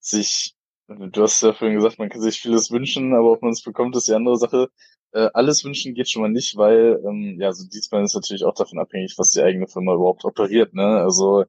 sich, 0.00 0.54
du 0.88 1.22
hast 1.22 1.42
ja 1.42 1.52
vorhin 1.52 1.76
gesagt, 1.76 1.98
man 1.98 2.08
kann 2.08 2.20
sich 2.20 2.40
vieles 2.40 2.70
wünschen, 2.70 3.14
aber 3.14 3.32
ob 3.32 3.42
man 3.42 3.52
es 3.52 3.62
bekommt, 3.62 3.96
ist 3.96 4.08
die 4.08 4.14
andere 4.14 4.36
Sache. 4.36 4.70
Äh, 5.12 5.30
alles 5.34 5.64
wünschen 5.64 5.94
geht 5.94 6.10
schon 6.10 6.22
mal 6.22 6.30
nicht, 6.30 6.56
weil 6.56 7.00
ähm, 7.06 7.38
ja, 7.40 7.52
so 7.52 7.66
diesmal 7.68 8.04
ist 8.04 8.14
natürlich 8.14 8.44
auch 8.44 8.54
davon 8.54 8.78
abhängig, 8.78 9.14
was 9.18 9.32
die 9.32 9.42
eigene 9.42 9.66
Firma 9.68 9.94
überhaupt 9.94 10.24
operiert. 10.24 10.74
Ne? 10.74 10.84
Also 10.84 11.44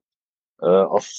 äh, 0.62 0.66
auf 0.66 1.10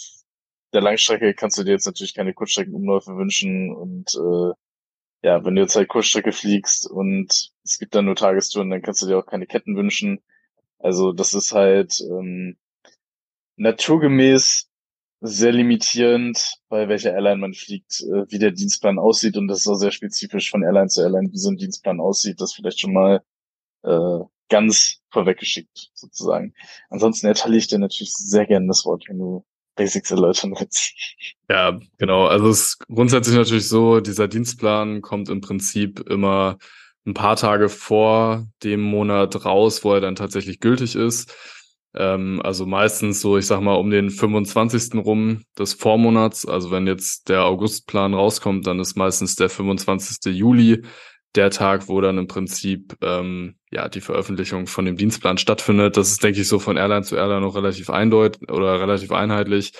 der 0.72 0.82
Langstrecke 0.82 1.34
kannst 1.34 1.58
du 1.58 1.64
dir 1.64 1.72
jetzt 1.72 1.86
natürlich 1.86 2.14
keine 2.14 2.34
Kurzstreckenumläufe 2.34 3.16
wünschen 3.16 3.74
und 3.74 4.14
äh, 4.14 4.52
ja, 5.22 5.44
wenn 5.44 5.54
du 5.54 5.62
jetzt 5.62 5.76
halt 5.76 5.88
Kurzstrecke 5.88 6.32
fliegst 6.32 6.90
und 6.90 7.52
es 7.64 7.78
gibt 7.78 7.94
dann 7.94 8.06
nur 8.06 8.16
Tagestouren, 8.16 8.70
dann 8.70 8.82
kannst 8.82 9.02
du 9.02 9.06
dir 9.06 9.18
auch 9.18 9.26
keine 9.26 9.46
Ketten 9.46 9.76
wünschen. 9.76 10.20
Also 10.78 11.12
das 11.12 11.34
ist 11.34 11.52
halt 11.52 12.00
ähm, 12.00 12.56
naturgemäß 13.56 14.69
sehr 15.20 15.52
limitierend, 15.52 16.54
bei 16.68 16.88
welcher 16.88 17.12
Airline 17.12 17.40
man 17.40 17.54
fliegt, 17.54 18.00
äh, 18.00 18.24
wie 18.28 18.38
der 18.38 18.52
Dienstplan 18.52 18.98
aussieht 18.98 19.36
und 19.36 19.48
das 19.48 19.60
ist 19.60 19.66
auch 19.68 19.74
sehr 19.74 19.90
spezifisch 19.90 20.50
von 20.50 20.62
Airline 20.62 20.88
zu 20.88 21.02
Airline, 21.02 21.30
wie 21.30 21.38
so 21.38 21.50
ein 21.50 21.56
Dienstplan 21.56 22.00
aussieht, 22.00 22.40
das 22.40 22.54
vielleicht 22.54 22.80
schon 22.80 22.94
mal 22.94 23.22
äh, 23.82 24.18
ganz 24.48 25.00
vorweggeschickt 25.10 25.90
sozusagen. 25.94 26.54
Ansonsten 26.88 27.26
erteile 27.26 27.56
ich 27.56 27.68
dir 27.68 27.78
natürlich 27.78 28.12
sehr 28.14 28.46
gerne 28.46 28.68
das 28.68 28.84
Wort, 28.84 29.04
wenn 29.08 29.18
du 29.18 29.44
Basics 29.76 30.10
erläutern 30.10 30.54
willst. 30.58 30.92
Ja, 31.48 31.78
genau. 31.98 32.26
Also 32.26 32.48
es 32.48 32.60
ist 32.60 32.78
grundsätzlich 32.88 33.36
natürlich 33.36 33.68
so, 33.68 34.00
dieser 34.00 34.28
Dienstplan 34.28 35.00
kommt 35.00 35.28
im 35.28 35.40
Prinzip 35.40 36.00
immer 36.08 36.58
ein 37.06 37.14
paar 37.14 37.36
Tage 37.36 37.68
vor 37.68 38.46
dem 38.62 38.82
Monat 38.82 39.44
raus, 39.44 39.82
wo 39.84 39.94
er 39.94 40.00
dann 40.00 40.16
tatsächlich 40.16 40.60
gültig 40.60 40.96
ist. 40.96 41.34
Ähm, 41.94 42.40
also 42.44 42.66
meistens 42.66 43.20
so, 43.20 43.36
ich 43.36 43.46
sag 43.46 43.60
mal, 43.60 43.74
um 43.74 43.90
den 43.90 44.10
25. 44.10 45.04
rum 45.04 45.42
des 45.58 45.74
Vormonats. 45.74 46.46
Also 46.46 46.70
wenn 46.70 46.86
jetzt 46.86 47.28
der 47.28 47.44
Augustplan 47.44 48.14
rauskommt, 48.14 48.66
dann 48.66 48.80
ist 48.80 48.96
meistens 48.96 49.36
der 49.36 49.50
25. 49.50 50.32
Juli 50.34 50.82
der 51.34 51.50
Tag, 51.50 51.88
wo 51.88 52.00
dann 52.00 52.18
im 52.18 52.26
Prinzip 52.26 52.96
ähm, 53.02 53.56
ja 53.70 53.88
die 53.88 54.00
Veröffentlichung 54.00 54.66
von 54.66 54.84
dem 54.84 54.96
Dienstplan 54.96 55.38
stattfindet. 55.38 55.96
Das 55.96 56.10
ist, 56.10 56.22
denke 56.22 56.40
ich, 56.40 56.48
so 56.48 56.58
von 56.58 56.76
Airline 56.76 57.04
zu 57.04 57.16
Airline 57.16 57.40
noch 57.40 57.54
relativ 57.54 57.90
eindeutig 57.90 58.50
oder 58.50 58.80
relativ 58.80 59.12
einheitlich. 59.12 59.72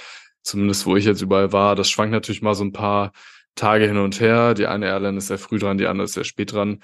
Zumindest 0.43 0.87
wo 0.87 0.97
ich 0.97 1.05
jetzt 1.05 1.23
überall 1.23 1.53
war. 1.53 1.77
Das 1.77 1.91
schwankt 1.91 2.13
natürlich 2.13 2.43
mal 2.43 2.55
so 2.55 2.65
ein 2.65 2.73
paar 2.73 3.13
Tage 3.57 3.87
hin 3.87 3.99
und 3.99 4.21
her. 4.21 4.55
Die 4.55 4.67
eine 4.67 4.87
Airline 4.87 5.19
ist 5.19 5.27
sehr 5.27 5.39
früh 5.39 5.59
dran, 5.59 5.79
die 5.79 5.87
andere 5.87 6.05
ist 6.05 6.15
sehr 6.15 6.25
spät 6.25 6.53
dran. 6.53 6.81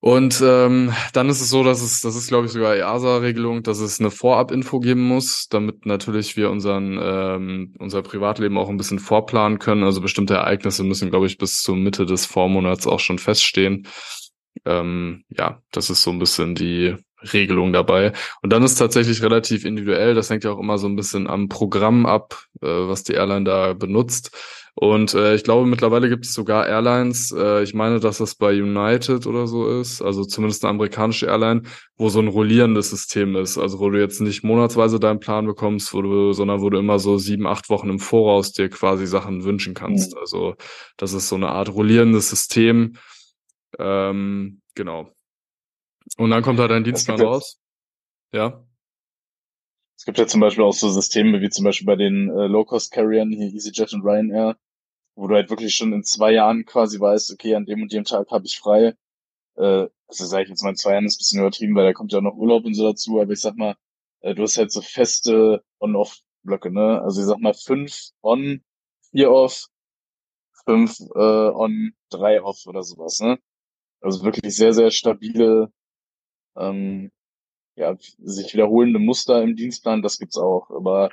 Und 0.00 0.40
ähm, 0.44 0.92
dann 1.12 1.28
ist 1.28 1.40
es 1.40 1.50
so, 1.50 1.64
dass 1.64 1.82
es, 1.82 2.00
das 2.00 2.14
ist 2.14 2.28
glaube 2.28 2.46
ich 2.46 2.52
sogar 2.52 2.76
EASA-Regelung, 2.76 3.64
dass 3.64 3.80
es 3.80 3.98
eine 3.98 4.12
Vorab-Info 4.12 4.78
geben 4.78 5.02
muss, 5.02 5.48
damit 5.48 5.86
natürlich 5.86 6.36
wir 6.36 6.50
unseren 6.50 6.98
ähm, 7.02 7.74
unser 7.78 8.02
Privatleben 8.02 8.58
auch 8.58 8.68
ein 8.68 8.76
bisschen 8.76 9.00
vorplanen 9.00 9.58
können. 9.58 9.82
Also 9.82 10.00
bestimmte 10.00 10.34
Ereignisse 10.34 10.84
müssen, 10.84 11.10
glaube 11.10 11.26
ich, 11.26 11.36
bis 11.36 11.62
zur 11.62 11.76
Mitte 11.76 12.06
des 12.06 12.26
Vormonats 12.26 12.86
auch 12.86 13.00
schon 13.00 13.18
feststehen. 13.18 13.88
Ähm, 14.64 15.24
ja, 15.30 15.62
das 15.72 15.90
ist 15.90 16.02
so 16.02 16.10
ein 16.10 16.18
bisschen 16.20 16.54
die 16.54 16.96
Regelung 17.32 17.72
dabei. 17.72 18.12
Und 18.42 18.52
dann 18.52 18.62
ist 18.62 18.76
tatsächlich 18.76 19.22
relativ 19.22 19.64
individuell. 19.64 20.14
Das 20.14 20.30
hängt 20.30 20.44
ja 20.44 20.52
auch 20.52 20.60
immer 20.60 20.78
so 20.78 20.86
ein 20.86 20.96
bisschen 20.96 21.26
am 21.26 21.48
Programm 21.48 22.06
ab, 22.06 22.44
äh, 22.62 22.66
was 22.66 23.02
die 23.02 23.14
Airline 23.14 23.44
da 23.44 23.72
benutzt. 23.74 24.30
Und 24.80 25.12
äh, 25.14 25.34
ich 25.34 25.42
glaube, 25.42 25.66
mittlerweile 25.66 26.08
gibt 26.08 26.24
es 26.24 26.32
sogar 26.32 26.68
Airlines, 26.68 27.34
äh, 27.36 27.64
ich 27.64 27.74
meine, 27.74 27.98
dass 27.98 28.18
das 28.18 28.36
bei 28.36 28.52
United 28.52 29.26
oder 29.26 29.48
so 29.48 29.80
ist, 29.80 30.00
also 30.00 30.24
zumindest 30.24 30.64
eine 30.64 30.70
amerikanische 30.70 31.26
Airline, 31.26 31.62
wo 31.96 32.10
so 32.10 32.20
ein 32.20 32.28
rollierendes 32.28 32.90
System 32.90 33.34
ist. 33.34 33.58
Also 33.58 33.80
wo 33.80 33.90
du 33.90 33.98
jetzt 33.98 34.20
nicht 34.20 34.44
monatsweise 34.44 35.00
deinen 35.00 35.18
Plan 35.18 35.46
bekommst, 35.46 35.92
wo 35.94 36.02
du, 36.02 36.32
sondern 36.32 36.60
wo 36.60 36.70
du 36.70 36.78
immer 36.78 37.00
so 37.00 37.18
sieben, 37.18 37.48
acht 37.48 37.70
Wochen 37.70 37.90
im 37.90 37.98
Voraus 37.98 38.52
dir 38.52 38.68
quasi 38.68 39.08
Sachen 39.08 39.42
wünschen 39.42 39.74
kannst. 39.74 40.14
Mhm. 40.14 40.20
Also 40.20 40.54
das 40.96 41.12
ist 41.12 41.28
so 41.28 41.34
eine 41.34 41.48
Art 41.48 41.74
rollierendes 41.74 42.30
System. 42.30 42.94
Ähm, 43.80 44.60
genau. 44.76 45.10
Und 46.18 46.30
dann 46.30 46.44
kommt 46.44 46.60
halt 46.60 46.70
dein 46.70 46.84
Dienstplan 46.84 47.20
raus. 47.20 47.58
Ja. 48.32 48.64
Es 49.96 50.04
gibt 50.04 50.18
ja 50.18 50.28
zum 50.28 50.40
Beispiel 50.40 50.62
auch 50.62 50.72
so 50.72 50.88
Systeme 50.88 51.40
wie 51.40 51.50
zum 51.50 51.64
Beispiel 51.64 51.86
bei 51.86 51.96
den 51.96 52.28
äh, 52.30 52.46
Low-Cost-Carriern, 52.46 53.32
hier 53.32 53.52
EasyJet 53.52 53.92
und 53.94 54.04
Ryanair, 54.04 54.56
wo 55.18 55.26
du 55.26 55.34
halt 55.34 55.50
wirklich 55.50 55.74
schon 55.74 55.92
in 55.92 56.04
zwei 56.04 56.32
Jahren 56.32 56.64
quasi 56.64 57.00
weißt, 57.00 57.32
okay, 57.32 57.54
an 57.56 57.66
dem 57.66 57.82
und 57.82 57.92
dem 57.92 58.04
Tag 58.04 58.30
habe 58.30 58.46
ich 58.46 58.58
frei. 58.60 58.94
Äh, 59.56 59.88
also 60.08 60.26
sage 60.26 60.44
ich 60.44 60.50
jetzt 60.50 60.62
mal, 60.62 60.70
in 60.70 60.76
zwei 60.76 60.92
Jahren 60.92 61.06
ist 61.06 61.16
ein 61.16 61.18
bisschen 61.18 61.40
übertrieben, 61.40 61.74
weil 61.74 61.86
da 61.86 61.92
kommt 61.92 62.12
ja 62.12 62.18
auch 62.18 62.22
noch 62.22 62.36
Urlaub 62.36 62.64
und 62.64 62.74
so 62.74 62.84
dazu, 62.84 63.20
aber 63.20 63.32
ich 63.32 63.40
sag 63.40 63.56
mal, 63.56 63.76
äh, 64.20 64.34
du 64.34 64.42
hast 64.44 64.58
halt 64.58 64.72
so 64.72 64.80
feste 64.80 65.64
On-Off-Blöcke, 65.80 66.70
ne? 66.72 67.02
Also 67.02 67.20
ich 67.20 67.26
sag 67.26 67.40
mal 67.40 67.54
fünf 67.54 68.10
on, 68.22 68.62
vier 69.10 69.32
off, 69.32 69.66
fünf 70.64 71.00
äh, 71.00 71.18
on, 71.18 71.92
drei 72.10 72.42
off 72.42 72.66
oder 72.66 72.82
sowas, 72.84 73.20
ne? 73.20 73.38
Also 74.00 74.24
wirklich 74.24 74.54
sehr, 74.56 74.72
sehr 74.72 74.90
stabile, 74.92 75.72
ähm, 76.56 77.10
ja, 77.76 77.96
sich 78.18 78.52
wiederholende 78.54 79.00
Muster 79.00 79.42
im 79.42 79.56
Dienstplan, 79.56 80.02
das 80.02 80.18
gibt's 80.18 80.38
auch. 80.38 80.70
Aber 80.70 81.10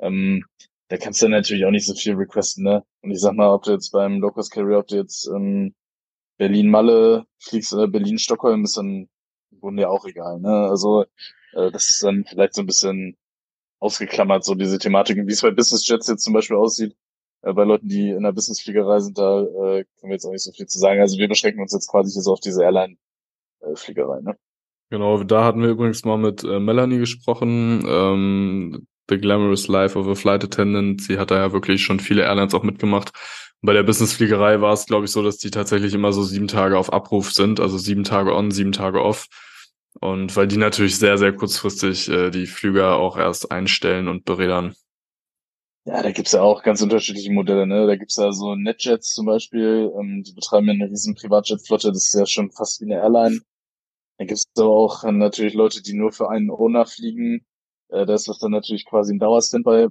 ähm, 0.00 0.44
da 0.92 0.98
kannst 0.98 1.22
du 1.22 1.28
natürlich 1.28 1.64
auch 1.64 1.70
nicht 1.70 1.86
so 1.86 1.94
viel 1.94 2.14
requesten, 2.16 2.64
ne? 2.64 2.84
Und 3.00 3.12
ich 3.12 3.20
sag 3.20 3.32
mal, 3.32 3.48
ob 3.48 3.62
du 3.62 3.70
jetzt 3.70 3.92
beim 3.92 4.20
Locus 4.20 4.50
Carrier, 4.50 4.80
ob 4.80 4.88
du 4.88 4.96
jetzt 4.96 5.26
ähm, 5.26 5.74
Berlin-Malle 6.36 7.24
fliegst 7.38 7.72
oder 7.72 7.88
Berlin-Stockholm, 7.88 8.64
ist 8.64 8.76
dann 8.76 9.08
im 9.52 9.60
Grunde 9.60 9.84
ja 9.84 9.88
auch 9.88 10.04
egal, 10.04 10.38
ne? 10.38 10.50
Also 10.68 11.04
äh, 11.54 11.70
das 11.70 11.88
ist 11.88 12.02
dann 12.02 12.26
vielleicht 12.26 12.52
so 12.52 12.60
ein 12.60 12.66
bisschen 12.66 13.16
ausgeklammert, 13.78 14.44
so 14.44 14.54
diese 14.54 14.78
Thematiken, 14.78 15.26
wie 15.26 15.32
es 15.32 15.40
bei 15.40 15.50
Business 15.50 15.88
Jets 15.88 16.08
jetzt 16.08 16.24
zum 16.24 16.34
Beispiel 16.34 16.58
aussieht. 16.58 16.94
Äh, 17.40 17.54
bei 17.54 17.64
Leuten, 17.64 17.88
die 17.88 18.10
in 18.10 18.22
der 18.22 18.32
Businessfliegerei 18.32 19.00
sind, 19.00 19.16
da 19.16 19.40
äh, 19.40 19.84
können 19.98 20.10
wir 20.10 20.12
jetzt 20.12 20.26
auch 20.26 20.32
nicht 20.32 20.44
so 20.44 20.52
viel 20.52 20.66
zu 20.66 20.78
sagen. 20.78 21.00
Also 21.00 21.16
wir 21.16 21.26
beschränken 21.26 21.62
uns 21.62 21.72
jetzt 21.72 21.88
quasi 21.90 22.12
hier 22.12 22.20
so 22.20 22.34
auf 22.34 22.40
diese 22.40 22.64
Airline-Fliegerei, 22.64 24.20
ne? 24.20 24.36
Genau, 24.90 25.24
da 25.24 25.42
hatten 25.44 25.62
wir 25.62 25.70
übrigens 25.70 26.04
mal 26.04 26.18
mit 26.18 26.44
äh, 26.44 26.60
Melanie 26.60 26.98
gesprochen. 26.98 27.82
Ähm, 27.88 28.86
The 29.12 29.18
Glamorous 29.18 29.68
Life 29.68 29.98
of 29.98 30.08
a 30.08 30.14
Flight 30.14 30.42
Attendant. 30.42 31.02
Sie 31.02 31.18
hat 31.18 31.30
da 31.30 31.36
ja 31.36 31.52
wirklich 31.52 31.84
schon 31.84 32.00
viele 32.00 32.22
Airlines 32.22 32.54
auch 32.54 32.62
mitgemacht. 32.62 33.12
Bei 33.60 33.74
der 33.74 33.82
Businessfliegerei 33.82 34.60
war 34.60 34.72
es, 34.72 34.86
glaube 34.86 35.04
ich, 35.04 35.12
so, 35.12 35.22
dass 35.22 35.36
die 35.36 35.50
tatsächlich 35.50 35.92
immer 35.92 36.12
so 36.12 36.22
sieben 36.22 36.48
Tage 36.48 36.78
auf 36.78 36.92
Abruf 36.92 37.32
sind, 37.32 37.60
also 37.60 37.76
sieben 37.78 38.04
Tage 38.04 38.34
on, 38.34 38.50
sieben 38.50 38.72
Tage 38.72 39.02
off. 39.02 39.28
Und 40.00 40.34
weil 40.34 40.48
die 40.48 40.56
natürlich 40.56 40.98
sehr, 40.98 41.18
sehr 41.18 41.34
kurzfristig 41.34 42.08
äh, 42.08 42.30
die 42.30 42.46
Flüger 42.46 42.96
auch 42.96 43.18
erst 43.18 43.52
einstellen 43.52 44.08
und 44.08 44.24
berädern. 44.24 44.74
Ja, 45.84 46.02
da 46.02 46.10
gibt's 46.10 46.32
ja 46.32 46.40
auch 46.40 46.62
ganz 46.62 46.80
unterschiedliche 46.80 47.30
Modelle. 47.32 47.66
Ne? 47.66 47.86
Da 47.86 47.96
gibt's 47.96 48.16
ja 48.16 48.32
so 48.32 48.54
Netjets 48.54 49.12
zum 49.12 49.26
Beispiel, 49.26 49.92
ähm, 50.00 50.22
die 50.22 50.32
betreiben 50.32 50.68
ja 50.68 50.72
eine 50.72 50.88
riesen 50.88 51.14
Privatjetflotte, 51.14 51.88
das 51.88 52.06
ist 52.06 52.18
ja 52.18 52.24
schon 52.24 52.50
fast 52.50 52.80
wie 52.80 52.86
eine 52.86 53.02
Airline. 53.02 53.40
Dann 54.16 54.26
gibt 54.26 54.38
es 54.38 54.44
aber 54.56 54.70
auch 54.70 55.04
natürlich 55.04 55.54
Leute, 55.54 55.82
die 55.82 55.94
nur 55.94 56.12
für 56.12 56.30
einen 56.30 56.50
Owner 56.50 56.86
fliegen. 56.86 57.44
Äh, 57.92 58.06
da 58.06 58.14
ist 58.14 58.28
das 58.28 58.38
dann 58.38 58.52
natürlich 58.52 58.86
quasi 58.86 59.14
ein 59.14 59.18
Dauerstandby 59.18 59.88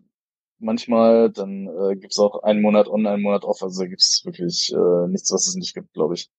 manchmal. 0.59 1.31
Dann 1.31 1.67
äh, 1.67 1.95
gibt 1.95 2.13
es 2.13 2.19
auch 2.19 2.43
einen 2.43 2.61
Monat 2.61 2.87
on, 2.87 3.07
einen 3.07 3.23
Monat 3.23 3.45
off. 3.45 3.63
Also 3.63 3.81
da 3.83 3.87
gibt 3.87 4.01
es 4.01 4.23
wirklich 4.25 4.73
äh, 4.73 5.07
nichts, 5.07 5.31
was 5.31 5.47
es 5.47 5.55
nicht 5.55 5.73
gibt, 5.73 5.93
glaube 5.93 6.15
ich. 6.15 6.29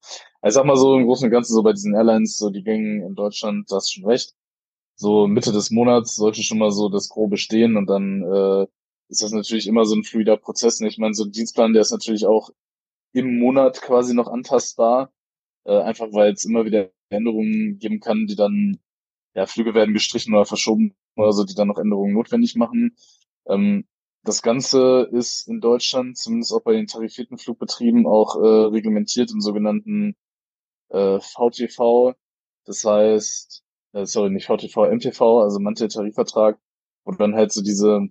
Also 0.41 0.61
ich 0.61 0.63
sag 0.63 0.67
mal 0.67 0.77
so 0.77 0.97
im 0.99 1.07
Großen 1.07 1.27
und 1.27 1.33
Ganzen 1.33 1.55
so 1.55 1.63
bei 1.63 1.73
diesen 1.73 1.95
Airlines, 1.95 2.39
so 2.39 2.51
die 2.51 2.63
Gängen 2.65 3.03
in 3.03 3.15
Deutschland, 3.15 3.71
da 3.71 3.77
hast 3.77 3.93
schon 3.93 4.07
recht. 4.07 4.35
So 4.97 5.27
Mitte 5.27 5.53
des 5.53 5.71
Monats 5.71 6.17
sollte 6.17 6.43
schon 6.43 6.59
mal 6.59 6.71
so 6.73 6.89
das 6.89 7.09
Grobe 7.09 7.37
stehen 7.39 7.77
und 7.77 7.89
dann 7.89 8.23
äh, 8.23 8.67
ist 9.09 9.23
das 9.23 9.33
natürlich 9.33 9.67
immer 9.67 9.85
so 9.85 9.95
ein 9.97 10.05
fluider 10.05 10.37
Prozess. 10.37 10.81
Ich 10.81 10.99
meine, 10.99 11.15
so 11.15 11.25
ein 11.25 11.33
Dienstplan, 11.33 11.73
der 11.73 11.83
ist 11.83 11.93
natürlich 11.93 12.27
auch 12.27 12.51
im 13.13 13.39
Monat 13.39 13.81
quasi 13.83 14.15
noch 14.15 14.29
antastbar. 14.29 15.13
Äh, 15.65 15.79
einfach 15.81 16.09
weil 16.13 16.33
es 16.33 16.45
immer 16.45 16.65
wieder 16.65 16.91
Änderungen 17.11 17.79
geben 17.79 18.01
kann, 18.01 18.27
die 18.27 18.37
dann, 18.37 18.79
ja, 19.35 19.47
Flüge 19.47 19.75
werden 19.75 19.95
gestrichen 19.95 20.35
oder 20.35 20.45
verschoben 20.45 20.95
oder 21.17 21.33
so, 21.33 21.45
die 21.45 21.55
dann 21.55 21.69
noch 21.69 21.79
Änderungen 21.79 22.15
notwendig 22.15 22.57
machen. 22.57 22.97
Ähm, 23.47 23.87
das 24.25 24.43
Ganze 24.43 25.09
ist 25.13 25.49
in 25.49 25.61
Deutschland, 25.61 26.17
zumindest 26.17 26.53
auch 26.53 26.63
bei 26.63 26.73
den 26.75 26.87
tarifierten 26.87 27.39
Flugbetrieben, 27.39 28.07
auch 28.07 28.37
äh, 28.37 28.67
reglementiert 28.67 29.31
im 29.33 29.41
sogenannten 29.41 30.15
äh, 30.91 31.21
VTV. 31.21 32.15
Das 32.65 32.85
heißt, 32.85 33.65
äh, 33.95 34.07
sorry, 34.07 34.31
nicht 34.31 34.47
VTV, 34.47 34.87
MTV, 34.93 35.41
also 35.43 35.61
Mantel-Tarifvertrag, 35.61 36.59
wo 37.05 37.13
dann 37.13 37.35
halt 37.35 37.53
so 37.53 37.63
diese 37.63 38.09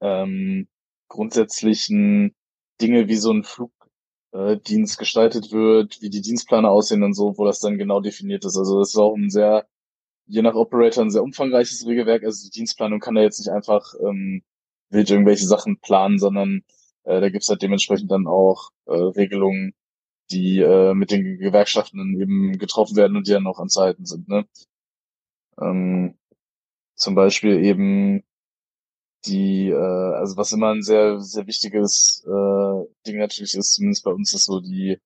ähm, 0.00 0.68
grundsätzlichen 1.08 2.34
Dinge 2.80 3.08
wie 3.08 3.16
so 3.16 3.32
ein 3.32 3.44
Flugdienst 3.44 4.98
gestaltet 4.98 5.52
wird, 5.52 6.00
wie 6.02 6.10
die 6.10 6.22
Dienstpläne 6.22 6.68
aussehen 6.68 7.02
und 7.02 7.14
so, 7.14 7.36
wo 7.38 7.44
das 7.44 7.60
dann 7.60 7.78
genau 7.78 8.00
definiert 8.00 8.44
ist. 8.44 8.56
Also 8.56 8.78
das 8.78 8.90
ist 8.90 8.96
auch 8.96 9.14
ein 9.16 9.30
sehr, 9.30 9.66
je 10.26 10.42
nach 10.42 10.54
Operator 10.54 11.04
ein 11.04 11.10
sehr 11.10 11.22
umfangreiches 11.22 11.86
Regelwerk. 11.86 12.24
Also 12.24 12.44
die 12.46 12.50
Dienstplanung 12.50 13.00
kann 13.00 13.14
da 13.14 13.22
jetzt 13.22 13.38
nicht 13.38 13.50
einfach 13.50 13.94
ähm, 14.00 14.42
wild 14.90 15.10
irgendwelche 15.10 15.46
Sachen 15.46 15.78
planen, 15.80 16.18
sondern 16.18 16.62
äh, 17.04 17.20
da 17.20 17.28
gibt's 17.30 17.48
halt 17.48 17.62
dementsprechend 17.62 18.10
dann 18.10 18.26
auch 18.26 18.70
äh, 18.86 18.92
Regelungen, 18.92 19.74
die 20.30 20.60
äh, 20.60 20.94
mit 20.94 21.10
den 21.10 21.38
Gewerkschaften 21.38 22.20
eben 22.20 22.58
getroffen 22.58 22.96
werden 22.96 23.16
und 23.16 23.26
die 23.26 23.32
dann 23.32 23.46
auch 23.46 23.58
anzuhalten 23.58 24.06
sind. 24.06 24.28
Ne? 24.28 24.46
Ähm, 25.60 26.16
zum 26.96 27.14
Beispiel 27.14 27.62
eben 27.64 28.24
die, 29.26 29.68
äh, 29.70 29.74
also 29.74 30.36
was 30.36 30.52
immer 30.52 30.70
ein 30.74 30.82
sehr, 30.82 31.20
sehr 31.20 31.46
wichtiges 31.46 32.24
äh, 32.26 32.86
Ding 33.06 33.18
natürlich 33.18 33.54
ist, 33.54 33.74
zumindest 33.74 34.04
bei 34.04 34.12
uns 34.12 34.32
ist 34.34 34.44
so 34.46 34.60
die 34.60 34.98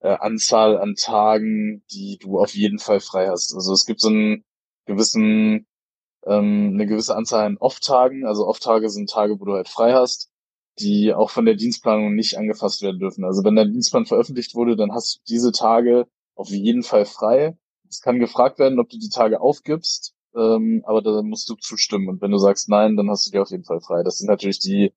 äh, 0.00 0.08
Anzahl 0.08 0.78
an 0.78 0.94
Tagen, 0.94 1.84
die 1.90 2.18
du 2.18 2.38
auf 2.38 2.54
jeden 2.54 2.78
Fall 2.78 3.00
frei 3.00 3.28
hast. 3.28 3.54
Also 3.54 3.72
es 3.72 3.86
gibt 3.86 4.00
so 4.00 4.08
einen 4.08 4.44
gewissen, 4.86 5.66
ähm, 6.26 6.72
eine 6.74 6.86
gewisse 6.86 7.16
Anzahl 7.16 7.46
an 7.46 7.58
Off-Tagen, 7.58 8.26
also 8.26 8.46
Off-Tage 8.46 8.90
sind 8.90 9.10
Tage, 9.10 9.40
wo 9.40 9.44
du 9.44 9.54
halt 9.54 9.68
frei 9.68 9.92
hast, 9.94 10.30
die 10.78 11.14
auch 11.14 11.30
von 11.30 11.44
der 11.44 11.54
Dienstplanung 11.54 12.14
nicht 12.14 12.38
angefasst 12.38 12.82
werden 12.82 12.98
dürfen. 13.00 13.24
Also 13.24 13.44
wenn 13.44 13.56
dein 13.56 13.72
Dienstplan 13.72 14.06
veröffentlicht 14.06 14.54
wurde, 14.54 14.76
dann 14.76 14.92
hast 14.92 15.16
du 15.16 15.20
diese 15.28 15.52
Tage 15.52 16.06
auf 16.34 16.50
jeden 16.50 16.82
Fall 16.82 17.06
frei. 17.06 17.56
Es 17.88 18.00
kann 18.00 18.18
gefragt 18.18 18.58
werden, 18.58 18.80
ob 18.80 18.88
du 18.88 18.98
die 18.98 19.08
Tage 19.08 19.40
aufgibst 19.40 20.16
ähm, 20.36 20.82
aber 20.86 21.02
da 21.02 21.22
musst 21.22 21.48
du 21.48 21.54
zustimmen. 21.54 22.08
Und 22.08 22.20
wenn 22.20 22.30
du 22.30 22.38
sagst 22.38 22.68
nein, 22.68 22.96
dann 22.96 23.10
hast 23.10 23.26
du 23.26 23.30
die 23.30 23.38
auf 23.38 23.50
jeden 23.50 23.64
Fall 23.64 23.80
frei. 23.80 24.02
Das 24.02 24.18
sind 24.18 24.28
natürlich 24.28 24.58
die, 24.58 24.86
ich 24.86 24.92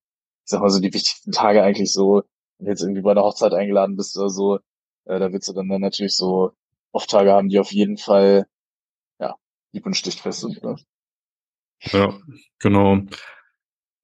sag 0.46 0.62
mal 0.62 0.70
so, 0.70 0.80
die 0.80 0.94
wichtigsten 0.94 1.32
Tage 1.32 1.64
eigentlich 1.64 1.94
so, 1.94 2.24
wenn 2.58 2.66
du 2.66 2.72
jetzt 2.72 2.82
irgendwie 2.82 3.02
bei 3.02 3.14
der 3.14 3.24
Hochzeit 3.24 3.54
eingeladen 3.54 3.96
bist 3.96 4.18
oder 4.18 4.30
so, 4.30 4.58
äh, 5.06 5.20
da 5.20 5.32
willst 5.32 5.48
du 5.48 5.54
dann, 5.54 5.70
dann 5.70 5.82
natürlich 5.82 6.16
so 6.16 6.52
oft 6.92 7.10
Tage 7.10 7.32
haben, 7.32 7.50
die 7.50 7.60
auf 7.60 7.72
jeden 7.72 7.98
Fall, 7.98 8.48
ja, 9.72 9.78
lieb 9.78 9.86
und 9.86 9.95
stichfest 9.95 10.41
sind. 10.41 10.63
Ne? 10.63 10.76
Ja, 11.91 12.17
genau. 12.59 13.01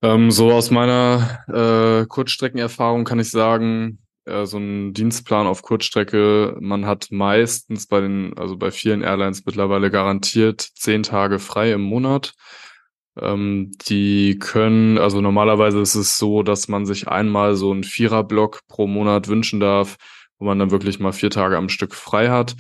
Ähm, 0.02 0.32
so 0.32 0.52
aus 0.52 0.72
meiner 0.72 1.44
äh, 1.48 2.06
Kurzstreckenerfahrung 2.06 3.06
kann 3.06 3.20
ich 3.20 3.32
sagen, 3.32 4.00
äh, 4.26 4.46
so 4.46 4.58
ein 4.58 4.94
Dienstplan 4.94 5.48
auf 5.48 5.62
Kurzstrecke, 5.62 6.58
man 6.60 6.86
hat 6.86 7.08
meistens 7.12 7.88
bei 7.88 8.02
den, 8.02 8.38
also 8.38 8.58
bei 8.58 8.72
vielen 8.72 9.02
Airlines 9.02 9.46
mittlerweile 9.46 9.90
garantiert 9.92 10.62
zehn 10.62 11.04
Tage 11.04 11.40
frei 11.40 11.72
im 11.72 11.82
Monat. 11.82 12.34
Ähm, 13.20 13.72
die 13.88 14.38
können, 14.40 14.98
also 14.98 15.22
normalerweise 15.22 15.80
ist 15.80 15.96
es 15.96 16.18
so, 16.18 16.44
dass 16.44 16.68
man 16.68 16.86
sich 16.86 17.08
einmal 17.08 17.56
so 17.56 17.72
einen 17.72 17.84
Viererblock 17.84 18.62
pro 18.68 18.88
Monat 18.88 19.28
wünschen 19.28 19.60
darf, 19.60 19.96
wo 20.38 20.46
man 20.46 20.60
dann 20.60 20.72
wirklich 20.72 21.00
mal 21.00 21.14
vier 21.14 21.30
Tage 21.30 21.58
am 21.58 21.70
Stück 21.70 21.96
frei 21.96 22.30
hat. 22.30 22.56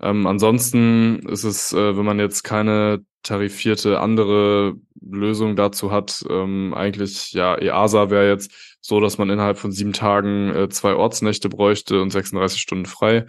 Ähm, 0.00 0.26
ansonsten 0.26 1.20
ist 1.28 1.44
es, 1.44 1.72
äh, 1.72 1.96
wenn 1.96 2.04
man 2.04 2.18
jetzt 2.18 2.44
keine 2.44 3.04
tarifierte 3.22 4.00
andere 4.00 4.74
Lösung 5.00 5.56
dazu 5.56 5.90
hat, 5.90 6.24
ähm, 6.30 6.72
eigentlich, 6.74 7.32
ja, 7.32 7.56
EASA 7.56 8.10
wäre 8.10 8.28
jetzt 8.28 8.52
so, 8.80 9.00
dass 9.00 9.18
man 9.18 9.28
innerhalb 9.30 9.58
von 9.58 9.72
sieben 9.72 9.92
Tagen 9.92 10.54
äh, 10.54 10.68
zwei 10.68 10.94
Ortsnächte 10.94 11.48
bräuchte 11.48 12.00
und 12.00 12.10
36 12.10 12.60
Stunden 12.60 12.86
frei. 12.86 13.26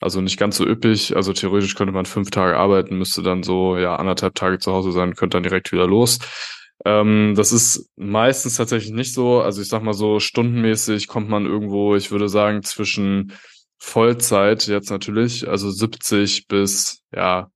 Also 0.00 0.20
nicht 0.20 0.38
ganz 0.38 0.56
so 0.56 0.66
üppig. 0.66 1.16
Also 1.16 1.32
theoretisch 1.32 1.74
könnte 1.74 1.92
man 1.92 2.06
fünf 2.06 2.30
Tage 2.30 2.56
arbeiten, 2.56 2.98
müsste 2.98 3.22
dann 3.22 3.42
so, 3.42 3.76
ja, 3.76 3.96
anderthalb 3.96 4.34
Tage 4.34 4.58
zu 4.58 4.72
Hause 4.72 4.92
sein, 4.92 5.14
könnte 5.14 5.36
dann 5.36 5.42
direkt 5.42 5.72
wieder 5.72 5.86
los. 5.86 6.18
Ähm, 6.84 7.34
das 7.36 7.52
ist 7.52 7.90
meistens 7.96 8.56
tatsächlich 8.56 8.92
nicht 8.92 9.14
so. 9.14 9.40
Also 9.40 9.62
ich 9.62 9.68
sag 9.68 9.82
mal 9.82 9.94
so, 9.94 10.20
stundenmäßig 10.20 11.08
kommt 11.08 11.28
man 11.28 11.46
irgendwo, 11.46 11.96
ich 11.96 12.10
würde 12.10 12.28
sagen, 12.28 12.62
zwischen 12.62 13.32
Vollzeit 13.78 14.66
jetzt 14.66 14.90
natürlich, 14.90 15.48
also 15.48 15.70
70 15.70 16.48
bis 16.48 17.02
ja 17.14 17.50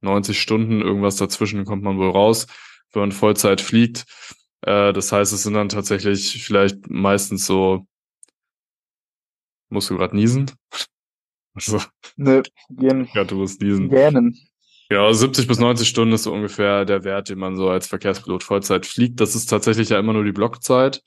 90 0.00 0.40
Stunden, 0.40 0.80
irgendwas 0.80 1.16
dazwischen 1.16 1.64
kommt 1.64 1.82
man 1.82 1.98
wohl 1.98 2.10
raus, 2.10 2.46
wenn 2.92 3.00
man 3.00 3.12
Vollzeit 3.12 3.60
fliegt. 3.60 4.04
Äh, 4.62 4.92
das 4.92 5.12
heißt, 5.12 5.32
es 5.32 5.42
sind 5.42 5.54
dann 5.54 5.68
tatsächlich 5.68 6.42
vielleicht 6.44 6.88
meistens 6.88 7.46
so, 7.46 7.86
musst 9.68 9.90
du 9.90 9.96
gerade 9.96 10.16
niesen? 10.16 10.50
Also, 11.58 11.80
ne, 12.16 12.42
gehen. 12.68 13.08
Ja, 13.14 13.24
du 13.24 13.36
musst 13.36 13.62
niesen. 13.62 13.88
Gähnen. 13.88 14.38
Genau, 14.90 15.10
70 15.10 15.48
bis 15.48 15.58
90 15.58 15.88
Stunden 15.88 16.12
ist 16.12 16.24
so 16.24 16.32
ungefähr 16.34 16.84
der 16.84 17.02
Wert, 17.02 17.30
den 17.30 17.38
man 17.38 17.56
so 17.56 17.70
als 17.70 17.86
Verkehrspilot 17.86 18.44
Vollzeit 18.44 18.84
fliegt. 18.84 19.20
Das 19.20 19.34
ist 19.34 19.46
tatsächlich 19.46 19.88
ja 19.88 19.98
immer 19.98 20.12
nur 20.12 20.24
die 20.24 20.32
Blockzeit. 20.32 21.02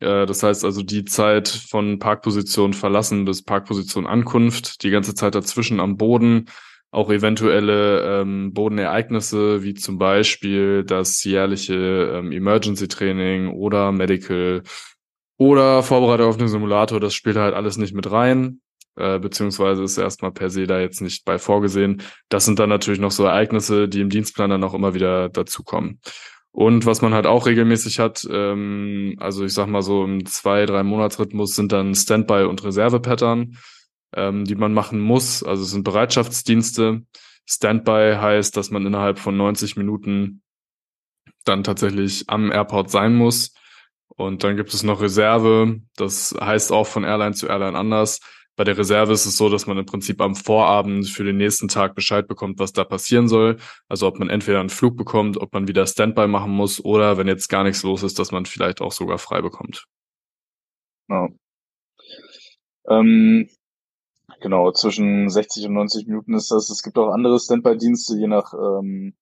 Äh, 0.00 0.26
das 0.26 0.42
heißt 0.42 0.64
also 0.64 0.82
die 0.82 1.04
Zeit 1.04 1.48
von 1.48 1.98
Parkposition 1.98 2.72
verlassen 2.72 3.24
bis 3.24 3.42
Parkposition 3.42 4.06
Ankunft, 4.06 4.82
die 4.82 4.90
ganze 4.90 5.14
Zeit 5.14 5.34
dazwischen 5.34 5.80
am 5.80 5.96
Boden, 5.96 6.46
auch 6.90 7.10
eventuelle 7.10 8.20
ähm, 8.20 8.52
Bodenereignisse, 8.52 9.64
wie 9.64 9.74
zum 9.74 9.98
Beispiel 9.98 10.84
das 10.84 11.24
jährliche 11.24 11.74
ähm, 12.14 12.30
Emergency 12.30 12.86
Training 12.86 13.48
oder 13.48 13.90
Medical 13.90 14.62
oder 15.36 15.82
Vorbereitung 15.82 16.28
auf 16.28 16.36
den 16.36 16.48
Simulator, 16.48 17.00
das 17.00 17.14
spielt 17.14 17.36
halt 17.36 17.54
alles 17.54 17.76
nicht 17.76 17.94
mit 17.94 18.10
rein, 18.10 18.60
äh, 18.96 19.18
beziehungsweise 19.18 19.82
ist 19.82 19.98
erstmal 19.98 20.30
per 20.30 20.50
se 20.50 20.68
da 20.68 20.78
jetzt 20.78 21.00
nicht 21.00 21.24
bei 21.24 21.38
vorgesehen. 21.38 22.02
Das 22.28 22.44
sind 22.44 22.60
dann 22.60 22.68
natürlich 22.68 23.00
noch 23.00 23.10
so 23.10 23.24
Ereignisse, 23.24 23.88
die 23.88 24.00
im 24.00 24.10
Dienstplan 24.10 24.50
dann 24.50 24.62
auch 24.62 24.74
immer 24.74 24.94
wieder 24.94 25.28
dazukommen. 25.28 26.00
Und 26.54 26.86
was 26.86 27.02
man 27.02 27.12
halt 27.12 27.26
auch 27.26 27.46
regelmäßig 27.46 27.98
hat, 27.98 28.26
ähm, 28.30 29.16
also 29.18 29.44
ich 29.44 29.52
sag 29.52 29.66
mal 29.66 29.82
so 29.82 30.04
im 30.04 30.24
zwei, 30.24 30.66
drei 30.66 30.84
Monatsrhythmus 30.84 31.56
sind 31.56 31.72
dann 31.72 31.94
Standby 31.94 32.44
und 32.44 32.62
Reserve-Pattern 32.62 33.56
ähm, 34.16 34.44
die 34.44 34.54
man 34.54 34.72
machen 34.72 35.00
muss. 35.00 35.42
Also 35.42 35.62
es 35.62 35.70
sind 35.70 35.84
Bereitschaftsdienste. 35.84 37.02
Standby 37.46 38.16
heißt, 38.16 38.56
dass 38.56 38.70
man 38.70 38.86
innerhalb 38.86 39.18
von 39.18 39.36
90 39.36 39.76
Minuten 39.76 40.42
dann 41.44 41.64
tatsächlich 41.64 42.24
am 42.28 42.50
Airport 42.50 42.90
sein 42.90 43.14
muss. 43.14 43.54
Und 44.08 44.44
dann 44.44 44.56
gibt 44.56 44.72
es 44.72 44.82
noch 44.82 45.02
Reserve. 45.02 45.80
Das 45.96 46.34
heißt 46.40 46.72
auch 46.72 46.86
von 46.86 47.04
Airline 47.04 47.34
zu 47.34 47.48
Airline 47.48 47.76
anders. 47.76 48.20
Bei 48.56 48.64
der 48.64 48.78
Reserve 48.78 49.12
ist 49.12 49.26
es 49.26 49.36
so, 49.36 49.48
dass 49.48 49.66
man 49.66 49.78
im 49.78 49.86
Prinzip 49.86 50.20
am 50.20 50.36
Vorabend 50.36 51.08
für 51.08 51.24
den 51.24 51.36
nächsten 51.36 51.68
Tag 51.68 51.94
Bescheid 51.94 52.28
bekommt, 52.28 52.58
was 52.58 52.72
da 52.72 52.84
passieren 52.84 53.28
soll. 53.28 53.58
Also 53.88 54.06
ob 54.06 54.18
man 54.18 54.30
entweder 54.30 54.60
einen 54.60 54.68
Flug 54.68 54.96
bekommt, 54.96 55.36
ob 55.36 55.52
man 55.52 55.68
wieder 55.68 55.86
Standby 55.86 56.28
machen 56.28 56.52
muss 56.52 56.84
oder 56.84 57.18
wenn 57.18 57.26
jetzt 57.26 57.48
gar 57.48 57.64
nichts 57.64 57.82
los 57.82 58.02
ist, 58.02 58.18
dass 58.18 58.32
man 58.32 58.46
vielleicht 58.46 58.80
auch 58.80 58.92
sogar 58.92 59.18
frei 59.18 59.42
bekommt. 59.42 59.86
Ja. 61.08 61.28
Ähm, 62.88 63.48
Genau, 64.44 64.72
zwischen 64.72 65.30
60 65.30 65.68
und 65.68 65.72
90 65.72 66.06
Minuten 66.06 66.34
ist 66.34 66.50
das. 66.50 66.68
Es 66.68 66.82
gibt 66.82 66.98
auch 66.98 67.12
andere 67.12 67.40
Standby-Dienste, 67.40 68.18
je 68.18 68.26
nach 68.26 68.52
ähm, 68.52 69.14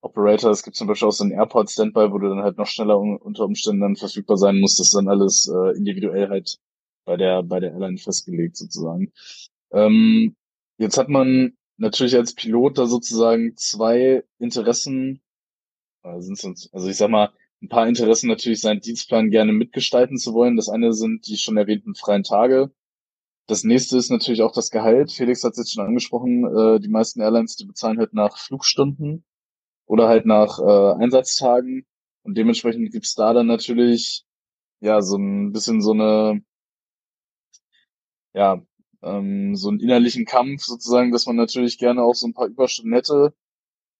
Operator. 0.00 0.50
Es 0.50 0.64
gibt 0.64 0.74
zum 0.76 0.88
Beispiel 0.88 1.06
auch 1.06 1.12
so 1.12 1.22
einen 1.22 1.32
Airport-Standby, 1.32 2.10
wo 2.10 2.18
du 2.18 2.28
dann 2.28 2.42
halt 2.42 2.58
noch 2.58 2.66
schneller 2.66 2.98
un 2.98 3.16
unter 3.18 3.44
Umständen 3.44 3.82
dann 3.82 3.94
verfügbar 3.94 4.36
sein 4.36 4.58
musst. 4.58 4.80
Das 4.80 4.88
ist 4.88 4.96
dann 4.96 5.06
alles 5.08 5.48
äh, 5.48 5.76
individuell 5.76 6.28
halt 6.28 6.58
bei 7.04 7.16
der, 7.16 7.42
bei 7.42 7.60
der 7.60 7.72
Airline 7.72 7.98
festgelegt 7.98 8.56
sozusagen. 8.56 9.12
Ähm, 9.72 10.36
jetzt 10.78 10.98
hat 10.98 11.08
man 11.08 11.56
natürlich 11.76 12.16
als 12.16 12.34
Pilot 12.34 12.78
da 12.78 12.86
sozusagen 12.86 13.56
zwei 13.56 14.24
Interessen, 14.38 15.20
also, 16.02 16.32
also 16.72 16.88
ich 16.88 16.96
sag 16.96 17.10
mal, 17.10 17.32
ein 17.62 17.68
paar 17.68 17.86
Interessen 17.86 18.28
natürlich 18.28 18.60
seinen 18.60 18.80
Dienstplan 18.80 19.30
gerne 19.30 19.52
mitgestalten 19.52 20.18
zu 20.18 20.34
wollen. 20.34 20.56
Das 20.56 20.68
eine 20.68 20.92
sind 20.92 21.26
die 21.28 21.36
schon 21.36 21.56
erwähnten 21.56 21.94
freien 21.94 22.24
Tage. 22.24 22.72
Das 23.46 23.64
nächste 23.64 23.96
ist 23.98 24.10
natürlich 24.10 24.42
auch 24.42 24.52
das 24.52 24.70
Gehalt. 24.70 25.12
Felix 25.12 25.44
hat 25.44 25.52
es 25.52 25.58
jetzt 25.58 25.74
schon 25.74 25.84
angesprochen. 25.84 26.44
Äh, 26.44 26.80
die 26.80 26.88
meisten 26.88 27.20
Airlines, 27.20 27.56
die 27.56 27.66
bezahlen 27.66 27.98
halt 27.98 28.14
nach 28.14 28.36
Flugstunden 28.36 29.24
oder 29.86 30.08
halt 30.08 30.26
nach 30.26 30.58
äh, 30.58 31.02
Einsatztagen. 31.02 31.86
Und 32.24 32.36
dementsprechend 32.36 32.92
gibt's 32.92 33.14
da 33.14 33.32
dann 33.32 33.46
natürlich 33.46 34.24
ja 34.80 35.02
so 35.02 35.16
ein 35.16 35.52
bisschen 35.52 35.82
so 35.82 35.92
eine 35.92 36.42
ja 38.34 38.62
ähm, 39.02 39.56
so 39.56 39.68
einen 39.68 39.80
innerlichen 39.80 40.24
Kampf 40.24 40.62
sozusagen, 40.64 41.12
dass 41.12 41.26
man 41.26 41.36
natürlich 41.36 41.78
gerne 41.78 42.02
auch 42.02 42.14
so 42.14 42.26
ein 42.26 42.34
paar 42.34 42.46
Überstunden 42.46 42.94
hätte, 42.94 43.34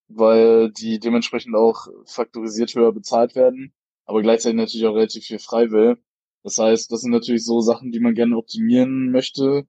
weil 0.09 0.71
die 0.73 0.99
dementsprechend 1.01 1.55
auch 1.57 1.89
faktorisiert 2.07 2.75
höher 2.75 2.93
bezahlt 2.93 3.35
werden, 3.35 3.75
aber 4.05 4.23
gleichzeitig 4.23 4.57
natürlich 4.57 4.87
auch 4.87 4.95
relativ 4.95 5.25
viel 5.25 5.39
frei 5.39 5.71
will. 5.71 5.99
Das 6.45 6.59
heißt, 6.59 6.91
das 6.91 7.01
sind 7.03 7.13
natürlich 7.13 7.45
so 7.45 7.61
Sachen, 7.61 7.93
die 7.93 8.01
man 8.01 8.15
gerne 8.15 8.37
optimieren 8.37 9.11
möchte. 9.11 9.67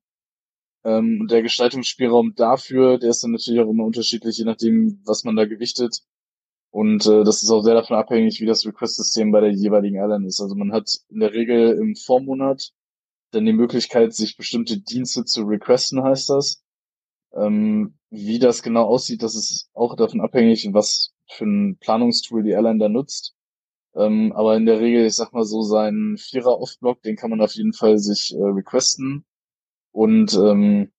Ähm, 0.83 1.19
und 1.21 1.31
der 1.31 1.43
Gestaltungsspielraum 1.43 2.35
dafür, 2.35 2.97
der 2.97 3.11
ist 3.11 3.23
dann 3.23 3.31
natürlich 3.31 3.61
auch 3.61 3.69
immer 3.69 3.85
unterschiedlich, 3.85 4.37
je 4.37 4.45
nachdem, 4.45 5.01
was 5.05 5.23
man 5.23 5.35
da 5.35 5.45
gewichtet. 5.45 6.01
Und 6.71 7.05
äh, 7.05 7.23
das 7.23 7.43
ist 7.43 7.51
auch 7.51 7.61
sehr 7.61 7.75
davon 7.75 7.97
abhängig, 7.97 8.41
wie 8.41 8.47
das 8.47 8.65
Request-System 8.65 9.31
bei 9.31 9.41
der 9.41 9.51
jeweiligen 9.51 9.97
Airline 9.97 10.27
ist. 10.27 10.41
Also 10.41 10.55
man 10.55 10.73
hat 10.73 10.89
in 11.09 11.19
der 11.19 11.33
Regel 11.33 11.77
im 11.77 11.95
Vormonat 11.95 12.73
dann 13.33 13.45
die 13.45 13.53
Möglichkeit, 13.53 14.13
sich 14.13 14.37
bestimmte 14.37 14.79
Dienste 14.79 15.25
zu 15.25 15.43
requesten, 15.43 16.03
heißt 16.03 16.29
das. 16.29 16.63
Ähm, 17.33 17.97
wie 18.09 18.39
das 18.39 18.63
genau 18.63 18.83
aussieht, 18.85 19.23
das 19.23 19.35
ist 19.35 19.69
auch 19.73 19.95
davon 19.95 20.21
abhängig, 20.21 20.69
was 20.71 21.13
für 21.27 21.45
ein 21.45 21.77
Planungstool 21.79 22.43
die 22.43 22.51
Airline 22.51 22.79
da 22.79 22.89
nutzt. 22.89 23.35
Ähm, 23.95 24.33
aber 24.33 24.55
in 24.55 24.65
der 24.65 24.79
Regel, 24.79 25.05
ich 25.05 25.15
sag 25.15 25.33
mal 25.33 25.45
so, 25.45 25.61
seinen 25.63 26.17
Vierer-Off-Block, 26.17 27.01
den 27.03 27.15
kann 27.15 27.29
man 27.29 27.41
auf 27.41 27.53
jeden 27.53 27.73
Fall 27.73 27.97
sich 27.99 28.33
äh, 28.35 28.43
requesten. 28.43 29.25
Und 29.91 30.33
ähm, 30.35 30.91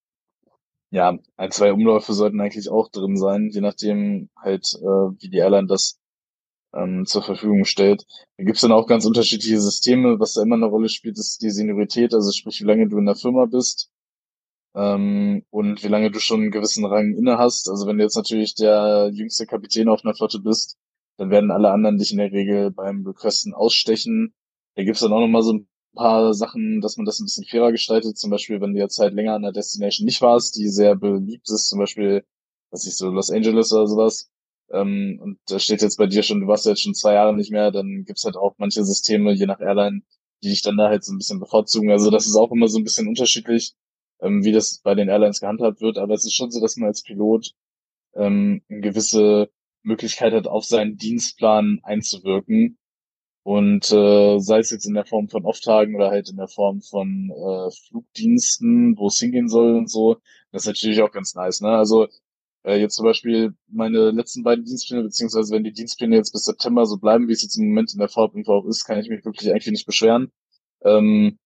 ja, 0.90 1.18
ein, 1.36 1.50
zwei 1.50 1.72
Umläufe 1.72 2.12
sollten 2.14 2.40
eigentlich 2.40 2.68
auch 2.70 2.88
drin 2.88 3.16
sein, 3.16 3.50
je 3.52 3.60
nachdem 3.60 4.30
halt, 4.36 4.64
äh, 4.80 4.84
wie 4.84 5.28
die 5.28 5.38
Airline 5.38 5.66
das 5.66 6.00
ähm, 6.74 7.06
zur 7.06 7.22
Verfügung 7.22 7.64
stellt. 7.64 8.04
Da 8.36 8.44
gibt's 8.44 8.62
dann 8.62 8.72
auch 8.72 8.86
ganz 8.86 9.04
unterschiedliche 9.06 9.60
Systeme. 9.60 10.18
Was 10.20 10.34
da 10.34 10.42
immer 10.42 10.56
eine 10.56 10.66
Rolle 10.66 10.88
spielt, 10.88 11.18
ist 11.18 11.42
die 11.42 11.50
Seniorität, 11.50 12.14
also 12.14 12.32
sprich, 12.32 12.60
wie 12.60 12.66
lange 12.66 12.88
du 12.88 12.98
in 12.98 13.06
der 13.06 13.16
Firma 13.16 13.46
bist 13.46 13.90
ähm, 14.74 15.44
und 15.50 15.82
wie 15.84 15.88
lange 15.88 16.10
du 16.10 16.20
schon 16.20 16.42
einen 16.42 16.50
gewissen 16.50 16.84
Rang 16.84 17.14
inne 17.14 17.38
hast. 17.38 17.68
Also 17.68 17.86
wenn 17.86 17.98
du 17.98 18.04
jetzt 18.04 18.16
natürlich 18.16 18.54
der 18.54 19.10
jüngste 19.12 19.46
Kapitän 19.46 19.88
auf 19.88 20.04
einer 20.04 20.14
Flotte 20.14 20.40
bist, 20.40 20.76
dann 21.16 21.30
werden 21.30 21.50
alle 21.50 21.70
anderen 21.70 21.98
dich 21.98 22.12
in 22.12 22.18
der 22.18 22.32
Regel 22.32 22.70
beim 22.70 23.06
Requesten 23.06 23.54
ausstechen. 23.54 24.34
Da 24.76 24.84
gibt's 24.84 25.00
dann 25.00 25.12
auch 25.12 25.20
nochmal 25.20 25.42
so 25.42 25.52
ein 25.54 25.68
paar 25.94 26.34
Sachen, 26.34 26.80
dass 26.80 26.96
man 26.96 27.06
das 27.06 27.20
ein 27.20 27.26
bisschen 27.26 27.44
fairer 27.44 27.70
gestaltet. 27.72 28.18
Zum 28.18 28.30
Beispiel, 28.30 28.60
wenn 28.60 28.74
du 28.74 28.80
jetzt 28.80 28.98
halt 28.98 29.14
länger 29.14 29.34
an 29.34 29.42
der 29.42 29.52
Destination 29.52 30.06
nicht 30.06 30.20
warst, 30.22 30.56
die 30.56 30.68
sehr 30.68 30.96
beliebt 30.96 31.48
ist, 31.50 31.68
zum 31.68 31.78
Beispiel, 31.78 32.24
was 32.70 32.86
ich 32.86 32.96
so, 32.96 33.10
Los 33.10 33.30
Angeles 33.30 33.72
oder 33.72 33.86
sowas, 33.86 34.30
ähm, 34.70 35.18
und 35.22 35.38
da 35.46 35.58
steht 35.58 35.82
jetzt 35.82 35.96
bei 35.96 36.06
dir 36.06 36.22
schon, 36.22 36.40
du 36.40 36.46
warst 36.46 36.66
jetzt 36.66 36.82
schon 36.82 36.94
zwei 36.94 37.14
Jahre 37.14 37.34
nicht 37.34 37.50
mehr, 37.50 37.70
dann 37.70 38.04
gibt's 38.04 38.24
halt 38.24 38.36
auch 38.36 38.54
manche 38.58 38.84
Systeme, 38.84 39.32
je 39.32 39.46
nach 39.46 39.60
Airline, 39.60 40.02
die 40.42 40.48
dich 40.50 40.62
dann 40.62 40.76
da 40.76 40.88
halt 40.88 41.04
so 41.04 41.12
ein 41.12 41.18
bisschen 41.18 41.40
bevorzugen. 41.40 41.90
Also 41.90 42.10
das 42.10 42.26
ist 42.26 42.36
auch 42.36 42.52
immer 42.52 42.68
so 42.68 42.78
ein 42.78 42.84
bisschen 42.84 43.08
unterschiedlich, 43.08 43.74
ähm, 44.20 44.44
wie 44.44 44.52
das 44.52 44.80
bei 44.82 44.94
den 44.94 45.08
Airlines 45.08 45.40
gehandhabt 45.40 45.80
wird. 45.80 45.98
Aber 45.98 46.14
es 46.14 46.24
ist 46.24 46.34
schon 46.34 46.50
so, 46.50 46.60
dass 46.60 46.76
man 46.76 46.88
als 46.88 47.02
Pilot 47.02 47.54
ähm, 48.14 48.62
eine 48.68 48.80
gewisse 48.80 49.50
Möglichkeit 49.82 50.32
hat, 50.32 50.46
auf 50.46 50.64
seinen 50.64 50.96
Dienstplan 50.96 51.80
einzuwirken. 51.82 52.78
Und 53.42 53.92
äh, 53.92 54.38
sei 54.38 54.58
es 54.60 54.70
jetzt 54.70 54.86
in 54.86 54.94
der 54.94 55.04
Form 55.04 55.28
von 55.28 55.44
Off-Tagen 55.44 55.94
oder 55.94 56.10
halt 56.10 56.30
in 56.30 56.36
der 56.36 56.48
Form 56.48 56.80
von 56.80 57.30
äh, 57.30 57.70
Flugdiensten, 57.88 58.96
wo 58.96 59.08
es 59.08 59.18
hingehen 59.18 59.48
soll 59.48 59.76
und 59.76 59.90
so, 59.90 60.16
das 60.50 60.62
ist 60.62 60.68
natürlich 60.68 61.02
auch 61.02 61.12
ganz 61.12 61.34
nice. 61.34 61.60
Ne? 61.60 61.68
Also 61.68 62.08
äh, 62.64 62.80
jetzt 62.80 62.96
zum 62.96 63.04
Beispiel 63.04 63.54
meine 63.68 64.10
letzten 64.10 64.42
beiden 64.42 64.64
Dienstpläne, 64.64 65.02
beziehungsweise 65.02 65.54
wenn 65.54 65.64
die 65.64 65.72
Dienstpläne 65.72 66.16
jetzt 66.16 66.32
bis 66.32 66.44
September 66.44 66.86
so 66.86 66.96
bleiben, 66.96 67.28
wie 67.28 67.32
es 67.32 67.42
jetzt 67.42 67.56
im 67.56 67.68
Moment 67.68 67.92
in 67.92 67.98
der 67.98 68.08
VfInfo 68.08 68.52
auch 68.52 68.66
ist, 68.66 68.84
kann 68.84 68.98
ich 68.98 69.08
mich 69.08 69.24
wirklich 69.24 69.50
eigentlich 69.50 69.72
nicht 69.72 69.86
beschweren. 69.86 70.32
Ähm, 70.82 71.38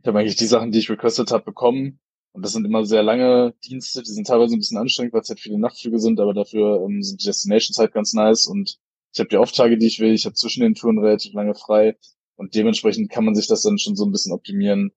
ich 0.00 0.06
habe 0.06 0.18
eigentlich 0.18 0.36
die 0.36 0.46
Sachen, 0.46 0.72
die 0.72 0.78
ich 0.78 0.90
requested 0.90 1.30
habe, 1.30 1.44
bekommen. 1.44 2.00
Und 2.32 2.44
das 2.44 2.52
sind 2.52 2.64
immer 2.64 2.84
sehr 2.86 3.02
lange 3.02 3.54
Dienste, 3.64 4.02
die 4.02 4.10
sind 4.10 4.26
teilweise 4.26 4.56
ein 4.56 4.58
bisschen 4.58 4.78
anstrengend, 4.78 5.12
weil 5.12 5.20
es 5.20 5.28
halt 5.28 5.40
viele 5.40 5.58
Nachtflüge 5.58 5.98
sind, 5.98 6.18
aber 6.18 6.32
dafür 6.32 6.82
ähm, 6.82 7.02
sind 7.02 7.22
die 7.22 7.26
Destinations 7.26 7.78
halt 7.78 7.92
ganz 7.92 8.14
nice 8.14 8.46
und 8.46 8.78
ich 9.12 9.20
habe 9.20 9.28
die 9.28 9.36
Auftage, 9.36 9.76
die 9.76 9.86
ich 9.86 10.00
will, 10.00 10.14
ich 10.14 10.24
habe 10.24 10.34
zwischen 10.34 10.62
den 10.62 10.74
Touren 10.74 10.98
relativ 10.98 11.34
lange 11.34 11.54
frei 11.54 11.96
und 12.36 12.54
dementsprechend 12.54 13.10
kann 13.10 13.26
man 13.26 13.34
sich 13.34 13.46
das 13.48 13.60
dann 13.60 13.78
schon 13.78 13.96
so 13.96 14.06
ein 14.06 14.12
bisschen 14.12 14.32
optimieren, 14.32 14.92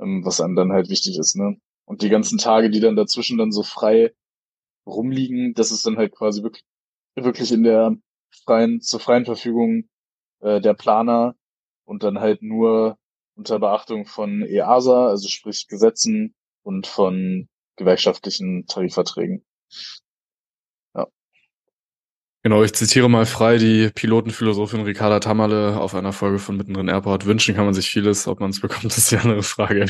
ähm, 0.00 0.24
was 0.24 0.40
einem 0.40 0.56
dann 0.56 0.72
halt 0.72 0.88
wichtig 0.88 1.18
ist. 1.18 1.36
Ne? 1.36 1.60
Und 1.84 2.00
die 2.00 2.08
ganzen 2.08 2.38
Tage, 2.38 2.70
die 2.70 2.80
dann 2.80 2.96
dazwischen 2.96 3.36
dann 3.36 3.52
so 3.52 3.62
frei 3.62 4.14
rumliegen, 4.88 5.54
das 5.54 5.70
ist 5.70 5.86
dann 5.86 5.96
halt 5.96 6.14
quasi 6.14 6.42
wirklich, 6.42 6.64
wirklich 7.14 7.52
in 7.52 7.62
der 7.62 7.96
freien, 8.44 8.80
zur 8.80 9.00
freien 9.00 9.24
Verfügung 9.24 9.88
äh, 10.40 10.60
der 10.60 10.74
Planer 10.74 11.34
und 11.84 12.02
dann 12.02 12.20
halt 12.20 12.42
nur 12.42 12.98
unter 13.34 13.58
Beachtung 13.58 14.04
von 14.04 14.42
EASA, 14.42 15.08
also 15.08 15.28
sprich 15.28 15.68
Gesetzen 15.68 16.34
und 16.62 16.86
von 16.86 17.48
gewerkschaftlichen 17.76 18.66
Tarifverträgen. 18.66 19.44
Ja. 20.94 21.06
Genau, 22.42 22.64
ich 22.64 22.74
zitiere 22.74 23.08
mal 23.08 23.26
frei 23.26 23.58
die 23.58 23.90
Pilotenphilosophin 23.94 24.82
Ricarda 24.82 25.20
Tammerle 25.20 25.80
auf 25.80 25.94
einer 25.94 26.12
Folge 26.12 26.40
von 26.40 26.56
Mittendrin 26.56 26.88
Airport. 26.88 27.26
Wünschen 27.26 27.54
kann 27.54 27.64
man 27.64 27.74
sich 27.74 27.88
vieles, 27.88 28.26
ob 28.26 28.40
man 28.40 28.50
es 28.50 28.60
bekommt, 28.60 28.84
ist 28.96 29.10
die 29.12 29.16
andere 29.16 29.42
Frage. 29.42 29.86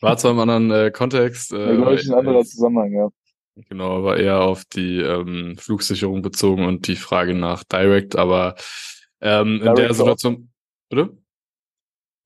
War 0.00 0.16
zwar 0.16 0.32
im 0.32 0.40
anderen 0.40 0.70
äh, 0.70 0.90
Kontext. 0.90 1.52
Äh, 1.52 1.66
ja, 1.66 1.76
glaube 1.76 1.94
ich, 1.94 2.08
ein 2.08 2.18
anderer 2.18 2.44
Zusammenhang, 2.44 2.92
ja. 2.92 3.08
Genau, 3.56 3.98
aber 3.98 4.18
eher 4.18 4.40
auf 4.40 4.64
die 4.64 5.00
ähm, 5.00 5.56
Flugsicherung 5.58 6.22
bezogen 6.22 6.66
und 6.66 6.88
die 6.88 6.96
Frage 6.96 7.34
nach 7.34 7.62
Direct, 7.62 8.16
aber 8.16 8.56
ähm, 9.20 9.62
in 9.62 9.74
der 9.74 9.94
Situation. 9.94 10.50
Bitte? 10.88 11.16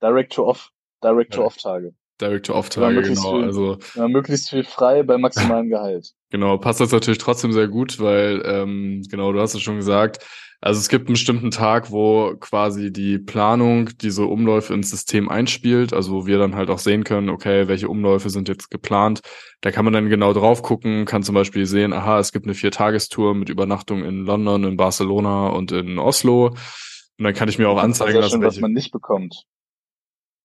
Direct 0.03 0.33
to 0.33 0.47
Off, 0.47 0.71
Direct 1.03 1.35
to 1.35 1.45
Off 1.45 1.57
Tage. 1.57 1.95
Direct 2.21 2.47
to 2.47 2.55
Off 2.55 2.71
Tage, 2.71 3.03
genau. 3.03 3.37
Viel, 3.37 3.45
also 3.45 3.79
möglichst 4.09 4.51
viel 4.51 4.65
frei 4.65 5.03
bei 5.03 5.19
maximalem 5.19 5.69
Gehalt. 5.69 6.13
Genau, 6.31 6.59
passt 6.59 6.81
das 6.81 6.93
natürlich 6.93 7.19
trotzdem 7.19 7.53
sehr 7.53 7.69
gut, 7.69 8.01
weil 8.01 8.43
ähm, 8.45 9.03
genau, 9.11 9.33
du 9.33 9.41
hast 9.41 9.55
es 9.55 9.63
schon 9.63 9.77
gesagt, 9.77 10.25
also 10.61 10.81
es 10.81 10.89
gibt 10.89 11.07
einen 11.07 11.15
bestimmten 11.15 11.53
Tag, 11.53 11.93
wo 11.93 12.35
quasi 12.41 12.93
die 12.93 13.19
Planung 13.19 13.91
diese 14.01 14.25
Umläufe 14.25 14.75
ins 14.75 14.91
System 14.91 15.29
einspielt, 15.29 15.93
also 15.93 16.13
wo 16.13 16.27
wir 16.27 16.39
dann 16.39 16.57
halt 16.57 16.69
auch 16.69 16.81
sehen 16.81 17.05
können, 17.05 17.29
okay, 17.29 17.69
welche 17.69 17.89
Umläufe 17.89 18.29
sind 18.29 18.49
jetzt 18.49 18.69
geplant. 18.71 19.21
Da 19.61 19.71
kann 19.71 19.85
man 19.85 19.95
dann 19.95 20.09
genau 20.09 20.33
drauf 20.33 20.63
gucken, 20.63 21.05
kann 21.05 21.23
zum 21.23 21.37
Beispiel 21.37 21.67
sehen, 21.67 21.93
aha, 21.93 22.19
es 22.19 22.33
gibt 22.33 22.47
eine 22.47 22.55
Viertagestour 22.55 23.35
mit 23.35 23.51
Übernachtung 23.51 24.03
in 24.03 24.25
London, 24.25 24.65
in 24.65 24.77
Barcelona 24.77 25.49
und 25.49 25.71
in 25.71 25.99
Oslo. 25.99 26.47
Und 26.47 27.25
dann 27.25 27.35
kann 27.35 27.49
ich 27.49 27.59
mir 27.59 27.69
auch 27.69 27.79
anzeigen 27.79 28.21
lassen, 28.21 28.43
was 28.43 28.59
man 28.59 28.73
nicht 28.73 28.91
bekommt. 28.91 29.45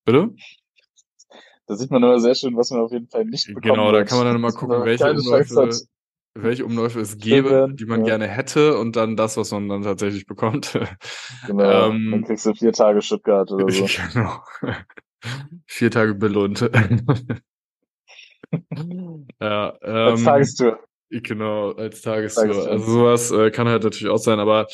Bitte? 0.06 0.30
Da 1.66 1.76
sieht 1.76 1.90
man 1.90 2.04
immer 2.04 2.20
sehr 2.20 2.36
schön, 2.36 2.56
was 2.56 2.70
man 2.70 2.82
auf 2.82 2.92
jeden 2.92 3.08
Fall 3.08 3.26
nicht 3.26 3.48
bekommt. 3.48 3.64
Genau, 3.64 3.92
da 3.92 4.04
kann 4.04 4.20
man 4.20 4.28
dann 4.28 4.42
mal 4.42 4.52
gucken, 4.52 4.84
welche 4.84 5.12
Umläufe, 5.12 5.72
welche 6.36 6.66
Umläufe 6.66 7.00
es 7.00 7.18
gäbe, 7.18 7.70
die 7.74 7.86
man 7.86 8.02
ja. 8.02 8.08
gerne 8.08 8.28
hätte 8.28 8.78
und 8.78 8.96
dann 8.96 9.16
das, 9.16 9.38
was 9.38 9.52
man 9.52 9.70
dann 9.70 9.84
tatsächlich 9.84 10.26
bekommt. 10.26 10.78
Genau, 11.48 11.90
ähm, 11.90 12.10
dann 12.12 12.24
kriegst 12.24 12.46
du 12.46 12.54
vier 12.54 12.72
Tage 12.72 13.02
Stuttgart 13.02 13.52
oder 13.52 13.70
so. 13.70 13.86
Genau. 14.14 14.42
vier 15.66 15.92
Tage 15.92 16.16
belohnt. 16.16 16.62
ja, 19.42 19.78
ähm, 19.82 20.08
als 20.08 20.24
Tagestour. 20.24 20.80
Genau, 21.10 21.72
als 21.72 22.02
Tagestour. 22.02 22.44
Tagestour. 22.44 22.72
Also 22.72 22.92
sowas 22.92 23.32
äh, 23.32 23.52
kann 23.52 23.68
halt 23.68 23.84
natürlich 23.84 24.10
auch 24.10 24.18
sein, 24.18 24.40
aber 24.40 24.68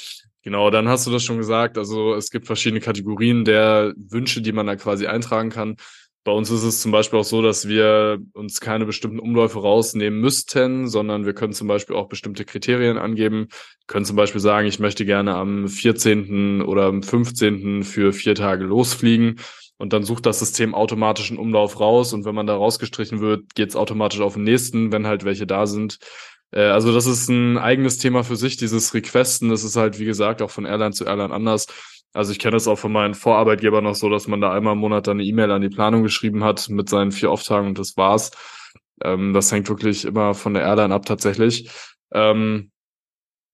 genau, 0.44 0.70
dann 0.70 0.88
hast 0.88 1.08
du 1.08 1.12
das 1.12 1.24
schon 1.24 1.38
gesagt. 1.38 1.78
Also 1.78 2.14
es 2.14 2.30
gibt 2.30 2.46
verschiedene 2.46 2.82
Kategorien 2.82 3.44
der 3.46 3.94
Wünsche, 3.98 4.42
die 4.42 4.52
man 4.52 4.68
da 4.68 4.76
quasi 4.76 5.08
eintragen 5.08 5.50
kann. 5.50 5.76
Bei 6.30 6.36
uns 6.36 6.52
ist 6.52 6.62
es 6.62 6.80
zum 6.80 6.92
Beispiel 6.92 7.18
auch 7.18 7.24
so, 7.24 7.42
dass 7.42 7.68
wir 7.68 8.20
uns 8.34 8.62
keine 8.62 8.86
bestimmten 8.86 9.18
Umläufe 9.18 9.58
rausnehmen 9.58 10.20
müssten, 10.20 10.88
sondern 10.88 11.26
wir 11.26 11.34
können 11.34 11.54
zum 11.54 11.68
Beispiel 11.68 11.96
auch 11.96 12.08
bestimmte 12.08 12.46
Kriterien 12.46 13.00
angeben. 13.00 13.48
Wir 13.50 13.88
können 13.88 14.06
zum 14.06 14.16
Beispiel 14.16 14.40
sagen, 14.40 14.68
ich 14.68 14.78
möchte 14.78 15.06
gerne 15.06 15.34
am 15.34 15.68
14. 15.68 16.62
oder 16.62 16.84
am 16.84 17.02
15. 17.02 17.82
für 17.84 18.14
vier 18.14 18.36
Tage 18.36 18.64
losfliegen. 18.64 19.40
Und 19.78 19.92
dann 19.92 20.04
sucht 20.04 20.28
das 20.28 20.38
System 20.38 20.76
automatisch 20.76 21.32
einen 21.32 21.40
Umlauf 21.40 21.80
raus. 21.80 22.14
Und 22.14 22.26
wenn 22.26 22.36
man 22.36 22.46
da 22.46 22.56
rausgestrichen 22.56 23.22
wird, 23.22 23.56
geht 23.56 23.70
es 23.70 23.76
automatisch 23.76 24.22
auf 24.22 24.36
den 24.36 24.44
nächsten, 24.44 24.92
wenn 24.92 25.08
halt 25.08 25.26
welche 25.26 25.48
da 25.48 25.66
sind. 25.66 25.98
Äh, 26.52 26.62
also 26.62 26.94
das 26.94 27.08
ist 27.08 27.28
ein 27.30 27.58
eigenes 27.58 27.98
Thema 27.98 28.24
für 28.24 28.36
sich, 28.36 28.56
dieses 28.56 28.94
Requesten. 28.94 29.50
Das 29.50 29.64
ist 29.64 29.78
halt, 29.78 29.98
wie 29.98 30.06
gesagt, 30.06 30.44
auch 30.44 30.52
von 30.52 30.66
Airline 30.66 30.94
zu 30.94 31.06
Airline 31.06 31.34
anders. 31.34 31.66
Also 32.14 32.32
ich 32.32 32.40
kenne 32.40 32.58
es 32.58 32.68
auch 32.68 32.80
von 32.80 32.92
meinen 32.92 33.14
Vorarbeitgebern 33.14 33.84
noch 33.84 33.96
so, 33.96 34.10
dass 34.10 34.28
man 34.28 34.42
da 34.42 34.52
einmal 34.52 34.74
im 34.74 34.80
Monat 34.80 35.08
dann 35.08 35.18
eine 35.18 35.24
E-Mail 35.28 35.52
an 35.52 35.62
die 35.62 35.70
Planung 35.70 36.04
geschrieben 36.04 36.44
hat 36.44 36.70
mit 36.70 36.90
seinen 36.90 37.12
vier 37.12 37.32
Auftagen 37.32 37.68
und 37.68 37.80
das 37.80 37.98
war's. 37.98 38.32
Ähm, 39.04 39.34
das 39.34 39.52
hängt 39.52 39.70
wirklich 39.70 40.06
immer 40.06 40.34
von 40.34 40.54
der 40.54 40.64
Airline 40.64 40.94
ab 40.94 41.06
tatsächlich. 41.06 41.70
Ähm, 42.12 42.72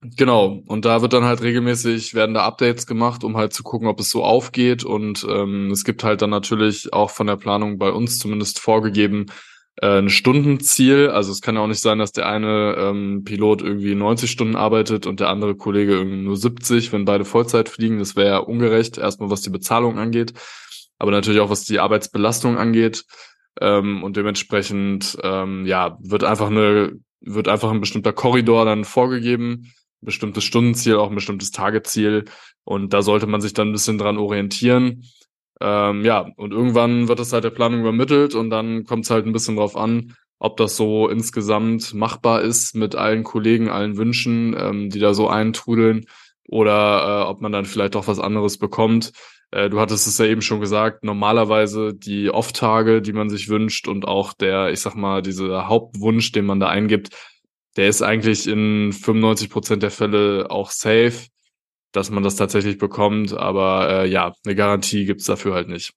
genau, 0.01 0.63
und 0.67 0.85
da 0.85 1.01
wird 1.01 1.13
dann 1.13 1.25
halt 1.25 1.41
regelmäßig, 1.41 2.13
werden 2.13 2.33
da 2.33 2.45
Updates 2.45 2.87
gemacht, 2.87 3.23
um 3.23 3.37
halt 3.37 3.53
zu 3.53 3.63
gucken, 3.63 3.87
ob 3.87 3.99
es 3.99 4.09
so 4.09 4.23
aufgeht. 4.23 4.83
Und 4.83 5.25
ähm, 5.29 5.71
es 5.71 5.83
gibt 5.83 6.03
halt 6.03 6.21
dann 6.21 6.29
natürlich 6.29 6.93
auch 6.93 7.11
von 7.11 7.27
der 7.27 7.37
Planung 7.37 7.77
bei 7.77 7.91
uns 7.91 8.19
zumindest 8.19 8.59
vorgegeben, 8.59 9.27
äh, 9.77 9.99
ein 9.99 10.09
Stundenziel. 10.09 11.09
Also 11.09 11.31
es 11.31 11.41
kann 11.41 11.55
ja 11.55 11.61
auch 11.61 11.67
nicht 11.67 11.81
sein, 11.81 11.99
dass 11.99 12.11
der 12.11 12.27
eine 12.27 12.75
ähm, 12.77 13.23
Pilot 13.23 13.61
irgendwie 13.61 13.95
90 13.95 14.29
Stunden 14.29 14.55
arbeitet 14.55 15.05
und 15.05 15.19
der 15.19 15.29
andere 15.29 15.55
Kollege 15.55 15.93
irgendwie 15.93 16.17
nur 16.17 16.37
70, 16.37 16.93
wenn 16.93 17.05
beide 17.05 17.25
Vollzeit 17.25 17.69
fliegen. 17.69 17.99
Das 17.99 18.15
wäre 18.15 18.27
ja 18.27 18.37
ungerecht, 18.37 18.97
erstmal 18.97 19.29
was 19.29 19.41
die 19.41 19.49
Bezahlung 19.49 19.97
angeht, 19.97 20.33
aber 20.97 21.11
natürlich 21.11 21.41
auch 21.41 21.49
was 21.49 21.65
die 21.65 21.79
Arbeitsbelastung 21.79 22.57
angeht. 22.57 23.05
Ähm, 23.61 24.03
und 24.03 24.17
dementsprechend 24.17 25.17
ähm, 25.23 25.65
ja 25.65 25.97
wird 26.01 26.23
einfach 26.23 26.49
eine 26.49 26.99
wird 27.21 27.47
einfach 27.47 27.71
ein 27.71 27.81
bestimmter 27.81 28.13
Korridor 28.13 28.65
dann 28.65 28.85
vorgegeben, 28.85 29.73
ein 30.01 30.05
bestimmtes 30.05 30.43
Stundenziel, 30.43 30.95
auch 30.97 31.09
ein 31.09 31.15
bestimmtes 31.15 31.51
Tageziel. 31.51 32.25
Und 32.63 32.93
da 32.93 33.01
sollte 33.01 33.27
man 33.27 33.41
sich 33.41 33.53
dann 33.53 33.69
ein 33.69 33.73
bisschen 33.73 33.97
dran 33.97 34.17
orientieren. 34.17 35.03
Ähm, 35.61 36.03
ja, 36.03 36.27
und 36.35 36.51
irgendwann 36.51 37.07
wird 37.07 37.19
es 37.19 37.33
halt 37.33 37.43
der 37.43 37.49
Planung 37.49 37.81
übermittelt 37.81 38.35
und 38.35 38.49
dann 38.49 38.83
kommt 38.83 39.05
es 39.05 39.09
halt 39.09 39.25
ein 39.25 39.33
bisschen 39.33 39.55
drauf 39.55 39.77
an, 39.77 40.15
ob 40.39 40.57
das 40.57 40.75
so 40.75 41.07
insgesamt 41.07 41.93
machbar 41.93 42.41
ist 42.41 42.75
mit 42.75 42.95
allen 42.95 43.23
Kollegen, 43.23 43.69
allen 43.69 43.97
Wünschen, 43.97 44.55
ähm, 44.57 44.89
die 44.89 44.99
da 44.99 45.13
so 45.13 45.29
eintrudeln 45.29 46.05
oder 46.47 47.23
äh, 47.23 47.29
ob 47.29 47.41
man 47.41 47.51
dann 47.51 47.65
vielleicht 47.65 47.95
doch 47.95 48.07
was 48.07 48.19
anderes 48.19 48.57
bekommt. 48.57 49.11
Äh, 49.51 49.69
du 49.69 49.79
hattest 49.79 50.07
es 50.07 50.17
ja 50.17 50.25
eben 50.25 50.41
schon 50.41 50.59
gesagt, 50.59 51.03
normalerweise 51.03 51.93
die 51.93 52.29
Off-Tage, 52.29 53.01
die 53.01 53.13
man 53.13 53.29
sich 53.29 53.47
wünscht 53.47 53.87
und 53.87 54.05
auch 54.07 54.33
der, 54.33 54.71
ich 54.71 54.81
sag 54.81 54.95
mal, 54.95 55.21
dieser 55.21 55.67
Hauptwunsch, 55.67 56.31
den 56.31 56.45
man 56.45 56.59
da 56.59 56.67
eingibt, 56.67 57.09
der 57.77 57.87
ist 57.87 58.01
eigentlich 58.01 58.47
in 58.47 58.91
95 58.93 59.49
Prozent 59.49 59.83
der 59.83 59.91
Fälle 59.91 60.47
auch 60.49 60.71
safe. 60.71 61.27
Dass 61.95 62.11
man 62.11 62.23
das 62.23 62.35
tatsächlich 62.35 62.77
bekommt. 62.77 63.33
Aber 63.33 63.89
äh, 63.89 64.09
ja, 64.09 64.33
eine 64.45 64.55
Garantie 64.55 65.05
gibt's 65.05 65.25
dafür 65.25 65.53
halt 65.53 65.69
nicht. 65.69 65.93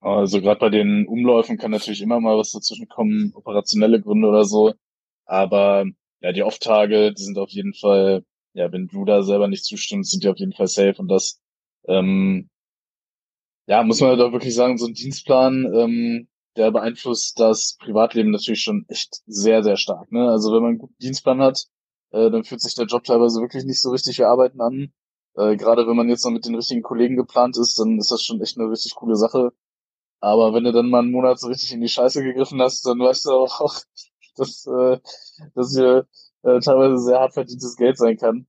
Also 0.00 0.40
gerade 0.40 0.60
bei 0.60 0.70
den 0.70 1.06
Umläufen 1.06 1.58
kann 1.58 1.72
natürlich 1.72 2.00
immer 2.00 2.20
mal 2.20 2.38
was 2.38 2.52
dazwischen 2.52 2.88
kommen, 2.88 3.32
operationelle 3.34 4.00
Gründe 4.00 4.28
oder 4.28 4.44
so. 4.44 4.74
Aber 5.24 5.84
ja, 6.20 6.32
die 6.32 6.42
Off-Tage, 6.42 7.12
die 7.12 7.22
sind 7.22 7.38
auf 7.38 7.50
jeden 7.50 7.74
Fall, 7.74 8.24
ja, 8.54 8.70
wenn 8.72 8.86
du 8.86 9.04
da 9.04 9.22
selber 9.22 9.48
nicht 9.48 9.64
zustimmst, 9.64 10.12
sind 10.12 10.22
die 10.22 10.28
auf 10.28 10.38
jeden 10.38 10.52
Fall 10.52 10.68
safe. 10.68 10.94
Und 10.98 11.08
das, 11.08 11.40
ähm, 11.88 12.48
ja, 13.66 13.82
muss 13.82 14.00
man 14.00 14.20
auch 14.20 14.32
wirklich 14.32 14.54
sagen, 14.54 14.78
so 14.78 14.86
ein 14.86 14.94
Dienstplan, 14.94 15.72
ähm, 15.74 16.28
der 16.56 16.70
beeinflusst 16.70 17.38
das 17.38 17.76
Privatleben 17.80 18.30
natürlich 18.30 18.62
schon 18.62 18.86
echt 18.88 19.22
sehr, 19.26 19.62
sehr 19.62 19.76
stark. 19.76 20.10
Ne? 20.12 20.30
Also 20.30 20.52
wenn 20.52 20.62
man 20.62 20.68
einen 20.70 20.78
guten 20.78 20.96
Dienstplan 21.00 21.42
hat, 21.42 21.66
äh, 22.10 22.30
dann 22.30 22.44
fühlt 22.44 22.60
sich 22.60 22.74
der 22.74 22.86
Job 22.86 23.04
teilweise 23.04 23.40
wirklich 23.40 23.64
nicht 23.64 23.80
so 23.80 23.90
richtig 23.90 24.18
wie 24.18 24.24
Arbeiten 24.24 24.60
an. 24.60 24.92
Äh, 25.34 25.56
Gerade 25.56 25.86
wenn 25.86 25.96
man 25.96 26.08
jetzt 26.08 26.24
noch 26.24 26.32
mit 26.32 26.46
den 26.46 26.54
richtigen 26.54 26.82
Kollegen 26.82 27.16
geplant 27.16 27.56
ist, 27.58 27.78
dann 27.78 27.98
ist 27.98 28.10
das 28.10 28.22
schon 28.22 28.40
echt 28.40 28.58
eine 28.58 28.70
richtig 28.70 28.94
coole 28.94 29.16
Sache. 29.16 29.52
Aber 30.20 30.54
wenn 30.54 30.64
du 30.64 30.72
dann 30.72 30.90
mal 30.90 31.00
einen 31.00 31.12
Monat 31.12 31.38
so 31.38 31.48
richtig 31.48 31.72
in 31.72 31.80
die 31.80 31.88
Scheiße 31.88 32.22
gegriffen 32.22 32.60
hast, 32.62 32.86
dann 32.86 32.98
weißt 32.98 33.26
du 33.26 33.32
auch, 33.32 33.60
dass, 34.36 34.66
äh, 34.66 34.98
dass 35.54 35.74
hier 35.74 36.06
äh, 36.42 36.60
teilweise 36.60 36.98
sehr 36.98 37.20
hart 37.20 37.34
verdientes 37.34 37.76
Geld 37.76 37.98
sein 37.98 38.16
kann. 38.16 38.46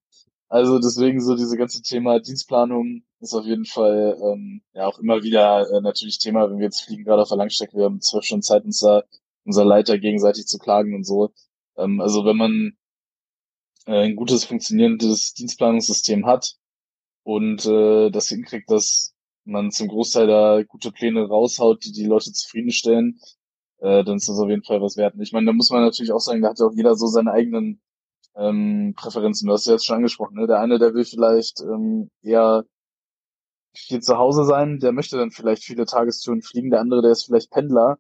Also 0.50 0.80
deswegen 0.80 1.20
so 1.20 1.36
diese 1.36 1.58
ganze 1.58 1.82
Thema 1.82 2.20
Dienstplanung 2.20 3.04
ist 3.20 3.34
auf 3.34 3.46
jeden 3.46 3.66
Fall 3.66 4.18
ähm, 4.22 4.62
ja 4.74 4.88
auch 4.88 5.00
immer 5.00 5.22
wieder 5.24 5.70
äh, 5.70 5.82
natürlich 5.82 6.20
Thema, 6.20 6.50
wenn 6.50 6.58
wir 6.60 6.66
jetzt 6.66 6.84
fliegen 6.84 7.04
gerade 7.04 7.22
auf 7.24 7.28
der 7.30 7.38
Langstrecke, 7.38 7.76
wir 7.78 7.86
haben 7.86 8.00
zwölf 8.02 8.24
Stunden 8.24 8.44
Zeit, 8.44 8.64
uns 8.64 8.80
da 8.80 9.04
unser 9.46 9.66
Leiter 9.66 9.98
gegenseitig 9.98 10.46
zu 10.48 10.58
klagen 10.58 10.96
und 10.96 11.06
so. 11.06 11.32
Ähm, 11.78 12.00
also 12.00 12.24
wenn 12.26 12.38
man 12.38 12.78
äh, 13.88 14.06
ein 14.06 14.16
gutes 14.16 14.46
funktionierendes 14.46 15.34
Dienstplanungssystem 15.34 16.26
hat 16.26 16.56
und 17.24 17.66
äh, 17.66 18.12
das 18.12 18.28
hinkriegt, 18.30 18.70
dass 18.72 19.14
man 19.46 19.72
zum 19.72 19.88
Großteil 19.88 20.28
da 20.28 20.64
gute 20.64 20.92
Pläne 20.92 21.28
raushaut, 21.28 21.86
die 21.86 21.94
die 21.94 22.06
Leute 22.06 22.32
zufriedenstellen, 22.34 23.20
äh, 23.80 24.04
dann 24.04 24.18
ist 24.18 24.30
das 24.30 24.40
auf 24.40 24.50
jeden 24.50 24.64
Fall 24.64 24.82
was 24.82 24.98
wert. 24.98 25.16
Ich 25.20 25.32
meine, 25.34 25.48
da 25.48 25.54
muss 25.54 25.70
man 25.72 25.82
natürlich 25.84 26.12
auch 26.12 26.20
sagen, 26.20 26.42
da 26.42 26.50
hat 26.50 26.60
ja 26.60 26.66
auch 26.68 26.74
jeder 26.76 26.96
so 26.96 27.08
seine 27.08 27.32
eigenen 27.32 27.82
ähm, 28.36 28.94
Präferenzen. 28.96 29.48
Du 29.48 29.54
hast 29.54 29.66
ja 29.68 29.74
jetzt 29.74 29.86
schon 29.86 29.98
angesprochen, 29.98 30.36
ne? 30.36 30.48
Der 30.48 30.60
eine, 30.60 30.80
der 30.80 30.94
will 30.94 31.06
vielleicht 31.06 31.62
ähm, 31.62 32.10
eher 32.22 32.66
viel 33.76 34.02
zu 34.02 34.18
Hause 34.18 34.46
sein, 34.46 34.80
der 34.80 34.92
möchte 34.92 35.18
dann 35.18 35.32
vielleicht 35.32 35.64
viele 35.64 35.86
Tagestouren 35.86 36.42
fliegen. 36.42 36.72
Der 36.72 36.82
andere, 36.82 37.02
der 37.02 37.12
ist 37.12 37.26
vielleicht 37.26 37.52
Pendler, 37.52 38.00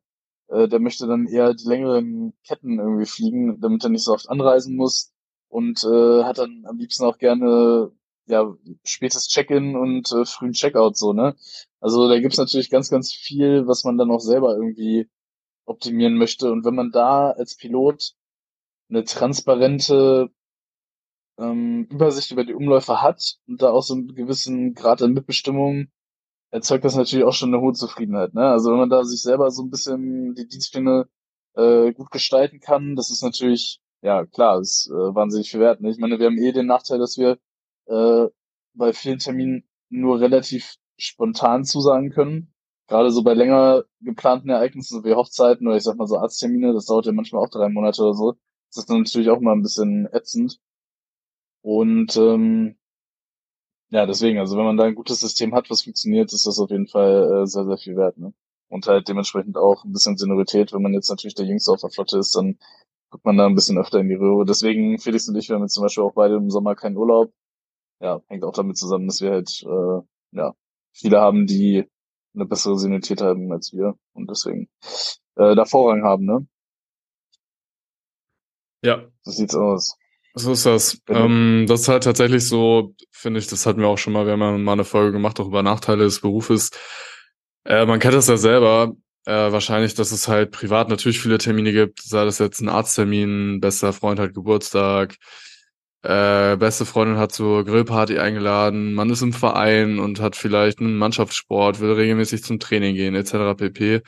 äh, 0.49 0.67
der 0.67 0.79
möchte 0.79 1.07
dann 1.07 1.27
eher 1.27 1.53
die 1.53 1.67
längeren 1.67 2.33
Ketten 2.45 2.79
irgendwie 2.79 3.05
fliegen, 3.05 3.61
damit 3.61 3.83
er 3.83 3.89
nicht 3.89 4.03
so 4.03 4.13
oft 4.13 4.29
anreisen 4.29 4.75
muss 4.75 5.13
und 5.49 5.83
äh, 5.83 6.23
hat 6.23 6.37
dann 6.39 6.65
am 6.67 6.77
liebsten 6.77 7.05
auch 7.05 7.17
gerne 7.17 7.91
ja 8.27 8.53
spätes 8.83 9.27
Check-in 9.27 9.75
und 9.75 10.11
äh, 10.11 10.25
frühen 10.25 10.53
Checkout 10.53 10.97
so, 10.97 11.13
ne? 11.13 11.35
Also 11.79 12.09
da 12.09 12.19
gibt's 12.19 12.37
natürlich 12.37 12.69
ganz, 12.69 12.89
ganz 12.89 13.13
viel, 13.13 13.67
was 13.67 13.83
man 13.83 13.97
dann 13.97 14.11
auch 14.11 14.19
selber 14.19 14.55
irgendwie 14.55 15.09
optimieren 15.65 16.17
möchte. 16.17 16.51
Und 16.51 16.65
wenn 16.65 16.75
man 16.75 16.91
da 16.91 17.31
als 17.31 17.55
Pilot 17.55 18.13
eine 18.89 19.03
transparente 19.03 20.29
ähm, 21.37 21.87
Übersicht 21.91 22.31
über 22.31 22.43
die 22.45 22.53
Umläufe 22.53 23.01
hat 23.01 23.37
und 23.47 23.61
da 23.61 23.71
auch 23.71 23.83
so 23.83 23.93
einen 23.93 24.15
gewissen 24.15 24.73
Grad 24.73 25.01
an 25.01 25.13
Mitbestimmung, 25.13 25.87
erzeugt 26.51 26.85
das 26.85 26.95
natürlich 26.95 27.25
auch 27.25 27.33
schon 27.33 27.53
eine 27.53 27.61
hohe 27.61 27.73
Zufriedenheit. 27.73 28.33
Ne? 28.33 28.47
Also 28.47 28.71
wenn 28.71 28.79
man 28.79 28.89
da 28.89 29.03
sich 29.03 29.21
selber 29.21 29.51
so 29.51 29.63
ein 29.63 29.69
bisschen 29.69 30.33
die 30.35 30.47
Dienstpläne 30.47 31.07
äh, 31.55 31.91
gut 31.93 32.11
gestalten 32.11 32.59
kann, 32.59 32.95
das 32.95 33.11
ist 33.11 33.21
natürlich, 33.23 33.81
ja 34.01 34.25
klar, 34.25 34.59
ist 34.59 34.89
äh, 34.89 35.15
wahnsinnig 35.15 35.49
viel 35.51 35.59
wert. 35.59 35.81
Ne? 35.81 35.89
Ich 35.91 35.97
meine, 35.97 36.19
wir 36.19 36.27
haben 36.27 36.37
eh 36.37 36.51
den 36.51 36.67
Nachteil, 36.67 36.99
dass 36.99 37.17
wir 37.17 37.37
äh, 37.87 38.27
bei 38.73 38.93
vielen 38.93 39.19
Terminen 39.19 39.63
nur 39.89 40.19
relativ 40.19 40.75
spontan 40.97 41.63
zusagen 41.65 42.11
können. 42.11 42.53
Gerade 42.87 43.11
so 43.11 43.23
bei 43.23 43.33
länger 43.33 43.83
geplanten 44.01 44.49
Ereignissen, 44.49 45.01
so 45.01 45.03
wie 45.03 45.13
Hochzeiten 45.13 45.67
oder 45.67 45.77
ich 45.77 45.83
sag 45.83 45.97
mal 45.97 46.07
so 46.07 46.17
Arzttermine, 46.17 46.73
das 46.73 46.85
dauert 46.85 47.05
ja 47.05 47.11
manchmal 47.11 47.43
auch 47.43 47.49
drei 47.49 47.69
Monate 47.69 48.01
oder 48.01 48.13
so. 48.13 48.33
Das 48.69 48.83
ist 48.83 48.89
dann 48.89 48.99
natürlich 48.99 49.29
auch 49.29 49.41
mal 49.41 49.53
ein 49.53 49.61
bisschen 49.61 50.07
ätzend. 50.13 50.59
Und 51.61 52.15
ähm, 52.17 52.77
ja, 53.89 54.05
deswegen, 54.05 54.39
also 54.39 54.57
wenn 54.57 54.65
man 54.65 54.77
da 54.77 54.85
ein 54.85 54.95
gutes 54.95 55.19
System 55.19 55.53
hat, 55.53 55.69
was 55.69 55.83
funktioniert, 55.83 56.33
ist 56.33 56.45
das 56.45 56.59
auf 56.59 56.69
jeden 56.69 56.87
Fall 56.87 57.43
äh, 57.43 57.47
sehr, 57.47 57.65
sehr 57.65 57.77
viel 57.77 57.95
wert. 57.95 58.17
Ne? 58.17 58.33
Und 58.69 58.87
halt 58.87 59.07
dementsprechend 59.07 59.57
auch 59.57 59.83
ein 59.85 59.93
bisschen 59.93 60.17
Seniorität. 60.17 60.73
Wenn 60.73 60.81
man 60.81 60.93
jetzt 60.93 61.09
natürlich 61.09 61.35
der 61.35 61.45
Jüngste 61.45 61.71
auf 61.71 61.81
der 61.81 61.89
Flotte 61.89 62.17
ist, 62.19 62.35
dann 62.35 62.57
guckt 63.09 63.25
man 63.25 63.37
da 63.37 63.45
ein 63.45 63.55
bisschen 63.55 63.77
öfter 63.77 63.99
in 63.99 64.09
die 64.09 64.15
Röhre. 64.15 64.45
Deswegen, 64.45 64.99
Felix 64.99 65.27
und 65.27 65.35
ich, 65.35 65.49
wir 65.49 65.55
haben 65.55 65.63
jetzt 65.63 65.73
zum 65.73 65.83
Beispiel 65.83 66.03
auch 66.03 66.13
beide 66.13 66.35
im 66.35 66.49
Sommer 66.49 66.75
keinen 66.75 66.97
Urlaub. 66.97 67.31
Ja, 67.99 68.21
hängt 68.27 68.43
auch 68.43 68.53
damit 68.53 68.77
zusammen, 68.77 69.07
dass 69.07 69.21
wir 69.21 69.31
halt, 69.31 69.63
äh, 69.63 70.37
ja, 70.37 70.53
viele 70.93 71.19
haben, 71.19 71.47
die 71.47 71.85
eine 72.35 72.45
bessere 72.45 72.77
Seniorität 72.77 73.21
haben 73.21 73.51
als 73.51 73.73
wir 73.73 73.95
und 74.13 74.29
deswegen 74.29 74.69
äh, 75.35 75.55
da 75.55 75.65
Vorrang 75.65 76.03
haben, 76.03 76.25
ne? 76.25 76.47
Ja. 78.83 79.07
So 79.23 79.31
sieht's 79.31 79.55
aus. 79.55 79.97
So 80.35 80.51
ist 80.51 80.65
das. 80.67 81.01
Genau. 81.05 81.25
Ähm, 81.25 81.65
das 81.67 81.81
ist 81.81 81.87
halt 81.87 82.03
tatsächlich 82.03 82.47
so, 82.47 82.93
finde 83.11 83.39
ich, 83.39 83.47
das 83.47 83.65
hatten 83.65 83.81
wir 83.81 83.87
auch 83.87 83.97
schon 83.97 84.13
mal, 84.13 84.25
wir 84.25 84.33
haben 84.33 84.41
ja 84.41 84.57
mal 84.57 84.73
eine 84.73 84.83
Folge 84.83 85.13
gemacht, 85.13 85.39
auch 85.39 85.47
über 85.47 85.63
Nachteile 85.63 86.03
des 86.03 86.21
Berufes. 86.21 86.69
Äh, 87.65 87.85
man 87.85 87.99
kennt 87.99 88.13
das 88.13 88.27
ja 88.27 88.37
selber, 88.37 88.93
äh, 89.27 89.51
wahrscheinlich, 89.51 89.93
dass 89.93 90.11
es 90.11 90.27
halt 90.27 90.51
privat 90.51 90.89
natürlich 90.89 91.19
viele 91.19 91.37
Termine 91.37 91.73
gibt, 91.73 92.01
sei 92.01 92.23
das 92.25 92.39
jetzt 92.39 92.61
ein 92.61 92.69
Arzttermin, 92.69 93.59
bester 93.59 93.91
Freund 93.93 94.19
hat 94.19 94.33
Geburtstag, 94.33 95.17
äh, 96.03 96.55
beste 96.55 96.85
Freundin 96.85 97.17
hat 97.17 97.33
zur 97.33 97.65
Grillparty 97.65 98.19
eingeladen, 98.19 98.93
man 98.93 99.09
ist 99.09 99.21
im 99.21 99.33
Verein 99.33 99.99
und 99.99 100.21
hat 100.21 100.37
vielleicht 100.37 100.79
einen 100.79 100.97
Mannschaftssport, 100.97 101.81
will 101.81 101.91
regelmäßig 101.91 102.43
zum 102.43 102.59
Training 102.59 102.95
gehen, 102.95 103.15
etc. 103.15 103.57
pp 103.57 104.01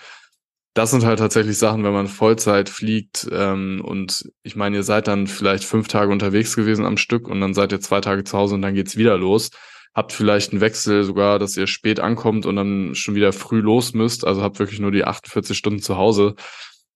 das 0.75 0.91
sind 0.91 1.03
halt 1.03 1.19
tatsächlich 1.19 1.57
Sachen, 1.57 1.83
wenn 1.83 1.91
man 1.93 2.07
Vollzeit 2.07 2.69
fliegt 2.69 3.27
ähm, 3.33 3.81
und 3.83 4.31
ich 4.43 4.55
meine, 4.55 4.77
ihr 4.77 4.83
seid 4.83 5.07
dann 5.07 5.27
vielleicht 5.27 5.65
fünf 5.65 5.89
Tage 5.89 6.11
unterwegs 6.11 6.55
gewesen 6.55 6.85
am 6.85 6.95
Stück 6.95 7.27
und 7.27 7.41
dann 7.41 7.53
seid 7.53 7.73
ihr 7.73 7.81
zwei 7.81 7.99
Tage 7.99 8.23
zu 8.23 8.37
Hause 8.37 8.55
und 8.55 8.61
dann 8.61 8.75
geht's 8.75 8.95
wieder 8.95 9.17
los. 9.17 9.49
Habt 9.93 10.13
vielleicht 10.13 10.51
einen 10.51 10.61
Wechsel 10.61 11.03
sogar, 11.03 11.39
dass 11.39 11.57
ihr 11.57 11.67
spät 11.67 11.99
ankommt 11.99 12.45
und 12.45 12.55
dann 12.55 12.95
schon 12.95 13.15
wieder 13.15 13.33
früh 13.33 13.59
los 13.59 13.93
müsst, 13.93 14.25
also 14.25 14.41
habt 14.41 14.59
wirklich 14.59 14.79
nur 14.79 14.91
die 14.91 15.03
48 15.03 15.57
Stunden 15.57 15.81
zu 15.81 15.97
Hause. 15.97 16.35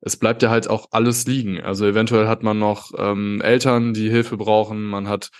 Es 0.02 0.18
bleibt 0.18 0.44
ja 0.44 0.50
halt 0.50 0.70
auch 0.70 0.88
alles 0.92 1.26
liegen. 1.26 1.62
Also 1.62 1.86
eventuell 1.86 2.28
hat 2.28 2.44
man 2.44 2.60
noch 2.60 2.92
ähm, 2.98 3.42
Eltern, 3.42 3.94
die 3.94 4.10
Hilfe 4.10 4.38
brauchen, 4.38 4.84
man 4.84 5.08
hat 5.08 5.32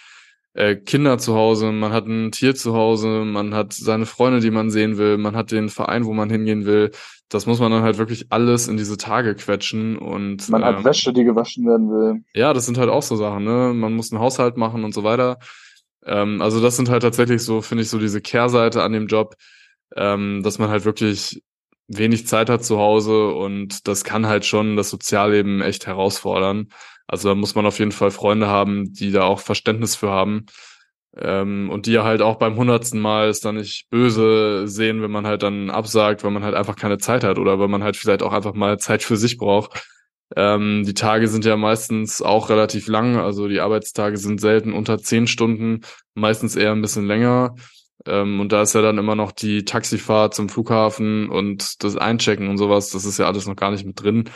äh, 0.54 0.76
Kinder 0.76 1.18
zu 1.18 1.36
Hause, 1.36 1.72
man 1.72 1.92
hat 1.92 2.08
ein 2.08 2.32
Tier 2.32 2.56
zu 2.56 2.74
Hause, 2.74 3.24
man 3.26 3.54
hat 3.54 3.74
seine 3.74 4.06
Freunde, 4.06 4.40
die 4.40 4.52
man 4.52 4.70
sehen 4.70 4.98
will, 4.98 5.18
man 5.18 5.36
hat 5.36 5.52
den 5.52 5.70
Verein, 5.70 6.06
wo 6.06 6.14
man 6.14 6.30
hingehen 6.30 6.66
will 6.66 6.92
das 7.34 7.46
muss 7.46 7.60
man 7.60 7.72
dann 7.72 7.84
halt 7.84 7.98
wirklich 7.98 8.28
alles 8.30 8.68
in 8.68 8.78
diese 8.78 8.98
Tage 8.98 9.36
quetschen 9.36 9.98
und 9.98 10.48
man 10.50 10.64
hat 10.64 10.78
ähm, 10.78 10.86
Wäsche, 10.86 11.14
die 11.14 11.24
gewaschen 11.24 11.66
werden 11.66 11.90
will. 11.90 12.24
Ja, 12.34 12.54
das 12.54 12.66
sind 12.66 12.78
halt 12.78 12.90
auch 12.90 13.02
so 13.02 13.16
Sachen, 13.16 13.44
ne? 13.44 13.74
Man 13.74 13.94
muss 13.94 14.12
einen 14.12 14.22
Haushalt 14.22 14.58
machen 14.58 14.84
und 14.84 14.94
so 14.94 15.04
weiter. 15.04 15.40
Ähm, 16.06 16.42
also 16.42 16.62
das 16.62 16.76
sind 16.76 16.90
halt 16.90 17.04
tatsächlich 17.04 17.44
so, 17.44 17.62
finde 17.62 17.84
ich, 17.84 17.90
so 17.90 18.00
diese 18.00 18.22
Kehrseite 18.22 18.84
an 18.84 18.94
dem 18.94 19.08
Job, 19.08 19.36
ähm, 19.96 20.42
dass 20.44 20.60
man 20.60 20.70
halt 20.70 20.86
wirklich 20.86 21.42
wenig 21.88 22.28
Zeit 22.28 22.50
hat 22.50 22.64
zu 22.64 22.78
Hause 22.80 23.30
und 23.34 23.88
das 23.88 24.04
kann 24.04 24.28
halt 24.28 24.46
schon 24.46 24.76
das 24.78 24.90
Sozialleben 24.90 25.62
echt 25.62 25.88
herausfordern. 25.88 26.70
Also 27.08 27.30
da 27.30 27.36
muss 27.36 27.56
man 27.56 27.66
auf 27.66 27.80
jeden 27.80 27.92
Fall 27.92 28.12
Freunde 28.12 28.48
haben, 28.48 28.94
die 28.94 29.12
da 29.12 29.24
auch 29.24 29.40
Verständnis 29.40 29.96
für 29.96 30.10
haben. 30.10 30.46
Ähm, 31.16 31.70
und 31.70 31.86
die 31.86 31.92
ja 31.92 32.04
halt 32.04 32.22
auch 32.24 32.38
beim 32.38 32.56
hundertsten 32.56 33.00
Mal 33.00 33.28
es 33.30 33.40
dann 33.40 33.56
nicht 33.56 33.90
böse 33.92 34.68
sehen, 34.68 35.04
wenn 35.04 35.12
man 35.12 35.28
halt 35.28 35.44
dann 35.44 35.70
absagt, 35.70 36.24
weil 36.24 36.32
man 36.32 36.44
halt 36.44 36.56
einfach 36.56 36.76
keine 36.76 36.98
Zeit 36.98 37.24
hat 37.24 37.38
oder 37.38 37.60
weil 37.60 37.68
man 37.68 37.84
halt 37.84 37.98
vielleicht 37.98 38.24
auch 38.24 38.34
einfach 38.34 38.54
mal 38.54 38.80
Zeit 38.80 39.04
für 39.04 39.18
sich 39.18 39.38
braucht. 39.38 39.88
Ähm, 40.36 40.84
die 40.86 40.94
Tage 40.94 41.28
sind 41.28 41.46
ja 41.46 41.58
meistens 41.58 42.22
auch 42.22 42.50
relativ 42.50 42.88
lang, 42.88 43.18
also 43.18 43.48
die 43.48 43.60
Arbeitstage 43.60 44.18
sind 44.18 44.42
selten 44.42 44.74
unter 44.74 44.98
zehn 44.98 45.28
Stunden, 45.28 45.82
meistens 46.16 46.56
eher 46.56 46.72
ein 46.72 46.82
bisschen 46.82 47.06
länger. 47.06 47.56
Ähm, 48.06 48.40
und 48.40 48.52
da 48.52 48.64
ist 48.64 48.74
ja 48.74 48.82
dann 48.82 48.98
immer 48.98 49.16
noch 49.16 49.32
die 49.32 49.66
Taxifahrt 49.66 50.34
zum 50.34 50.50
Flughafen 50.50 51.30
und 51.30 51.84
das 51.84 51.96
Einchecken 51.96 52.50
und 52.50 52.58
sowas, 52.58 52.90
das 52.90 53.06
ist 53.06 53.20
ja 53.20 53.28
alles 53.28 53.48
noch 53.48 53.56
gar 53.56 53.72
nicht 53.72 53.86
mit 53.86 54.02
drin. 54.02 54.30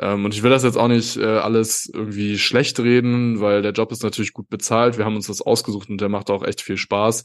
Ähm, 0.00 0.24
und 0.24 0.34
ich 0.34 0.42
will 0.42 0.50
das 0.50 0.64
jetzt 0.64 0.76
auch 0.76 0.88
nicht 0.88 1.16
äh, 1.16 1.24
alles 1.24 1.90
irgendwie 1.92 2.38
schlecht 2.38 2.78
reden, 2.80 3.40
weil 3.40 3.62
der 3.62 3.72
Job 3.72 3.92
ist 3.92 4.02
natürlich 4.02 4.32
gut 4.32 4.48
bezahlt. 4.48 4.98
Wir 4.98 5.04
haben 5.04 5.16
uns 5.16 5.26
das 5.26 5.42
ausgesucht 5.42 5.90
und 5.90 6.00
der 6.00 6.08
macht 6.08 6.30
auch 6.30 6.44
echt 6.44 6.60
viel 6.62 6.76
Spaß. 6.76 7.24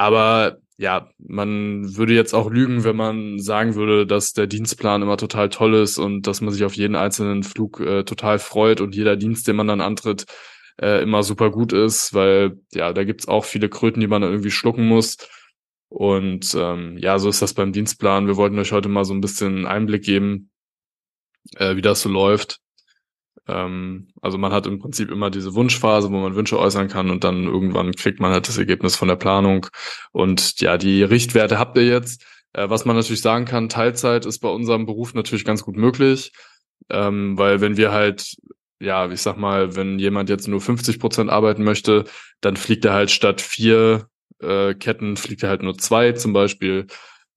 Aber 0.00 0.62
ja, 0.78 1.10
man 1.18 1.94
würde 1.98 2.14
jetzt 2.14 2.32
auch 2.32 2.50
lügen, 2.50 2.84
wenn 2.84 2.96
man 2.96 3.38
sagen 3.38 3.74
würde, 3.74 4.06
dass 4.06 4.32
der 4.32 4.46
Dienstplan 4.46 5.02
immer 5.02 5.18
total 5.18 5.50
toll 5.50 5.74
ist 5.74 5.98
und 5.98 6.26
dass 6.26 6.40
man 6.40 6.54
sich 6.54 6.64
auf 6.64 6.72
jeden 6.72 6.96
einzelnen 6.96 7.42
Flug 7.42 7.80
äh, 7.80 8.02
total 8.04 8.38
freut 8.38 8.80
und 8.80 8.94
jeder 8.94 9.16
Dienst, 9.16 9.46
den 9.46 9.56
man 9.56 9.68
dann 9.68 9.82
antritt, 9.82 10.24
äh, 10.80 11.02
immer 11.02 11.22
super 11.22 11.50
gut 11.50 11.74
ist, 11.74 12.14
weil 12.14 12.62
ja, 12.72 12.94
da 12.94 13.04
gibt's 13.04 13.28
auch 13.28 13.44
viele 13.44 13.68
Kröten, 13.68 14.00
die 14.00 14.06
man 14.06 14.22
irgendwie 14.22 14.50
schlucken 14.50 14.88
muss. 14.88 15.18
Und 15.90 16.54
ähm, 16.58 16.96
ja, 16.96 17.18
so 17.18 17.28
ist 17.28 17.42
das 17.42 17.52
beim 17.52 17.72
Dienstplan. 17.72 18.26
Wir 18.26 18.38
wollten 18.38 18.58
euch 18.58 18.72
heute 18.72 18.88
mal 18.88 19.04
so 19.04 19.12
ein 19.12 19.20
bisschen 19.20 19.66
Einblick 19.66 20.02
geben, 20.02 20.50
äh, 21.56 21.76
wie 21.76 21.82
das 21.82 22.00
so 22.00 22.08
läuft. 22.08 22.58
Ähm, 23.48 24.08
also 24.20 24.38
man 24.38 24.52
hat 24.52 24.66
im 24.66 24.78
Prinzip 24.78 25.10
immer 25.10 25.30
diese 25.30 25.54
Wunschphase, 25.54 26.10
wo 26.10 26.18
man 26.18 26.34
Wünsche 26.34 26.58
äußern 26.58 26.88
kann 26.88 27.10
und 27.10 27.24
dann 27.24 27.44
irgendwann 27.44 27.92
kriegt 27.92 28.20
man 28.20 28.32
halt 28.32 28.48
das 28.48 28.58
Ergebnis 28.58 28.96
von 28.96 29.08
der 29.08 29.16
Planung. 29.16 29.66
Und 30.12 30.60
ja, 30.60 30.78
die 30.78 31.02
Richtwerte 31.02 31.58
habt 31.58 31.76
ihr 31.76 31.86
jetzt. 31.86 32.24
Äh, 32.52 32.68
was 32.70 32.84
man 32.84 32.96
natürlich 32.96 33.22
sagen 33.22 33.44
kann, 33.44 33.68
Teilzeit 33.68 34.26
ist 34.26 34.40
bei 34.40 34.48
unserem 34.48 34.86
Beruf 34.86 35.14
natürlich 35.14 35.44
ganz 35.44 35.62
gut 35.62 35.76
möglich, 35.76 36.32
ähm, 36.88 37.38
weil 37.38 37.60
wenn 37.60 37.76
wir 37.76 37.92
halt 37.92 38.36
ja, 38.80 39.10
ich 39.10 39.20
sag 39.20 39.36
mal, 39.36 39.76
wenn 39.76 39.98
jemand 39.98 40.30
jetzt 40.30 40.48
nur 40.48 40.60
50 40.60 40.98
Prozent 40.98 41.30
arbeiten 41.30 41.64
möchte, 41.64 42.04
dann 42.40 42.56
fliegt 42.56 42.84
er 42.86 42.94
halt 42.94 43.10
statt 43.10 43.40
vier 43.42 44.08
äh, 44.40 44.74
Ketten, 44.74 45.16
fliegt 45.16 45.42
er 45.42 45.50
halt 45.50 45.62
nur 45.62 45.76
zwei 45.78 46.12
zum 46.12 46.32
Beispiel. 46.32 46.86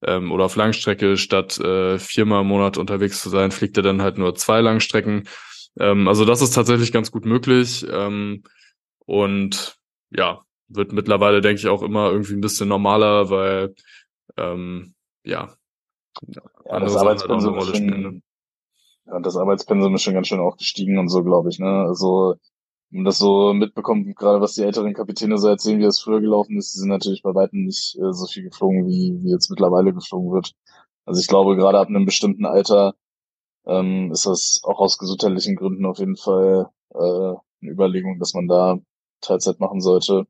Ähm, 0.05 0.31
oder 0.31 0.45
auf 0.45 0.55
Langstrecke 0.55 1.17
statt 1.17 1.59
äh, 1.59 1.99
viermal 1.99 2.41
im 2.41 2.47
Monat 2.47 2.77
unterwegs 2.77 3.21
zu 3.21 3.29
sein, 3.29 3.51
fliegt 3.51 3.77
er 3.77 3.83
dann 3.83 4.01
halt 4.01 4.17
nur 4.17 4.35
zwei 4.35 4.61
Langstrecken. 4.61 5.27
Ähm, 5.79 6.07
also 6.07 6.25
das 6.25 6.41
ist 6.41 6.51
tatsächlich 6.51 6.91
ganz 6.91 7.11
gut 7.11 7.25
möglich. 7.25 7.85
Ähm, 7.89 8.43
und 9.05 9.77
ja, 10.11 10.43
wird 10.67 10.93
mittlerweile, 10.93 11.41
denke 11.41 11.59
ich, 11.59 11.67
auch 11.67 11.83
immer 11.83 12.11
irgendwie 12.11 12.33
ein 12.33 12.41
bisschen 12.41 12.69
normaler, 12.69 13.29
weil 13.29 13.75
ähm, 14.37 14.93
ja, 15.23 15.53
ja 16.65 16.79
das 16.79 16.95
Arbeitspensum 16.95 17.55
halt 17.55 17.77
schon, 17.77 17.85
ne? 17.85 18.21
ja, 19.05 19.19
das 19.19 19.37
Arbeitspensum 19.37 19.95
ist 19.95 20.03
schon 20.03 20.13
ganz 20.13 20.27
schön 20.27 20.39
auch 20.39 20.57
gestiegen 20.57 20.97
und 20.97 21.09
so, 21.09 21.23
glaube 21.23 21.49
ich. 21.49 21.59
Ne? 21.59 21.67
Also 21.87 22.35
um 22.91 23.03
das 23.03 23.17
so 23.17 23.53
mitbekommt, 23.53 24.15
gerade 24.15 24.39
was 24.39 24.53
die 24.53 24.61
älteren 24.61 24.93
Kapitäne 24.93 25.37
so 25.37 25.47
erzählen, 25.47 25.79
wie 25.79 25.83
das 25.83 25.99
früher 25.99 26.21
gelaufen 26.21 26.57
ist, 26.57 26.75
die 26.75 26.79
sind 26.79 26.89
natürlich 26.89 27.23
bei 27.23 27.33
weitem 27.33 27.63
nicht 27.65 27.97
äh, 27.97 28.13
so 28.13 28.27
viel 28.27 28.43
geflogen, 28.43 28.87
wie, 28.87 29.17
wie 29.23 29.31
jetzt 29.31 29.49
mittlerweile 29.49 29.93
geflogen 29.93 30.31
wird. 30.31 30.53
Also 31.05 31.19
ich 31.19 31.27
glaube, 31.27 31.55
gerade 31.55 31.79
ab 31.79 31.87
einem 31.87 32.05
bestimmten 32.05 32.45
Alter 32.45 32.93
ähm, 33.65 34.11
ist 34.11 34.25
das 34.25 34.61
auch 34.63 34.79
aus 34.79 34.97
gesundheitlichen 34.97 35.55
Gründen 35.55 35.85
auf 35.85 35.99
jeden 35.99 36.17
Fall 36.17 36.69
äh, 36.93 36.97
eine 36.97 37.71
Überlegung, 37.71 38.19
dass 38.19 38.33
man 38.33 38.47
da 38.47 38.79
Teilzeit 39.21 39.59
machen 39.59 39.81
sollte. 39.81 40.25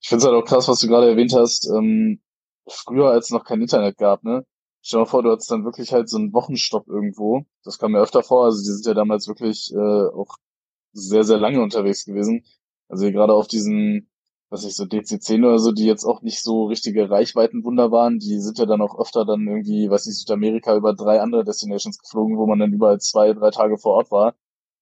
Ich 0.00 0.08
finde 0.08 0.24
es 0.24 0.30
halt 0.30 0.42
auch 0.42 0.46
krass, 0.46 0.68
was 0.68 0.80
du 0.80 0.88
gerade 0.88 1.08
erwähnt 1.10 1.34
hast. 1.34 1.66
Ähm, 1.68 2.20
früher, 2.68 3.10
als 3.10 3.26
es 3.26 3.30
noch 3.32 3.44
kein 3.44 3.60
Internet 3.62 3.98
gab, 3.98 4.22
ne? 4.24 4.44
Stell 4.82 4.98
dir 4.98 5.04
mal 5.04 5.10
vor, 5.10 5.22
du 5.22 5.30
hattest 5.30 5.50
dann 5.50 5.64
wirklich 5.64 5.92
halt 5.92 6.08
so 6.08 6.18
einen 6.18 6.32
Wochenstopp 6.32 6.88
irgendwo. 6.88 7.44
Das 7.64 7.78
kam 7.78 7.92
mir 7.92 8.00
öfter 8.00 8.22
vor. 8.22 8.44
Also 8.46 8.58
die 8.62 8.70
sind 8.72 8.86
ja 8.86 8.94
damals 8.94 9.28
wirklich 9.28 9.72
äh, 9.72 9.78
auch 9.78 10.36
sehr, 10.92 11.24
sehr 11.24 11.38
lange 11.38 11.62
unterwegs 11.62 12.04
gewesen. 12.04 12.44
Also 12.88 13.10
gerade 13.12 13.34
auf 13.34 13.46
diesen 13.48 14.10
was 14.52 14.64
ich 14.64 14.76
so 14.76 14.84
DC10 14.84 15.46
oder 15.46 15.58
so, 15.58 15.72
die 15.72 15.86
jetzt 15.86 16.04
auch 16.04 16.20
nicht 16.20 16.42
so 16.42 16.66
richtige 16.66 17.08
Reichweitenwunder 17.08 17.90
waren, 17.90 18.18
die 18.18 18.38
sind 18.38 18.58
ja 18.58 18.66
dann 18.66 18.82
auch 18.82 18.98
öfter 18.98 19.24
dann 19.24 19.46
irgendwie, 19.48 19.88
weiß 19.88 20.06
ich, 20.06 20.18
Südamerika 20.18 20.76
über 20.76 20.92
drei 20.94 21.22
andere 21.22 21.42
Destinations 21.42 21.98
geflogen, 21.98 22.36
wo 22.36 22.46
man 22.46 22.58
dann 22.58 22.72
überall 22.72 23.00
zwei, 23.00 23.32
drei 23.32 23.50
Tage 23.50 23.78
vor 23.78 23.94
Ort 23.94 24.10
war. 24.10 24.34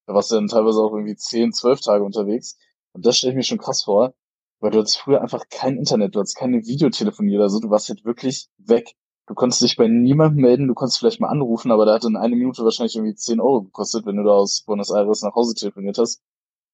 Da 0.07 0.15
warst 0.15 0.33
du 0.33 0.35
dann 0.35 0.49
teilweise 0.49 0.81
auch 0.81 0.93
irgendwie 0.93 1.15
zehn, 1.15 1.53
zwölf 1.53 1.81
Tage 1.81 2.03
unterwegs. 2.05 2.59
Und 2.93 3.07
das 3.07 3.17
stelle 3.19 3.33
ich 3.33 3.37
mir 3.37 3.45
schon 3.45 3.59
krass 3.59 3.85
vor, 3.85 4.13
weil 4.59 4.73
du 4.73 4.79
hattest 4.81 4.99
früher 4.99 5.23
einfach 5.23 5.45
kein 5.51 5.77
Internet, 5.77 6.17
du 6.17 6.19
hattest 6.19 6.37
keine 6.37 6.67
Videotelefonie 6.67 7.37
oder 7.37 7.49
so, 7.49 7.61
du 7.61 7.71
warst 7.71 7.89
halt 7.91 8.05
wirklich 8.05 8.49
weg. 8.59 8.95
Du 9.29 9.35
konntest 9.35 9.63
dich 9.63 9.77
bei 9.77 9.87
niemandem 9.87 10.43
melden, 10.43 10.67
du 10.67 10.75
konntest 10.75 10.99
vielleicht 10.99 11.21
mal 11.21 11.29
anrufen, 11.29 11.71
aber 11.71 11.87
da 11.87 11.95
hat 11.95 12.05
dann 12.05 12.17
eine 12.17 12.35
Minute 12.35 12.65
wahrscheinlich 12.65 12.97
irgendwie 12.97 13.15
zehn 13.15 13.41
Euro 13.41 13.63
gekostet, 13.63 14.05
wenn 14.05 14.17
du 14.17 14.25
da 14.25 14.33
aus 14.33 14.63
Buenos 14.63 14.91
Aires 14.91 15.23
nach 15.23 15.37
Hause 15.37 15.55
telefoniert 15.55 15.99
hast. 15.99 16.23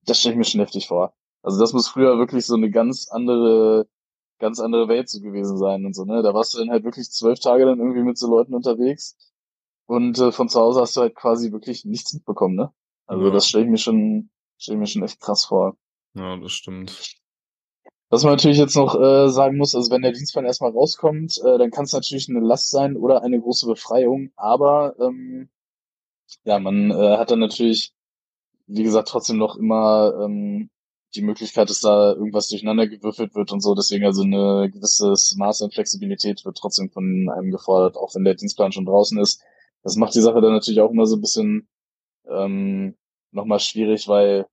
Das 0.07 0.19
stelle 0.19 0.33
ich 0.33 0.39
mir 0.39 0.45
schon 0.45 0.61
heftig 0.61 0.89
vor. 0.89 1.13
Also 1.47 1.61
das 1.61 1.73
muss 1.73 1.87
früher 1.87 2.19
wirklich 2.19 2.45
so 2.45 2.57
eine 2.57 2.73
ganz 2.73 3.07
andere, 3.09 3.87
ganz 4.41 4.59
andere 4.59 4.89
Welt 4.89 5.09
so 5.09 5.21
gewesen 5.21 5.57
sein 5.57 5.87
und 5.87 5.95
so, 5.95 6.05
ne? 6.05 6.21
Da 6.23 6.35
warst 6.35 6.53
du 6.53 6.59
dann 6.59 6.71
halt 6.71 6.83
wirklich 6.83 7.09
zwölf 7.09 7.39
Tage 7.39 7.65
dann 7.65 7.79
irgendwie 7.79 8.03
mit 8.03 8.19
so 8.19 8.29
Leuten 8.29 8.53
unterwegs 8.53 9.17
und 9.87 10.19
äh, 10.19 10.33
von 10.33 10.49
zu 10.49 10.59
Hause 10.59 10.81
hast 10.81 10.97
du 10.97 11.03
halt 11.03 11.15
quasi 11.15 11.53
wirklich 11.53 11.85
nichts 11.85 12.13
mitbekommen, 12.15 12.57
ne? 12.57 12.73
Also 13.07 13.27
ja. 13.27 13.31
das 13.31 13.47
stelle 13.47 13.63
ich 13.63 13.71
mir 13.71 13.79
schon, 13.79 14.29
stelle 14.59 14.75
ich 14.75 14.81
mir 14.81 14.87
schon 14.89 15.05
echt 15.05 15.21
krass 15.21 15.45
vor. 15.45 15.77
Ja, 16.15 16.37
das 16.37 16.51
stimmt. 16.51 17.15
Was 18.09 18.25
man 18.25 18.33
natürlich 18.33 18.59
jetzt 18.59 18.75
noch 18.75 19.01
äh, 19.01 19.29
sagen 19.29 19.57
muss, 19.57 19.77
also 19.77 19.93
wenn 19.93 20.03
der 20.03 20.11
Dienstplan 20.11 20.47
erstmal 20.47 20.73
rauskommt, 20.73 21.41
äh, 21.45 21.59
dann 21.59 21.71
kann 21.71 21.85
es 21.85 21.93
natürlich 21.93 22.29
eine 22.29 22.41
Last 22.41 22.71
sein 22.71 22.97
oder 22.97 23.23
eine 23.23 23.41
große 23.41 23.69
Befreiung, 23.69 24.33
aber 24.35 24.97
ähm, 24.99 25.49
ja, 26.43 26.59
man 26.59 26.91
äh, 26.91 27.19
hat 27.19 27.31
dann 27.31 27.39
natürlich, 27.39 27.93
wie 28.67 28.83
gesagt, 28.83 29.07
trotzdem 29.07 29.37
noch 29.37 29.55
immer 29.55 30.13
ähm, 30.25 30.71
die 31.17 31.23
Möglichkeit, 31.23 31.71
dass 31.71 31.81
da 31.81 32.13
irgendwas 32.13 32.49
durcheinander 32.49 32.87
gewürfelt 32.87 33.35
wird 33.35 33.53
und 33.53 33.61
so. 33.61 33.75
Deswegen 33.75 34.05
also 34.05 34.23
eine 34.23 34.71
gewisses 34.71 35.35
Maß 35.37 35.63
an 35.63 35.71
Flexibilität 35.71 36.45
wird 36.45 36.57
trotzdem 36.59 36.91
von 36.91 37.31
einem 37.31 37.51
gefordert, 37.51 37.97
auch 37.97 38.15
wenn 38.15 38.25
der 38.25 38.35
Dienstplan 38.35 38.73
schon 38.73 38.87
draußen 38.87 39.19
ist. 39.19 39.43
Das 39.83 39.97
macht 39.97 40.15
die 40.15 40.21
Sache 40.21 40.41
dann 40.41 40.53
natürlich 40.53 40.81
auch 40.81 40.91
immer 40.91 41.07
so 41.07 41.17
ein 41.17 41.21
bisschen 41.21 41.69
ähm, 42.29 42.97
nochmal 43.33 43.61
schwierig, 43.61 44.09
weil 44.09 44.47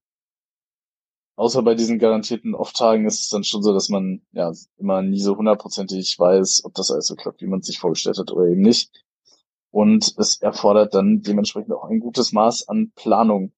außer 1.36 1.62
bei 1.62 1.74
diesen 1.74 1.98
garantierten 1.98 2.54
Off-Tagen 2.54 3.06
ist 3.06 3.20
es 3.20 3.28
dann 3.28 3.44
schon 3.44 3.62
so, 3.62 3.72
dass 3.72 3.88
man 3.88 4.22
ja 4.32 4.52
immer 4.76 5.02
nie 5.02 5.20
so 5.20 5.36
hundertprozentig 5.36 6.18
weiß, 6.18 6.62
ob 6.64 6.74
das 6.74 6.90
alles 6.90 7.06
so 7.06 7.16
klappt, 7.16 7.42
wie 7.42 7.46
man 7.46 7.60
es 7.60 7.66
sich 7.66 7.78
vorgestellt 7.78 8.18
hat 8.18 8.30
oder 8.30 8.46
eben 8.46 8.62
nicht. 8.62 9.04
Und 9.70 10.14
es 10.18 10.40
erfordert 10.40 10.94
dann 10.94 11.22
dementsprechend 11.22 11.72
auch 11.72 11.84
ein 11.84 11.98
gutes 11.98 12.32
Maß 12.32 12.68
an 12.68 12.92
Planung. 12.94 13.52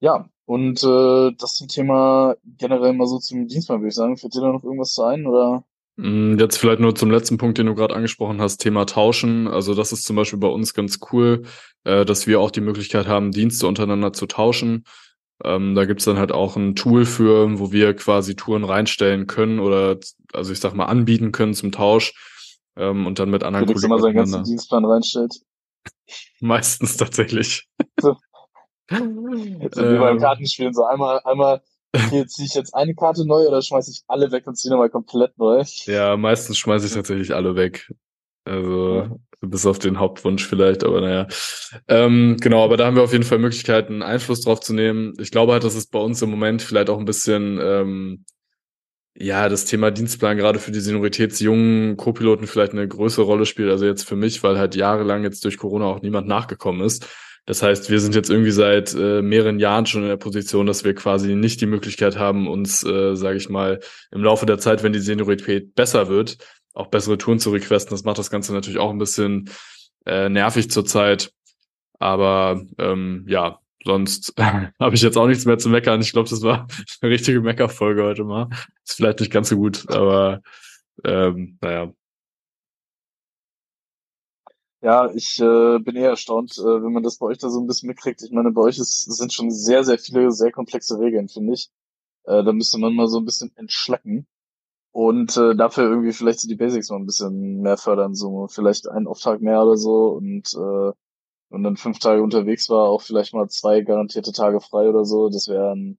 Ja, 0.00 0.28
und 0.50 0.82
äh, 0.82 1.32
das 1.38 1.54
zum 1.54 1.68
Thema 1.68 2.34
generell 2.58 2.92
mal 2.92 3.06
so 3.06 3.20
zum 3.20 3.46
Dienstplan, 3.46 3.82
würde 3.82 3.90
ich 3.90 3.94
sagen. 3.94 4.16
Fällt 4.16 4.34
dir 4.34 4.40
da 4.40 4.48
noch 4.48 4.64
irgendwas 4.64 4.94
zu 4.94 5.04
ein 5.04 5.24
oder? 5.24 5.62
Mm, 5.94 6.40
jetzt 6.40 6.56
vielleicht 6.56 6.80
nur 6.80 6.92
zum 6.96 7.08
letzten 7.08 7.38
Punkt, 7.38 7.56
den 7.56 7.66
du 7.66 7.76
gerade 7.76 7.94
angesprochen 7.94 8.40
hast, 8.40 8.56
Thema 8.56 8.84
Tauschen. 8.84 9.46
Also 9.46 9.76
das 9.76 9.92
ist 9.92 10.02
zum 10.02 10.16
Beispiel 10.16 10.40
bei 10.40 10.48
uns 10.48 10.74
ganz 10.74 10.98
cool, 11.12 11.44
äh, 11.84 12.04
dass 12.04 12.26
wir 12.26 12.40
auch 12.40 12.50
die 12.50 12.62
Möglichkeit 12.62 13.06
haben, 13.06 13.30
Dienste 13.30 13.68
untereinander 13.68 14.12
zu 14.12 14.26
tauschen. 14.26 14.86
Ähm, 15.44 15.76
da 15.76 15.84
gibt's 15.84 16.04
dann 16.04 16.18
halt 16.18 16.32
auch 16.32 16.56
ein 16.56 16.74
Tool 16.74 17.04
für, 17.04 17.60
wo 17.60 17.70
wir 17.70 17.94
quasi 17.94 18.34
Touren 18.34 18.64
reinstellen 18.64 19.28
können 19.28 19.60
oder 19.60 19.98
also 20.32 20.52
ich 20.52 20.58
sag 20.58 20.74
mal 20.74 20.86
anbieten 20.86 21.30
können 21.30 21.54
zum 21.54 21.70
Tausch 21.70 22.12
ähm, 22.76 23.06
und 23.06 23.20
dann 23.20 23.30
mit 23.30 23.44
anderen 23.44 23.66
Kollegen. 23.66 23.84
immer 23.84 24.00
seinen 24.00 24.16
ganzen 24.16 24.42
Dienstplan 24.42 24.84
reinstellt. 24.84 25.32
Meistens 26.40 26.96
tatsächlich. 26.96 27.68
Jetzt 28.90 29.76
wie 29.76 29.98
beim 29.98 30.16
ähm. 30.16 30.20
Kartenspielen 30.20 30.74
so 30.74 30.84
einmal, 30.84 31.20
einmal, 31.24 31.62
hier 32.10 32.26
ziehe 32.26 32.46
ich 32.46 32.54
jetzt 32.54 32.74
eine 32.74 32.94
Karte 32.94 33.26
neu 33.26 33.46
oder 33.46 33.62
schmeiße 33.62 33.90
ich 33.90 34.02
alle 34.08 34.30
weg 34.32 34.46
und 34.46 34.56
ziehe 34.56 34.70
nochmal 34.70 34.90
komplett 34.90 35.38
neu? 35.38 35.62
Ja, 35.86 36.16
meistens 36.16 36.58
schmeiße 36.58 36.86
ich 36.86 36.92
tatsächlich 36.92 37.34
alle 37.34 37.56
weg. 37.56 37.92
Also 38.44 39.20
bis 39.40 39.64
auf 39.64 39.78
den 39.78 39.98
Hauptwunsch 39.98 40.46
vielleicht, 40.46 40.84
aber 40.84 41.00
naja. 41.00 41.26
Ähm, 41.88 42.36
genau, 42.40 42.64
aber 42.64 42.76
da 42.76 42.86
haben 42.86 42.96
wir 42.96 43.02
auf 43.02 43.12
jeden 43.12 43.24
Fall 43.24 43.38
Möglichkeiten, 43.38 44.02
Einfluss 44.02 44.42
drauf 44.42 44.60
zu 44.60 44.74
nehmen. 44.74 45.14
Ich 45.18 45.30
glaube 45.30 45.52
halt, 45.52 45.64
dass 45.64 45.74
es 45.74 45.86
bei 45.86 45.98
uns 45.98 46.20
im 46.20 46.30
Moment 46.30 46.60
vielleicht 46.62 46.90
auch 46.90 46.98
ein 46.98 47.06
bisschen 47.06 47.58
ähm, 47.62 48.24
ja, 49.16 49.48
das 49.48 49.64
Thema 49.64 49.90
Dienstplan 49.90 50.36
gerade 50.36 50.58
für 50.58 50.72
die 50.72 50.80
senioritätsjungen 50.80 51.96
Co-Piloten 51.96 52.46
vielleicht 52.46 52.72
eine 52.72 52.86
größere 52.86 53.24
Rolle 53.24 53.46
spielt. 53.46 53.70
Also 53.70 53.84
jetzt 53.84 54.08
für 54.08 54.16
mich, 54.16 54.42
weil 54.42 54.58
halt 54.58 54.76
jahrelang 54.76 55.24
jetzt 55.24 55.44
durch 55.44 55.58
Corona 55.58 55.86
auch 55.86 56.02
niemand 56.02 56.26
nachgekommen 56.26 56.82
ist. 56.82 57.06
Das 57.46 57.62
heißt, 57.62 57.90
wir 57.90 58.00
sind 58.00 58.14
jetzt 58.14 58.30
irgendwie 58.30 58.50
seit 58.50 58.94
äh, 58.94 59.22
mehreren 59.22 59.58
Jahren 59.58 59.86
schon 59.86 60.02
in 60.02 60.08
der 60.08 60.16
Position, 60.16 60.66
dass 60.66 60.84
wir 60.84 60.94
quasi 60.94 61.34
nicht 61.34 61.60
die 61.60 61.66
Möglichkeit 61.66 62.16
haben, 62.16 62.46
uns, 62.48 62.84
äh, 62.84 63.16
sage 63.16 63.38
ich 63.38 63.48
mal, 63.48 63.80
im 64.12 64.22
Laufe 64.22 64.46
der 64.46 64.58
Zeit, 64.58 64.82
wenn 64.82 64.92
die 64.92 65.00
Seniorität 65.00 65.74
besser 65.74 66.08
wird, 66.08 66.38
auch 66.74 66.88
bessere 66.88 67.18
Touren 67.18 67.38
zu 67.38 67.50
requesten. 67.50 67.90
Das 67.90 68.04
macht 68.04 68.18
das 68.18 68.30
Ganze 68.30 68.52
natürlich 68.52 68.78
auch 68.78 68.90
ein 68.90 68.98
bisschen 68.98 69.50
äh, 70.06 70.28
nervig 70.28 70.70
zurzeit. 70.70 71.32
Aber 71.98 72.62
ähm, 72.78 73.24
ja, 73.26 73.58
sonst 73.84 74.34
habe 74.38 74.94
ich 74.94 75.02
jetzt 75.02 75.16
auch 75.16 75.26
nichts 75.26 75.44
mehr 75.44 75.58
zu 75.58 75.68
meckern. 75.68 76.00
Ich 76.00 76.12
glaube, 76.12 76.28
das 76.28 76.42
war 76.42 76.66
eine 77.00 77.10
richtige 77.10 77.40
Meckerfolge 77.40 78.02
heute 78.02 78.24
mal. 78.24 78.48
Ist 78.86 78.96
vielleicht 78.96 79.20
nicht 79.20 79.32
ganz 79.32 79.48
so 79.48 79.56
gut, 79.56 79.88
aber 79.88 80.40
ähm, 81.04 81.58
naja, 81.60 81.92
ja, 84.82 85.10
ich 85.12 85.40
äh, 85.40 85.78
bin 85.78 85.96
eher 85.96 86.10
erstaunt, 86.10 86.56
äh, 86.58 86.82
wenn 86.82 86.92
man 86.92 87.02
das 87.02 87.18
bei 87.18 87.26
euch 87.26 87.38
da 87.38 87.50
so 87.50 87.60
ein 87.60 87.66
bisschen 87.66 87.88
mitkriegt. 87.88 88.22
Ich 88.22 88.30
meine, 88.32 88.50
bei 88.52 88.62
euch 88.62 88.78
ist, 88.78 89.02
sind 89.04 89.32
schon 89.32 89.50
sehr, 89.50 89.84
sehr 89.84 89.98
viele, 89.98 90.30
sehr 90.32 90.52
komplexe 90.52 90.98
Regeln, 90.98 91.28
finde 91.28 91.54
ich. 91.54 91.70
Äh, 92.24 92.44
da 92.44 92.52
müsste 92.52 92.78
man 92.78 92.94
mal 92.94 93.08
so 93.08 93.18
ein 93.18 93.24
bisschen 93.26 93.52
entschlacken 93.56 94.26
und 94.92 95.36
äh, 95.36 95.54
dafür 95.56 95.84
irgendwie 95.84 96.12
vielleicht 96.12 96.40
so 96.40 96.48
die 96.48 96.56
Basics 96.56 96.90
mal 96.90 96.96
ein 96.96 97.06
bisschen 97.06 97.60
mehr 97.62 97.76
fördern, 97.76 98.14
so 98.14 98.48
vielleicht 98.48 98.88
einen 98.88 99.06
Auftrag 99.06 99.40
mehr 99.42 99.62
oder 99.62 99.76
so 99.76 100.08
und 100.08 100.52
äh, 100.54 100.92
und 101.50 101.64
dann 101.64 101.76
fünf 101.76 101.98
Tage 101.98 102.22
unterwegs 102.22 102.70
war, 102.70 102.88
auch 102.88 103.02
vielleicht 103.02 103.34
mal 103.34 103.48
zwei 103.48 103.80
garantierte 103.82 104.32
Tage 104.32 104.60
frei 104.60 104.88
oder 104.88 105.04
so. 105.04 105.28
Das 105.30 105.48
wären 105.48 105.98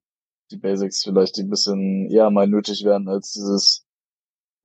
die 0.49 0.57
Basics 0.57 1.03
vielleicht, 1.03 1.37
die 1.37 1.43
ein 1.43 1.49
bisschen 1.49 2.09
eher 2.09 2.31
mal 2.31 2.47
nötig 2.47 2.85
wären 2.85 3.09
als 3.09 3.33
dieses 3.33 3.85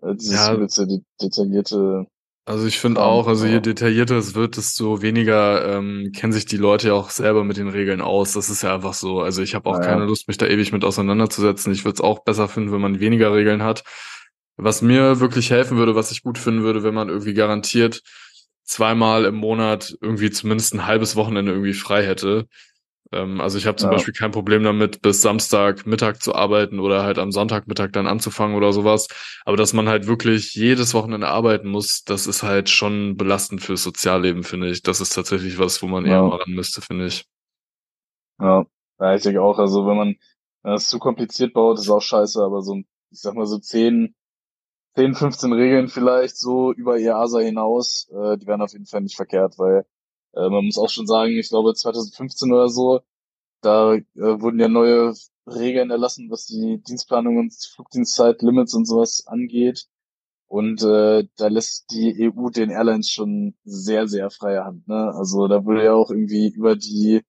äh, 0.03 0.15
dieses 0.15 0.47
ja. 0.47 0.55
gewisse, 0.55 0.87
detaillierte 1.21 2.07
also 2.47 2.65
ich 2.67 2.79
finde 2.79 3.03
auch, 3.03 3.27
also 3.27 3.45
je 3.45 3.59
detaillierter 3.59 4.17
es 4.17 4.37
wird, 4.37 4.57
desto 4.57 5.03
weniger 5.03 5.77
ähm, 5.77 6.13
kennen 6.15 6.33
sich 6.33 6.47
die 6.47 6.57
Leute 6.57 6.89
ja 6.89 6.95
auch 6.95 7.11
selber 7.11 7.43
mit 7.43 7.57
den 7.57 7.69
Regeln 7.69 8.01
aus. 8.01 8.35
Das 8.35 8.49
ist 8.49 8.63
ja 8.63 8.73
einfach 8.73 8.95
so. 8.95 9.21
Also 9.21 9.43
ich 9.43 9.57
habe 9.57 9.69
auch 9.69 9.79
naja. 9.79 9.91
keine 9.91 10.05
Lust, 10.05 10.29
mich 10.29 10.39
da 10.39 10.47
ewig 10.47 10.71
mit 10.71 10.85
auseinanderzusetzen. 10.85 11.73
Ich 11.73 11.85
würde 11.85 11.95
es 11.95 12.01
auch 12.01 12.23
besser 12.23 12.47
finden, 12.47 12.71
wenn 12.71 12.81
man 12.81 13.01
weniger 13.01 13.35
Regeln 13.35 13.65
hat. 13.65 13.83
Was 14.57 14.81
mir 14.81 15.19
wirklich 15.19 15.51
helfen 15.51 15.77
würde, 15.77 15.97
was 15.97 16.13
ich 16.13 16.23
gut 16.23 16.39
finden 16.39 16.63
würde, 16.63 16.85
wenn 16.85 16.95
man 16.95 17.09
irgendwie 17.09 17.35
garantiert 17.35 18.03
zweimal 18.63 19.25
im 19.25 19.35
Monat 19.35 19.97
irgendwie 20.01 20.31
zumindest 20.31 20.73
ein 20.73 20.87
halbes 20.87 21.17
Wochenende 21.17 21.51
irgendwie 21.51 21.75
frei 21.75 22.07
hätte. 22.07 22.47
Ähm, 23.13 23.41
also 23.41 23.59
ich 23.59 23.67
habe 23.67 23.77
zum 23.77 23.91
Ja. 23.91 23.91
Beispiel 23.91 24.15
kein 24.15 24.31
Problem 24.33 24.63
damit, 24.65 25.03
bis 25.03 25.23
Samstag 25.23 25.87
Mittag 25.87 26.23
zu 26.23 26.35
arbeiten 26.35 26.81
oder 26.81 27.03
halt 27.05 27.19
am 27.19 27.33
Sonntagmittag 27.33 27.91
dann 27.93 28.07
anzufangen 28.07 28.57
oder 28.57 28.73
sowas. 28.73 29.09
Aber 29.45 29.57
dass 29.57 29.73
man 29.73 29.89
halt 29.89 30.07
wirklich 30.07 30.55
jedes 30.55 30.95
Wochenende 30.95 31.29
arbeiten 31.29 31.69
muss, 31.69 32.05
das 32.05 32.27
ist 32.27 32.43
halt 32.43 32.69
schon 32.71 33.17
belastend 33.17 33.63
fürs 33.63 33.83
Sozialleben, 33.83 34.43
finde 34.45 34.71
ich. 34.71 34.83
Das 34.83 35.01
ist 35.01 35.15
tatsächlich 35.15 35.59
was, 35.59 35.83
wo 35.83 35.87
man 35.89 36.07
eher 36.07 36.23
Ja. 36.23 36.23
mal 36.23 36.37
ran 36.39 36.53
müsste, 36.53 36.81
finde 36.83 37.07
ich. 37.07 37.25
Ja, 38.39 38.67
ja, 39.01 39.15
ich 39.15 39.23
denke 39.23 39.43
auch. 39.43 39.59
Also 39.59 39.87
wenn 39.87 39.97
man 39.97 40.17
das 40.63 40.89
zu 40.89 40.99
kompliziert 40.99 41.53
baut, 41.55 41.79
ist 41.79 41.89
auch 41.91 42.01
scheiße, 42.03 42.43
aber 42.43 42.63
so, 42.63 42.77
ich 43.11 43.21
sag 43.21 43.35
mal 43.35 43.47
so 43.47 43.59
10, 43.59 44.15
10, 44.97 45.15
15 45.15 45.53
Regeln 45.53 45.89
vielleicht 45.89 46.37
so 46.39 46.73
über 46.73 46.99
EASA 46.99 47.41
hinaus, 47.41 48.09
äh, 48.13 48.39
die 48.39 48.47
wären 48.47 48.63
auf 48.63 48.73
jeden 48.73 48.87
Fall 48.87 49.03
nicht 49.03 49.17
verkehrt, 49.17 49.59
weil 49.59 49.87
äh, 50.37 50.49
man 50.51 50.67
muss 50.67 50.79
auch 50.79 50.91
schon 50.91 51.07
sagen, 51.07 51.33
ich 51.39 51.49
glaube 51.51 51.75
2015 51.75 52.53
oder 52.53 52.69
so, 52.69 53.01
da 53.63 53.95
äh, 53.95 54.03
wurden 54.17 54.61
ja 54.61 54.69
neue 54.69 55.15
Regeln 55.47 55.91
erlassen, 55.91 56.31
was 56.31 56.47
die 56.47 56.83
Dienstplanung 56.83 57.39
und 57.39 57.55
Flugdienstzeitlimits 57.75 58.75
und 58.75 58.87
sowas 58.87 59.27
angeht. 59.27 59.87
Und 60.49 60.83
äh, 60.83 61.27
da 61.37 61.49
lässt 61.49 61.91
die 61.91 62.11
EU 62.23 62.51
den 62.51 62.71
Airlines 62.71 63.11
schon 63.11 63.55
sehr, 63.65 64.07
sehr 64.09 64.31
freie 64.31 64.65
Hand. 64.65 64.87
Ne? 64.89 65.13
Also 65.15 65.49
da 65.49 65.65
wurde 65.65 65.85
ja 65.85 65.95
auch 65.95 66.11
irgendwie 66.11 66.49
über 66.51 66.77
die 66.77 67.23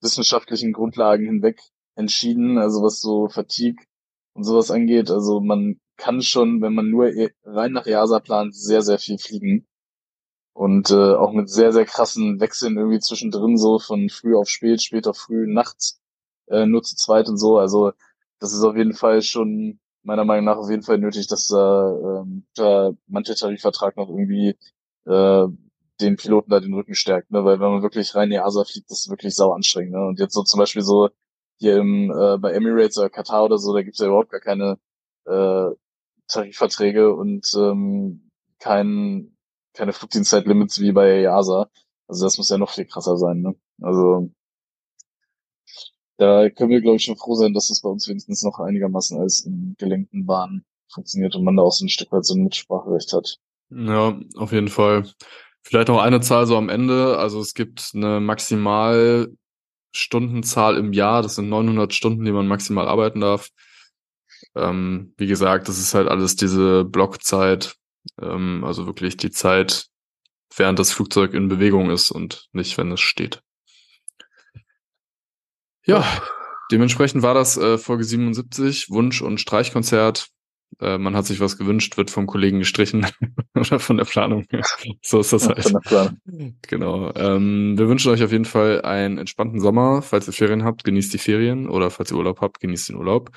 wissenschaftlichen 0.00 0.72
Grundlagen 0.72 1.26
hinweg 1.26 1.60
entschieden, 1.96 2.58
also 2.58 2.82
was 2.82 3.00
so 3.00 3.28
Fatigue 3.28 3.84
und 4.34 4.44
sowas 4.44 4.70
angeht. 4.70 5.10
Also 5.10 5.40
man 5.40 5.80
kann 5.96 6.22
schon, 6.22 6.60
wenn 6.62 6.74
man 6.74 6.90
nur 6.90 7.08
e- 7.08 7.32
rein 7.44 7.72
nach 7.72 7.86
EASA 7.86 8.20
plant, 8.20 8.54
sehr, 8.56 8.82
sehr 8.82 8.98
viel 8.98 9.18
fliegen. 9.18 9.66
Und 10.54 10.90
äh, 10.90 11.14
auch 11.14 11.32
mit 11.32 11.50
sehr, 11.50 11.72
sehr 11.72 11.84
krassen 11.84 12.40
Wechseln 12.40 12.76
irgendwie 12.78 13.00
zwischendrin, 13.00 13.56
so 13.58 13.78
von 13.78 14.08
früh 14.08 14.36
auf 14.36 14.48
spät, 14.48 14.82
spät 14.82 15.06
auf 15.08 15.18
früh, 15.18 15.46
nachts 15.52 16.00
äh, 16.48 16.66
nur 16.66 16.82
zu 16.82 16.96
zweit 16.96 17.28
und 17.28 17.38
so. 17.38 17.58
Also 17.58 17.92
das 18.40 18.52
ist 18.52 18.62
auf 18.62 18.76
jeden 18.76 18.94
Fall 18.94 19.22
schon 19.22 19.80
meiner 20.04 20.24
Meinung 20.24 20.44
nach 20.44 20.56
auf 20.58 20.70
jeden 20.70 20.82
Fall 20.82 20.98
nötig, 20.98 21.26
dass 21.26 21.48
da 21.48 22.22
ähm, 22.22 22.46
der 22.56 22.94
manche 23.06 23.34
Tarifvertrag 23.34 23.96
noch 23.96 24.08
irgendwie 24.08 24.56
äh, 25.06 25.46
den 26.00 26.16
Piloten 26.16 26.50
da 26.50 26.60
den 26.60 26.74
Rücken 26.74 26.94
stärkt, 26.94 27.30
ne? 27.30 27.44
Weil 27.44 27.60
wenn 27.60 27.70
man 27.70 27.82
wirklich 27.82 28.14
rein 28.14 28.32
EASA 28.32 28.64
fliegt, 28.64 28.90
das 28.90 29.00
ist 29.00 29.10
wirklich 29.10 29.34
sau 29.34 29.52
anstrengend. 29.52 29.92
Ne? 29.92 30.06
Und 30.06 30.18
jetzt 30.18 30.34
so 30.34 30.42
zum 30.42 30.58
Beispiel 30.58 30.82
so 30.82 31.08
hier 31.58 31.76
im 31.78 32.10
äh, 32.10 32.38
bei 32.38 32.52
Emirates 32.52 32.98
oder 32.98 33.10
Katar 33.10 33.44
oder 33.44 33.58
so, 33.58 33.74
da 33.74 33.82
gibt's 33.82 34.00
ja 34.00 34.06
überhaupt 34.06 34.30
gar 34.30 34.40
keine 34.40 34.78
äh, 35.26 35.70
Tarifverträge 36.28 37.14
und 37.14 37.46
ähm, 37.56 38.30
kein, 38.58 39.33
keine 39.74 39.92
Flugdienstzeitlimits 39.92 40.80
wie 40.80 40.92
bei 40.92 41.22
EASA. 41.22 41.68
Also 42.06 42.24
das 42.24 42.38
muss 42.38 42.48
ja 42.48 42.58
noch 42.58 42.70
viel 42.70 42.86
krasser 42.86 43.16
sein. 43.16 43.42
Ne? 43.42 43.54
Also 43.82 44.30
da 46.16 46.48
können 46.48 46.70
wir, 46.70 46.80
glaube 46.80 46.96
ich, 46.96 47.04
schon 47.04 47.16
froh 47.16 47.34
sein, 47.34 47.54
dass 47.54 47.70
es 47.70 47.80
bei 47.80 47.88
uns 47.88 48.08
wenigstens 48.08 48.42
noch 48.42 48.60
einigermaßen 48.60 49.20
als 49.20 49.44
in 49.44 49.74
gelenkten 49.78 50.26
Bahnen 50.26 50.64
funktioniert 50.92 51.34
und 51.34 51.44
man 51.44 51.56
da 51.56 51.62
auch 51.62 51.72
so 51.72 51.84
ein 51.84 51.88
Stück 51.88 52.12
weit 52.12 52.24
so 52.24 52.34
ein 52.34 52.44
Mitspracherecht 52.44 53.12
hat. 53.12 53.38
Ja, 53.70 54.16
auf 54.36 54.52
jeden 54.52 54.68
Fall. 54.68 55.10
Vielleicht 55.62 55.88
noch 55.88 56.00
eine 56.00 56.20
Zahl 56.20 56.46
so 56.46 56.56
am 56.56 56.68
Ende. 56.68 57.18
Also 57.18 57.40
es 57.40 57.54
gibt 57.54 57.90
eine 57.94 58.20
Maximalstundenzahl 58.20 60.76
im 60.76 60.92
Jahr. 60.92 61.22
Das 61.22 61.34
sind 61.34 61.48
900 61.48 61.92
Stunden, 61.94 62.24
die 62.24 62.32
man 62.32 62.46
maximal 62.46 62.86
arbeiten 62.86 63.20
darf. 63.20 63.50
Ähm, 64.54 65.14
wie 65.16 65.26
gesagt, 65.26 65.68
das 65.68 65.78
ist 65.78 65.94
halt 65.94 66.08
alles 66.08 66.36
diese 66.36 66.84
Blockzeit. 66.84 67.76
Ähm, 68.20 68.64
also 68.64 68.86
wirklich 68.86 69.16
die 69.16 69.30
Zeit, 69.30 69.86
während 70.54 70.78
das 70.78 70.92
Flugzeug 70.92 71.34
in 71.34 71.48
Bewegung 71.48 71.90
ist 71.90 72.10
und 72.10 72.48
nicht, 72.52 72.76
wenn 72.78 72.92
es 72.92 73.00
steht. 73.00 73.42
Ja, 75.86 76.06
dementsprechend 76.70 77.22
war 77.22 77.34
das 77.34 77.56
äh, 77.56 77.76
Folge 77.78 78.04
77, 78.04 78.90
Wunsch- 78.90 79.20
und 79.20 79.40
Streichkonzert. 79.40 80.28
Äh, 80.80 80.98
man 80.98 81.14
hat 81.14 81.26
sich 81.26 81.40
was 81.40 81.58
gewünscht, 81.58 81.96
wird 81.96 82.10
vom 82.10 82.26
Kollegen 82.26 82.58
gestrichen 82.58 83.06
oder 83.54 83.78
von 83.78 83.96
der 83.96 84.04
Planung. 84.04 84.46
so 85.02 85.20
ist 85.20 85.32
das 85.32 85.48
halt. 85.48 85.72
Genau. 86.62 87.12
Ähm, 87.14 87.78
wir 87.78 87.88
wünschen 87.88 88.10
euch 88.10 88.22
auf 88.22 88.32
jeden 88.32 88.44
Fall 88.44 88.82
einen 88.82 89.18
entspannten 89.18 89.60
Sommer. 89.60 90.02
Falls 90.02 90.26
ihr 90.26 90.32
Ferien 90.32 90.64
habt, 90.64 90.84
genießt 90.84 91.12
die 91.12 91.18
Ferien 91.18 91.68
oder 91.68 91.90
falls 91.90 92.10
ihr 92.10 92.16
Urlaub 92.16 92.40
habt, 92.40 92.60
genießt 92.60 92.88
den 92.88 92.96
Urlaub. 92.96 93.30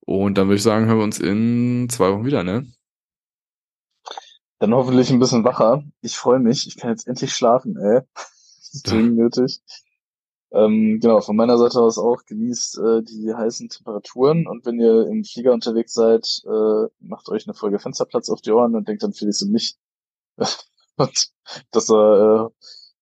Und 0.00 0.38
dann 0.38 0.48
würde 0.48 0.56
ich 0.56 0.62
sagen, 0.62 0.86
hören 0.86 0.98
wir 0.98 1.04
uns 1.04 1.18
in 1.18 1.88
zwei 1.90 2.10
Wochen 2.10 2.24
wieder, 2.24 2.42
ne? 2.42 2.66
Dann 4.60 4.74
hoffentlich 4.74 5.10
ein 5.10 5.18
bisschen 5.18 5.42
wacher. 5.42 5.82
Ich 6.02 6.16
freue 6.16 6.38
mich. 6.38 6.66
Ich 6.66 6.76
kann 6.76 6.90
jetzt 6.90 7.08
endlich 7.08 7.34
schlafen, 7.34 7.76
ey. 7.78 8.02
Das 8.14 8.70
ist 8.74 8.90
dringend 8.90 9.16
nötig. 9.16 9.62
Ähm, 10.52 10.98
genau, 11.00 11.20
von 11.20 11.36
meiner 11.36 11.56
Seite 11.58 11.80
aus 11.80 11.96
auch 11.98 12.24
genießt 12.26 12.78
äh, 12.78 13.02
die 13.02 13.32
heißen 13.32 13.68
Temperaturen 13.68 14.48
und 14.48 14.66
wenn 14.66 14.80
ihr 14.80 15.06
im 15.06 15.24
Flieger 15.24 15.52
unterwegs 15.52 15.94
seid, 15.94 16.42
äh, 16.44 16.88
macht 16.98 17.28
euch 17.28 17.46
eine 17.46 17.54
Folge 17.54 17.78
Fensterplatz 17.78 18.28
auf 18.30 18.40
die 18.40 18.50
Ohren 18.50 18.74
und 18.74 18.88
denkt 18.88 19.02
dann 19.02 19.12
Felix 19.12 19.42
und 19.42 19.52
mich. 19.52 19.76
und 20.96 21.30
dass 21.70 21.86
da 21.86 22.46
äh, 22.46 22.50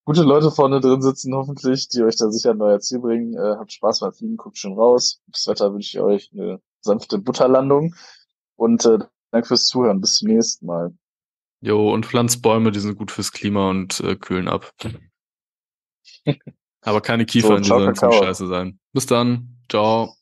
gute 0.04 0.22
Leute 0.22 0.50
vorne 0.50 0.80
drin 0.80 1.02
sitzen, 1.02 1.34
hoffentlich, 1.34 1.88
die 1.88 2.02
euch 2.02 2.16
da 2.16 2.30
sicher 2.30 2.50
ein 2.50 2.58
neues 2.58 2.86
Ziel 2.86 3.00
bringen. 3.00 3.34
Äh, 3.34 3.56
habt 3.58 3.72
Spaß 3.72 4.00
beim 4.00 4.12
Fliegen, 4.12 4.36
guckt 4.36 4.58
schon 4.58 4.74
raus. 4.74 5.22
Das 5.26 5.46
Wetter 5.48 5.72
wünsche 5.72 5.98
ich 5.98 6.00
euch 6.02 6.30
eine 6.32 6.60
sanfte 6.82 7.18
Butterlandung 7.18 7.94
und 8.56 8.84
äh, 8.84 8.98
danke 9.30 9.48
fürs 9.48 9.66
Zuhören. 9.66 10.00
Bis 10.00 10.16
zum 10.16 10.28
nächsten 10.28 10.66
Mal. 10.66 10.92
Jo, 11.60 11.92
und 11.92 12.06
Pflanzbäume, 12.06 12.70
die 12.70 12.78
sind 12.80 12.96
gut 12.96 13.10
fürs 13.10 13.32
Klima 13.32 13.70
und 13.70 14.00
äh, 14.00 14.16
kühlen 14.16 14.48
ab. 14.48 14.72
Aber 16.82 17.00
keine 17.00 17.26
Kiefer, 17.26 17.48
So, 17.48 17.56
die 17.56 17.64
sollen 17.68 17.94
Kakao. 17.94 18.12
scheiße 18.12 18.46
sein. 18.46 18.78
Bis 18.92 19.06
dann. 19.06 19.56
Ciao. 19.68 20.14